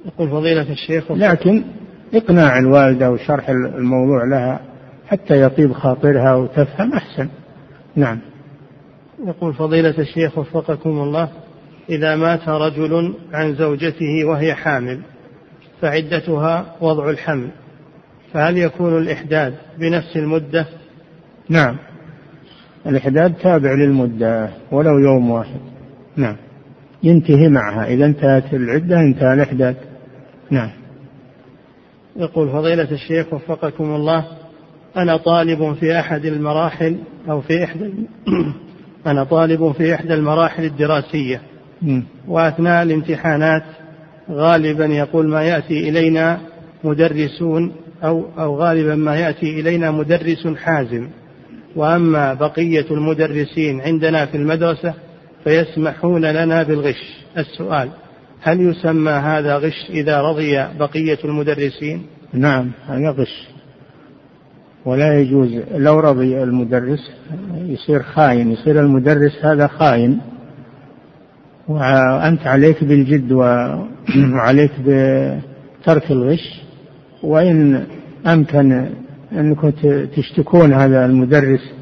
يقول 0.07 0.30
فضيلة 0.30 0.72
الشيخ 0.72 1.12
لكن 1.12 1.64
إقناع 2.15 2.59
الوالدة 2.59 3.11
وشرح 3.11 3.49
الموضوع 3.49 4.25
لها 4.25 4.61
حتى 5.09 5.43
يطيب 5.43 5.73
خاطرها 5.73 6.35
وتفهم 6.35 6.93
أحسن. 6.93 7.29
نعم. 7.97 8.19
يقول 9.27 9.55
فضيلة 9.55 9.95
الشيخ 9.99 10.39
وفقكم 10.39 10.91
الله 10.91 11.29
إذا 11.91 12.17
مات 12.17 12.49
رجل 12.49 13.15
عن 13.33 13.55
زوجته 13.55 14.25
وهي 14.25 14.55
حامل 14.55 15.01
فعدتها 15.81 16.77
وضع 16.81 17.11
الحمل 17.11 17.49
فهل 18.33 18.59
يكون 18.59 18.99
الإحداد 18.99 19.55
بنفس 19.79 20.17
المدة؟ 20.17 20.67
نعم. 21.49 21.77
الإحداد 22.87 23.35
تابع 23.35 23.73
للمدة 23.73 24.51
ولو 24.73 24.99
يوم 24.99 25.31
واحد. 25.31 25.61
نعم. 26.17 26.37
ينتهي 27.03 27.49
معها 27.49 27.87
إذا 27.87 28.07
انتهت 28.07 28.55
العدة 28.55 29.01
انتهى 29.01 29.35
الإحداد. 29.35 29.77
نعم. 30.51 30.71
يقول 32.19 32.49
فضيلة 32.49 32.91
الشيخ 32.91 33.33
وفقكم 33.33 33.95
الله 33.95 34.25
أنا 34.97 35.16
طالب 35.16 35.75
في 35.81 36.01
أحد 36.01 36.27
المراحل 36.27 36.97
أو 37.31 37.41
في 37.41 37.64
إحدى 37.64 37.91
أنا 39.07 39.25
طالب 39.25 39.73
في 39.73 39.95
إحدى 39.95 40.14
المراحل 40.14 40.64
الدراسية. 40.64 41.41
وأثناء 42.29 42.83
الامتحانات 42.83 43.62
غالبا 44.31 44.85
يقول 44.87 45.29
ما 45.29 45.43
يأتي 45.43 45.89
إلينا 45.89 46.41
مدرسون 46.85 47.73
أو 48.05 48.25
أو 48.39 48.57
غالبا 48.57 48.95
ما 48.95 49.16
يأتي 49.16 49.61
إلينا 49.61 49.91
مدرس 49.91 50.47
حازم. 50.47 51.09
وأما 51.77 52.35
بقية 52.35 52.87
المدرسين 52.91 53.81
عندنا 53.81 54.27
في 54.27 54.37
المدرسة 54.37 54.95
فيسمحون 55.45 56.25
لنا 56.25 56.62
بالغش. 56.62 57.19
السؤال 57.39 57.89
هل 58.43 58.61
يسمى 58.61 59.11
هذا 59.11 59.57
غش 59.57 59.91
إذا 59.91 60.20
رضي 60.20 60.66
بقية 60.78 61.18
المدرسين؟ 61.24 62.07
نعم 62.32 62.70
هذا 62.89 63.11
غش. 63.11 63.49
ولا 64.84 65.20
يجوز 65.20 65.49
لو 65.74 66.01
رضي 66.01 66.43
المدرس 66.43 67.11
يصير 67.55 68.03
خاين 68.03 68.51
يصير 68.53 68.80
المدرس 68.80 69.45
هذا 69.45 69.66
خاين. 69.66 70.20
وأنت 71.68 72.47
عليك 72.47 72.84
بالجد 72.84 73.32
وعليك 74.34 74.72
بترك 74.80 76.11
الغش. 76.11 76.62
وإن 77.22 77.86
أمكن 78.26 78.89
أنكم 79.32 79.70
تشتكون 80.16 80.72
هذا 80.72 81.07
المدرس 81.07 81.78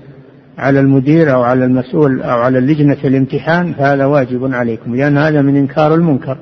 على 0.59 0.81
المدير 0.81 1.35
أو 1.35 1.43
على 1.43 1.65
المسؤول 1.65 2.23
أو 2.23 2.39
على 2.39 2.61
لجنة 2.61 2.99
الامتحان 3.05 3.73
فهذا 3.73 4.05
واجب 4.05 4.55
عليكم 4.55 4.95
لأن 4.95 5.19
هذا 5.19 5.43
من 5.43 5.57
إنكار 5.57 5.95
المنكر. 5.95 6.39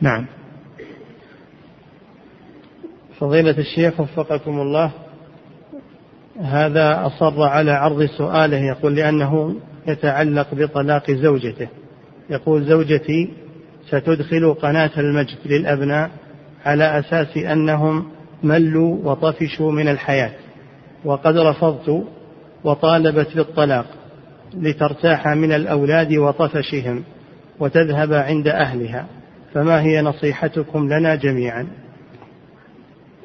نعم. 0.00 0.26
فضيلة 3.18 3.58
الشيخ 3.58 4.00
وفقكم 4.00 4.60
الله 4.60 4.90
هذا 6.42 7.06
أصر 7.06 7.42
على 7.42 7.72
عرض 7.72 8.04
سؤاله 8.04 8.58
يقول 8.58 8.94
لأنه 8.94 9.56
يتعلق 9.86 10.54
بطلاق 10.54 11.10
زوجته. 11.10 11.68
يقول 12.30 12.64
زوجتي 12.64 13.30
ستدخل 13.86 14.54
قناة 14.54 14.90
المجد 14.98 15.38
للأبناء 15.46 16.10
على 16.64 16.98
أساس 16.98 17.36
أنهم 17.36 18.04
ملوا 18.42 18.96
وطفشوا 19.04 19.72
من 19.72 19.88
الحياة 19.88 20.30
وقد 21.04 21.36
رفضت 21.36 22.04
وطالبت 22.64 23.36
بالطلاق 23.36 23.86
لترتاح 24.54 25.28
من 25.28 25.52
الأولاد 25.52 26.12
وطفشهم 26.12 27.02
وتذهب 27.60 28.12
عند 28.12 28.48
أهلها. 28.48 29.06
فما 29.54 29.82
هي 29.82 30.02
نصيحتكم 30.02 30.92
لنا 30.92 31.14
جميعا؟ 31.14 31.66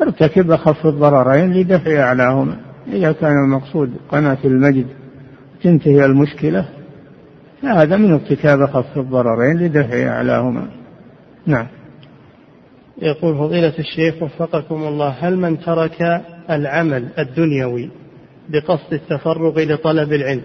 ارتكب 0.02 0.52
أخف 0.52 0.86
الضررين 0.86 1.54
لدفع 1.54 2.00
أعلاهما. 2.00 2.58
إذا 2.88 3.12
كان 3.12 3.44
المقصود 3.44 3.94
قناة 4.10 4.38
المجد 4.46 4.88
تنتهي 5.64 6.06
المشكلة 6.06 6.66
فهذا 7.62 7.98
من 7.98 8.12
ارتكاب 8.12 8.62
أخف 8.62 8.98
الضررين 8.98 9.58
لدفع 9.58 10.08
أعلاهما. 10.08 10.68
نعم. 11.46 11.68
يقول 13.02 13.38
فضيلة 13.38 13.74
الشيخ 13.80 14.24
وفقكم 14.24 14.84
الله 14.84 15.10
هل 15.10 15.38
من 15.38 15.60
ترك 15.60 16.22
العمل 16.50 17.08
الدنيوي 17.20 17.90
بقصد 18.50 18.94
التفرغ 18.94 19.60
لطلب 19.60 20.14
العلم 20.14 20.42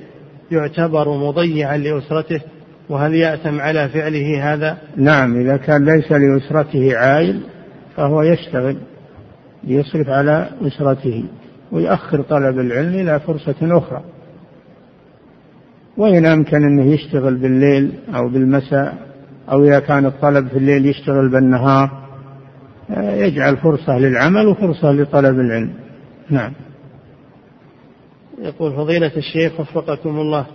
يعتبر 0.51 1.09
مضيعا 1.09 1.77
لأسرته 1.77 2.41
وهل 2.89 3.15
يأثم 3.15 3.61
على 3.61 3.89
فعله 3.89 4.55
هذا؟ 4.55 4.79
نعم 4.97 5.41
إذا 5.41 5.57
كان 5.57 5.85
ليس 5.85 6.13
لأسرته 6.13 6.97
عائل 6.97 7.41
فهو 7.97 8.23
يشتغل 8.23 8.77
ليصرف 9.65 10.09
على 10.09 10.49
أسرته 10.63 11.25
ويؤخر 11.73 12.23
طلب 12.23 12.59
العلم 12.59 12.95
إلى 12.95 13.21
فرصة 13.21 13.79
أخرى. 13.79 14.03
وإن 15.97 16.27
أمكن 16.27 16.57
أنه 16.57 16.93
يشتغل 16.93 17.35
بالليل 17.35 17.93
أو 18.15 18.29
بالمساء 18.29 18.99
أو 19.51 19.65
إذا 19.65 19.79
كان 19.79 20.07
الطلب 20.07 20.49
في 20.49 20.59
الليل 20.59 20.87
يشتغل 20.87 21.29
بالنهار 21.29 22.01
يجعل 22.99 23.57
فرصة 23.57 23.99
للعمل 23.99 24.47
وفرصة 24.47 24.93
لطلب 24.93 25.41
العلم. 25.41 25.73
نعم. 26.31 26.53
يقول 28.41 28.73
فضيلة 28.73 29.13
الشيخ 29.17 29.61
وفقكم 29.61 30.21
الله 30.21 30.47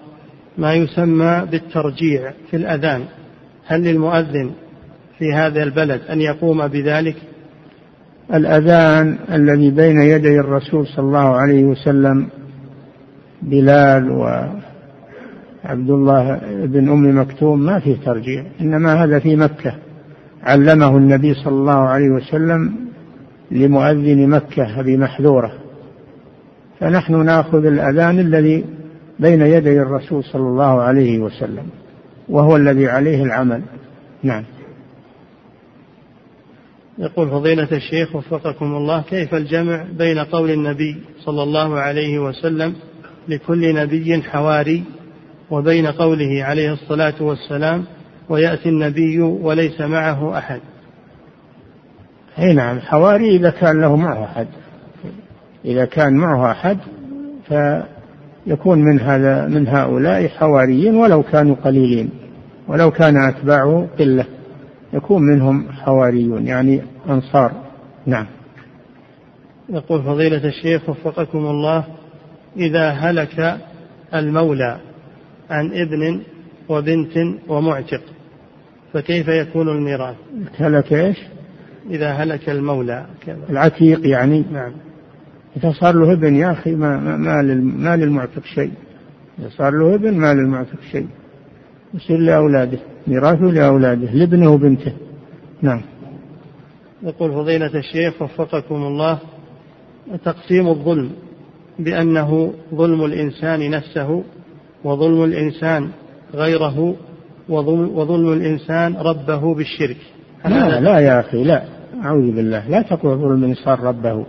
ما 0.58 0.74
يسمى 0.74 1.48
بالترجيع 1.52 2.32
في 2.52 2.58
الأذان 2.58 3.02
هل 3.66 3.84
للمؤذن 3.84 4.52
في 5.20 5.34
هذا 5.34 5.64
البلد 5.64 6.02
أن 6.10 6.22
يقوم 6.22 6.68
بذلك؟ 6.68 7.16
الأذان 8.34 9.18
الذي 9.32 9.72
بين 9.72 10.02
يدي 10.02 10.40
الرسول 10.40 10.88
صلى 10.88 11.06
الله 11.06 11.36
عليه 11.36 11.64
وسلم 11.64 12.28
بلال 13.42 14.12
وعبد 14.12 15.90
الله 15.90 16.42
بن 16.66 16.90
أم 16.90 17.20
مكتوم 17.20 17.60
ما 17.60 17.80
فيه 17.80 17.96
ترجيع 18.06 18.46
إنما 18.62 19.04
هذا 19.04 19.20
في 19.20 19.36
مكة. 19.36 19.76
علمه 20.44 20.98
النبي 20.98 21.34
صلى 21.34 21.54
الله 21.54 21.80
عليه 21.80 22.10
وسلم 22.10 22.76
لمؤذن 23.52 24.30
مكة 24.30 24.80
أبي 24.80 24.98
محذورة. 24.98 25.65
فنحن 26.80 27.26
ناخذ 27.26 27.66
الأذان 27.66 28.20
الذي 28.20 28.66
بين 29.20 29.42
يدي 29.42 29.82
الرسول 29.82 30.24
صلى 30.24 30.48
الله 30.48 30.82
عليه 30.82 31.20
وسلم 31.20 31.70
وهو 32.30 32.56
الذي 32.56 32.90
عليه 32.90 33.24
العمل. 33.24 33.62
نعم. 34.24 34.44
يقول 36.98 37.30
فضيلة 37.30 37.68
الشيخ 37.72 38.16
وفقكم 38.16 38.66
الله 38.76 39.02
كيف 39.02 39.34
الجمع 39.36 39.86
بين 39.98 40.20
قول 40.20 40.52
النبي 40.52 41.02
صلى 41.20 41.44
الله 41.44 41.80
عليه 41.80 42.20
وسلم 42.20 42.74
لكل 43.28 43.76
نبي 43.76 44.22
حواري 44.22 44.84
وبين 45.52 45.88
قوله 45.88 46.44
عليه 46.44 46.74
الصلاة 46.74 47.14
والسلام 47.22 47.86
ويأتي 48.30 48.70
النبي 48.70 49.22
وليس 49.22 49.82
معه 49.82 50.38
أحد؟ 50.38 50.60
أي 52.40 52.54
نعم 52.54 52.80
حواري 52.80 53.36
إذا 53.36 53.50
كان 53.50 53.82
له 53.82 53.96
معه 53.96 54.24
أحد. 54.24 54.48
إذا 55.66 55.86
كان 55.86 56.14
معه 56.14 56.52
أحد 56.52 56.78
فيكون 57.48 58.80
من 58.80 59.00
هذا 59.00 59.48
من 59.48 59.68
هؤلاء 59.68 60.28
حواريين 60.28 60.96
ولو 60.96 61.24
كانوا 61.24 61.56
قليلين 61.56 62.10
ولو 62.68 62.92
كان 62.92 63.18
أتباعه 63.18 63.88
قلة 64.00 64.26
يكون 64.94 65.22
منهم 65.22 65.72
حواريون 65.72 66.48
يعني 66.48 66.82
أنصار 67.10 67.52
نعم 68.06 68.26
يقول 69.70 70.04
فضيلة 70.04 70.46
الشيخ 70.48 70.90
وفقكم 70.90 71.38
الله 71.38 71.84
إذا 72.58 72.90
هلك 72.90 73.58
المولى 74.14 74.78
عن 75.50 75.72
ابن 75.74 76.22
وبنت 76.70 77.18
ومعتق 77.48 78.02
فكيف 78.94 79.28
يكون 79.28 79.70
الميراث؟ 79.70 80.16
هلك 80.58 80.94
إيش؟ 80.94 81.18
إذا 81.90 82.12
هلك 82.12 82.50
المولى 82.50 83.06
كذا. 83.26 83.40
العتيق 83.50 84.08
يعني 84.08 84.44
نعم 84.52 84.72
إذا 85.58 85.72
صار 85.72 85.96
له 85.96 86.14
ابن 86.14 86.36
يا 86.36 86.52
أخي 86.52 86.76
ما 86.76 86.98
ما 87.18 87.42
ما 87.62 87.96
للمعتق 87.98 88.44
شيء. 88.44 88.72
إذا 89.40 89.50
صار 89.50 89.74
له 89.74 89.96
ابن 89.96 90.14
ما 90.14 90.34
للمعتق 90.34 90.82
شيء. 90.92 91.08
يصير 91.94 92.18
لأولاده 92.18 92.78
ميراثه 93.08 93.46
لأولاده 93.46 94.12
لابنه 94.12 94.50
وبنته. 94.52 94.94
نعم. 95.62 95.82
يقول 97.04 97.32
فضيلة 97.32 97.76
الشيخ 97.76 98.22
وفقكم 98.22 98.76
الله 98.76 99.20
تقسيم 100.26 100.68
الظلم 100.68 101.10
بأنه 101.80 102.54
ظلم 102.76 103.06
الإنسان 103.06 103.72
نفسه 103.72 104.24
وظلم 104.84 105.24
الإنسان 105.24 105.90
غيره 106.34 106.96
وظلم 107.50 108.34
الإنسان 108.34 108.96
ربه 108.96 109.56
بالشرك. 109.56 109.98
لا 110.46 110.80
لا 110.80 111.00
يا 111.00 111.20
أخي 111.20 111.44
لا. 111.44 111.64
أعوذ 112.04 112.32
بالله 112.36 112.70
لا 112.70 112.82
تقول 112.82 113.18
ظلم 113.18 113.44
الإنسان 113.44 113.74
ربه. 113.74 114.26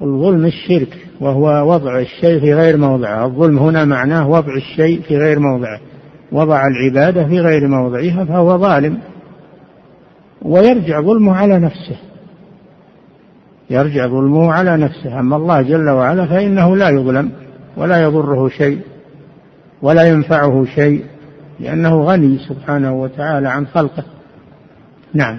قل 0.00 0.06
ظلم 0.06 0.46
الشرك 0.46 0.98
وهو 1.20 1.74
وضع 1.74 1.98
الشيء 1.98 2.40
في 2.40 2.54
غير 2.54 2.76
موضعه. 2.76 3.26
الظلم 3.26 3.58
هنا 3.58 3.84
معناه 3.84 4.28
وضع 4.28 4.54
الشيء 4.56 5.02
في 5.02 5.18
غير 5.18 5.38
موضعه. 5.38 5.80
وضع 6.32 6.62
العبادة 6.66 7.28
في 7.28 7.40
غير 7.40 7.68
موضعها 7.68 8.24
فهو 8.24 8.58
ظالم. 8.58 8.98
ويرجع 10.42 11.00
ظلمه 11.00 11.36
على 11.36 11.58
نفسه. 11.58 11.96
يرجع 13.70 14.06
ظلمه 14.06 14.52
على 14.52 14.76
نفسه. 14.76 15.20
أما 15.20 15.36
الله 15.36 15.62
جل 15.62 15.90
وعلا 15.90 16.26
فإنه 16.26 16.76
لا 16.76 16.88
يظلم 16.88 17.30
ولا 17.76 18.02
يضره 18.02 18.48
شيء 18.48 18.80
ولا 19.82 20.02
ينفعه 20.02 20.64
شيء 20.64 21.04
لأنه 21.60 22.02
غني 22.02 22.38
سبحانه 22.38 22.92
وتعالى 23.02 23.48
عن 23.48 23.66
خلقه. 23.66 24.04
نعم. 25.14 25.38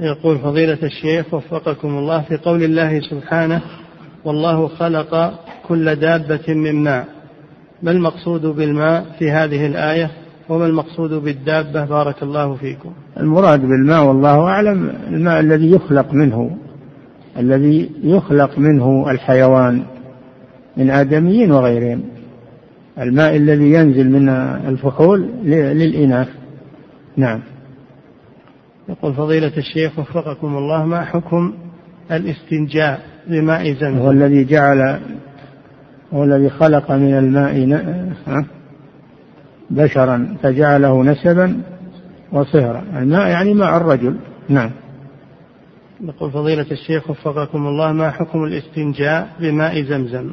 يقول 0.00 0.38
فضيلة 0.38 0.78
الشيخ 0.82 1.34
وفقكم 1.34 1.88
الله 1.88 2.20
في 2.20 2.36
قول 2.36 2.62
الله 2.62 3.00
سبحانه 3.00 3.60
والله 4.24 4.68
خلق 4.68 5.34
كل 5.68 5.96
دابة 5.96 6.54
من 6.54 6.84
ماء 6.84 7.06
ما 7.82 7.90
المقصود 7.90 8.46
بالماء 8.46 9.06
في 9.18 9.30
هذه 9.30 9.66
الآية؟ 9.66 10.10
وما 10.48 10.66
المقصود 10.66 11.10
بالدابة؟ 11.10 11.84
بارك 11.84 12.22
الله 12.22 12.54
فيكم. 12.54 12.92
المراد 13.20 13.60
بالماء 13.60 14.04
والله 14.04 14.40
أعلم 14.40 14.92
الماء 15.08 15.40
الذي 15.40 15.70
يخلق 15.70 16.12
منه 16.12 16.56
الذي 17.38 17.90
يخلق 18.04 18.58
منه 18.58 19.10
الحيوان 19.10 19.82
من 20.76 20.90
آدميين 20.90 21.52
وغيرهم. 21.52 22.02
الماء 22.98 23.36
الذي 23.36 23.72
ينزل 23.72 24.10
من 24.10 24.28
الفحول 24.68 25.30
للإناث. 25.44 26.28
نعم. 27.16 27.40
يقول 28.88 29.14
فضيلة 29.14 29.52
الشيخ 29.56 29.98
وفقكم 29.98 30.56
الله 30.56 30.84
ما 30.84 31.04
حكم 31.04 31.52
الاستنجاء 32.10 33.00
بماء 33.26 33.72
زمزم؟ 33.72 33.98
هو 33.98 34.10
الذي 34.10 34.44
جعل 34.44 35.00
هو 36.14 36.24
الذي 36.24 36.50
خلق 36.50 36.92
من 36.92 37.18
الماء 37.18 37.68
بشرا 39.70 40.36
فجعله 40.42 41.02
نسبا 41.02 41.62
وصهرا. 42.32 42.84
الماء 42.96 43.28
يعني 43.28 43.54
ماء 43.54 43.76
الرجل. 43.76 44.16
نعم. 44.48 44.70
يقول 46.00 46.30
فضيلة 46.30 46.66
الشيخ 46.70 47.10
وفقكم 47.10 47.66
الله 47.66 47.92
ما 47.92 48.10
حكم 48.10 48.44
الاستنجاء 48.44 49.28
بماء 49.40 49.82
زمزم؟ 49.82 50.32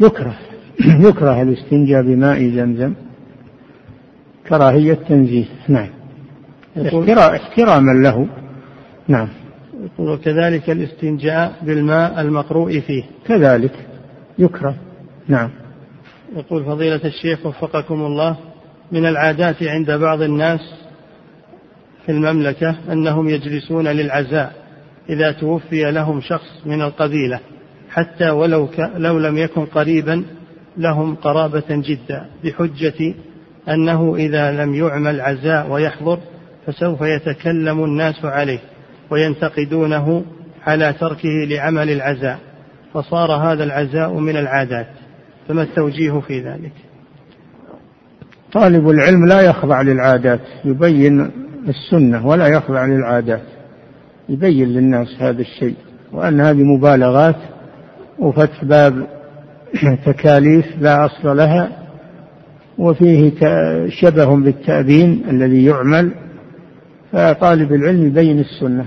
يكره 0.00 0.34
يكره 0.80 1.42
الاستنجاء 1.42 2.02
بماء 2.02 2.48
زمزم. 2.48 2.94
كراهية 4.48 4.94
تنزيه 4.94 5.46
نعم. 5.68 5.99
احتراما 7.36 7.92
له. 7.92 8.28
نعم. 9.08 9.28
يقول 9.84 10.10
وكذلك 10.10 10.70
الاستنجاء 10.70 11.54
بالماء 11.62 12.20
المقروء 12.20 12.80
فيه. 12.80 13.02
كذلك. 13.26 13.72
يكره. 14.38 14.74
نعم. 15.28 15.50
يقول 16.36 16.64
فضيلة 16.64 17.00
الشيخ 17.04 17.46
وفقكم 17.46 17.94
الله 17.94 18.36
من 18.92 19.06
العادات 19.06 19.62
عند 19.62 19.90
بعض 19.90 20.22
الناس 20.22 20.60
في 22.06 22.12
المملكة 22.12 22.76
أنهم 22.92 23.28
يجلسون 23.28 23.88
للعزاء 23.88 24.52
إذا 25.08 25.32
توفي 25.32 25.90
لهم 25.90 26.20
شخص 26.20 26.66
من 26.66 26.82
القبيلة 26.82 27.40
حتى 27.90 28.30
ولو 28.30 28.66
ك... 28.66 28.90
لو 28.96 29.18
لم 29.18 29.38
يكن 29.38 29.66
قريبا 29.66 30.24
لهم 30.76 31.14
قرابة 31.14 31.64
جدا 31.70 32.26
بحجة 32.44 33.14
أنه 33.68 34.16
إذا 34.16 34.64
لم 34.64 34.74
يعمل 34.74 35.20
عزاء 35.20 35.70
ويحضر 35.70 36.18
فسوف 36.70 37.00
يتكلم 37.00 37.84
الناس 37.84 38.24
عليه 38.24 38.58
وينتقدونه 39.10 40.24
على 40.66 40.92
تركه 40.92 41.46
لعمل 41.48 41.90
العزاء 41.90 42.38
فصار 42.94 43.32
هذا 43.32 43.64
العزاء 43.64 44.12
من 44.12 44.36
العادات 44.36 44.86
فما 45.48 45.62
التوجيه 45.62 46.20
في 46.20 46.40
ذلك؟ 46.40 46.72
طالب 48.52 48.90
العلم 48.90 49.26
لا 49.26 49.40
يخضع 49.40 49.82
للعادات 49.82 50.40
يبين 50.64 51.30
السنة 51.68 52.26
ولا 52.26 52.46
يخضع 52.46 52.86
للعادات 52.86 53.42
يبين 54.28 54.68
للناس 54.68 55.08
هذا 55.20 55.40
الشيء 55.40 55.76
وأن 56.12 56.40
هذه 56.40 56.62
مبالغات 56.62 57.36
وفتح 58.18 58.64
باب 58.64 59.06
تكاليف 60.06 60.66
لا 60.80 61.04
أصل 61.06 61.36
لها 61.36 61.70
وفيه 62.78 63.32
شبه 63.88 64.36
بالتأبين 64.36 65.24
الذي 65.30 65.64
يعمل 65.64 66.12
فطالب 67.12 67.72
العلم 67.72 68.06
يبين 68.06 68.38
السنة 68.38 68.86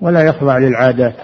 ولا 0.00 0.22
يخضع 0.22 0.58
للعادات. 0.58 1.14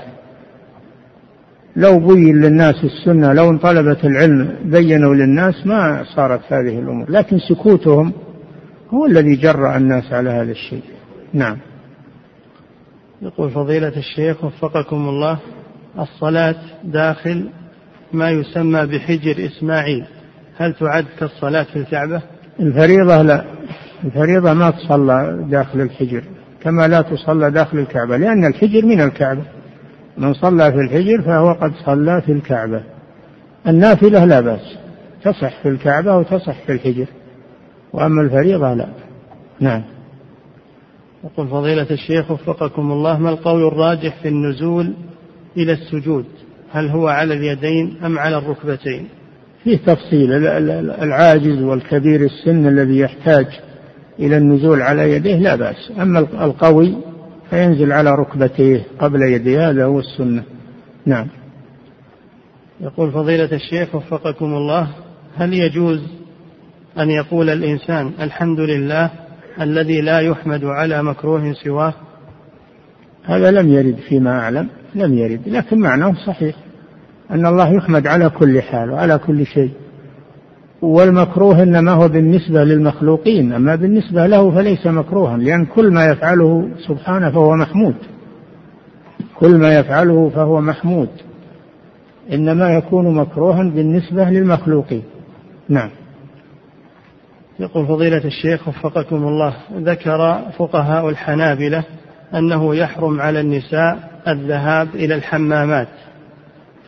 لو 1.76 1.98
بين 1.98 2.40
للناس 2.40 2.84
السنة 2.84 3.32
لو 3.32 3.50
ان 3.50 3.58
طلبة 3.58 3.98
العلم 4.04 4.56
بينوا 4.64 5.14
للناس 5.14 5.66
ما 5.66 6.04
صارت 6.16 6.40
هذه 6.52 6.78
الأمور 6.78 7.10
لكن 7.10 7.38
سكوتهم 7.38 8.12
هو 8.90 9.06
الذي 9.06 9.36
جرأ 9.36 9.76
الناس 9.76 10.12
على 10.12 10.30
هذا 10.30 10.50
الشيء. 10.50 10.82
نعم. 11.32 11.56
يقول 13.22 13.50
فضيلة 13.50 13.92
الشيخ 13.96 14.44
وفقكم 14.44 15.08
الله 15.08 15.38
الصلاة 15.98 16.56
داخل 16.84 17.48
ما 18.12 18.30
يسمى 18.30 18.86
بحجر 18.86 19.46
إسماعيل 19.46 20.04
هل 20.56 20.74
تعد 20.74 21.04
كالصلاة 21.18 21.62
في 21.62 21.76
الكعبة؟ 21.76 22.22
الفريضة 22.60 23.22
لا. 23.22 23.44
الفريضة 24.04 24.52
ما 24.52 24.70
تصلى 24.70 25.44
داخل 25.50 25.80
الحجر 25.80 26.24
كما 26.62 26.88
لا 26.88 27.02
تصلى 27.02 27.50
داخل 27.50 27.78
الكعبة 27.78 28.16
لأن 28.16 28.44
الحجر 28.44 28.86
من 28.86 29.00
الكعبة. 29.00 29.42
من 30.18 30.34
صلى 30.34 30.72
في 30.72 30.78
الحجر 30.78 31.22
فهو 31.22 31.52
قد 31.52 31.72
صلى 31.86 32.22
في 32.22 32.32
الكعبة. 32.32 32.82
النافلة 33.66 34.24
لا 34.24 34.40
بأس 34.40 34.76
تصح 35.24 35.62
في 35.62 35.68
الكعبة 35.68 36.16
وتصح 36.16 36.66
في 36.66 36.72
الحجر. 36.72 37.06
وأما 37.92 38.22
الفريضة 38.22 38.74
لا. 38.74 38.88
نعم. 39.60 39.82
يقول 41.24 41.48
فضيلة 41.48 41.86
الشيخ 41.90 42.30
وفقكم 42.30 42.92
الله 42.92 43.18
ما 43.18 43.30
القول 43.30 43.66
الراجح 43.66 44.22
في 44.22 44.28
النزول 44.28 44.94
إلى 45.56 45.72
السجود؟ 45.72 46.24
هل 46.72 46.88
هو 46.88 47.08
على 47.08 47.34
اليدين 47.34 47.96
أم 48.04 48.18
على 48.18 48.38
الركبتين؟ 48.38 49.08
فيه 49.64 49.76
تفصيل 49.76 50.32
العاجز 51.02 51.62
والكبير 51.62 52.20
السن 52.20 52.66
الذي 52.66 52.98
يحتاج 52.98 53.46
إلى 54.18 54.36
النزول 54.36 54.82
على 54.82 55.12
يديه 55.12 55.36
لا 55.36 55.56
بأس. 55.56 55.92
أما 56.00 56.18
القوي 56.18 56.94
فينزل 57.50 57.92
على 57.92 58.10
ركبتيه 58.10 58.82
قبل 58.98 59.22
يديه 59.22 59.70
هذا 59.70 59.84
هو 59.84 59.98
السنة. 59.98 60.42
نعم. 61.06 61.26
يقول 62.80 63.12
فضيلة 63.12 63.52
الشيخ 63.52 63.94
وفقكم 63.94 64.54
الله 64.54 64.88
هل 65.36 65.54
يجوز 65.54 66.00
أن 66.98 67.10
يقول 67.10 67.50
الإنسان 67.50 68.12
الحمد 68.20 68.60
لله 68.60 69.10
الذي 69.60 70.00
لا 70.00 70.20
يحمد 70.20 70.64
على 70.64 71.02
مكروه 71.02 71.52
سواه؟ 71.52 71.94
هذا 73.24 73.50
لم 73.50 73.68
يرد 73.72 73.96
فيما 74.08 74.40
أعلم 74.40 74.68
لم 74.94 75.18
يرد 75.18 75.40
لكن 75.46 75.78
معناه 75.78 76.14
صحيح 76.26 76.56
أن 77.30 77.46
الله 77.46 77.74
يحمد 77.74 78.06
على 78.06 78.30
كل 78.30 78.62
حال 78.62 78.90
وعلى 78.90 79.18
كل 79.18 79.46
شيء. 79.46 79.70
والمكروه 80.84 81.62
إنما 81.62 81.92
هو 81.92 82.08
بالنسبة 82.08 82.64
للمخلوقين 82.64 83.52
أما 83.52 83.76
بالنسبة 83.76 84.26
له 84.26 84.50
فليس 84.50 84.86
مكروها 84.86 85.36
لأن 85.36 85.66
كل 85.66 85.90
ما 85.90 86.06
يفعله 86.06 86.68
سبحانه 86.88 87.30
فهو 87.30 87.56
محمود. 87.56 87.94
كل 89.34 89.58
ما 89.58 89.74
يفعله 89.78 90.28
فهو 90.28 90.60
محمود. 90.60 91.08
إنما 92.32 92.70
يكون 92.70 93.14
مكروها 93.14 93.62
بالنسبة 93.62 94.24
للمخلوقين. 94.24 95.02
نعم. 95.68 95.90
يقول 97.60 97.86
فضيلة 97.86 98.24
الشيخ 98.24 98.68
وفقكم 98.68 99.16
الله 99.16 99.54
ذكر 99.76 100.38
فقهاء 100.58 101.08
الحنابلة 101.08 101.84
أنه 102.34 102.74
يحرم 102.74 103.20
على 103.20 103.40
النساء 103.40 104.10
الذهاب 104.28 104.88
إلى 104.94 105.14
الحمامات. 105.14 105.88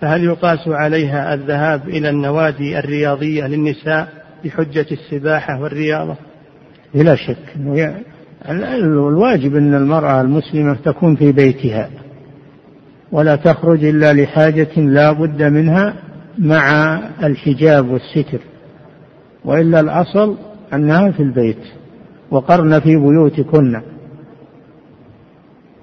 فهل 0.00 0.24
يقاس 0.24 0.68
عليها 0.68 1.34
الذهاب 1.34 1.88
إلى 1.88 2.10
النوادي 2.10 2.78
الرياضية 2.78 3.46
للنساء 3.46 4.08
بحجة 4.44 4.86
السباحة 4.92 5.60
والرياضة؟ 5.62 6.16
بلا 6.94 7.14
شك. 7.14 7.36
الواجب 8.48 9.56
أن 9.56 9.74
المرأة 9.74 10.20
المسلمة 10.20 10.76
تكون 10.84 11.16
في 11.16 11.32
بيتها 11.32 11.90
ولا 13.12 13.36
تخرج 13.36 13.84
إلا 13.84 14.12
لحاجة 14.12 14.80
لا 14.80 15.12
بد 15.12 15.42
منها 15.42 15.94
مع 16.38 16.98
الحجاب 17.22 17.90
والستر 17.90 18.40
وإلا 19.44 19.80
الأصل 19.80 20.36
أنها 20.74 21.10
في 21.10 21.22
البيت 21.22 21.62
وقرن 22.30 22.80
في 22.80 22.96
بيوتكن. 22.96 23.80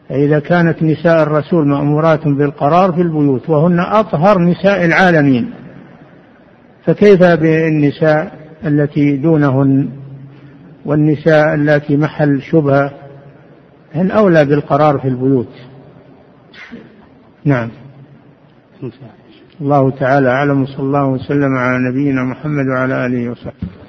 فإذا 0.09 0.39
كانت 0.39 0.83
نساء 0.83 1.23
الرسول 1.23 1.67
مأمورات 1.67 2.27
بالقرار 2.27 2.91
في 2.91 3.01
البيوت 3.01 3.49
وهن 3.49 3.79
أطهر 3.79 4.39
نساء 4.39 4.85
العالمين. 4.85 5.53
فكيف 6.85 7.23
بالنساء 7.23 8.39
التي 8.65 9.17
دونهن 9.17 9.89
والنساء 10.85 11.53
اللاتي 11.53 11.97
محل 11.97 12.41
شبهة 12.41 12.91
هن 13.95 14.11
أولى 14.11 14.45
بالقرار 14.45 14.99
في 14.99 15.07
البيوت؟ 15.07 15.49
نعم. 17.45 17.69
الله 19.61 19.91
تعالى 19.91 20.29
أعلم 20.29 20.65
صلى 20.65 20.79
الله 20.79 21.05
وسلم 21.07 21.55
على 21.55 21.89
نبينا 21.89 22.23
محمد 22.23 22.65
وعلى 22.67 23.05
آله 23.05 23.29
وصحبه. 23.29 23.82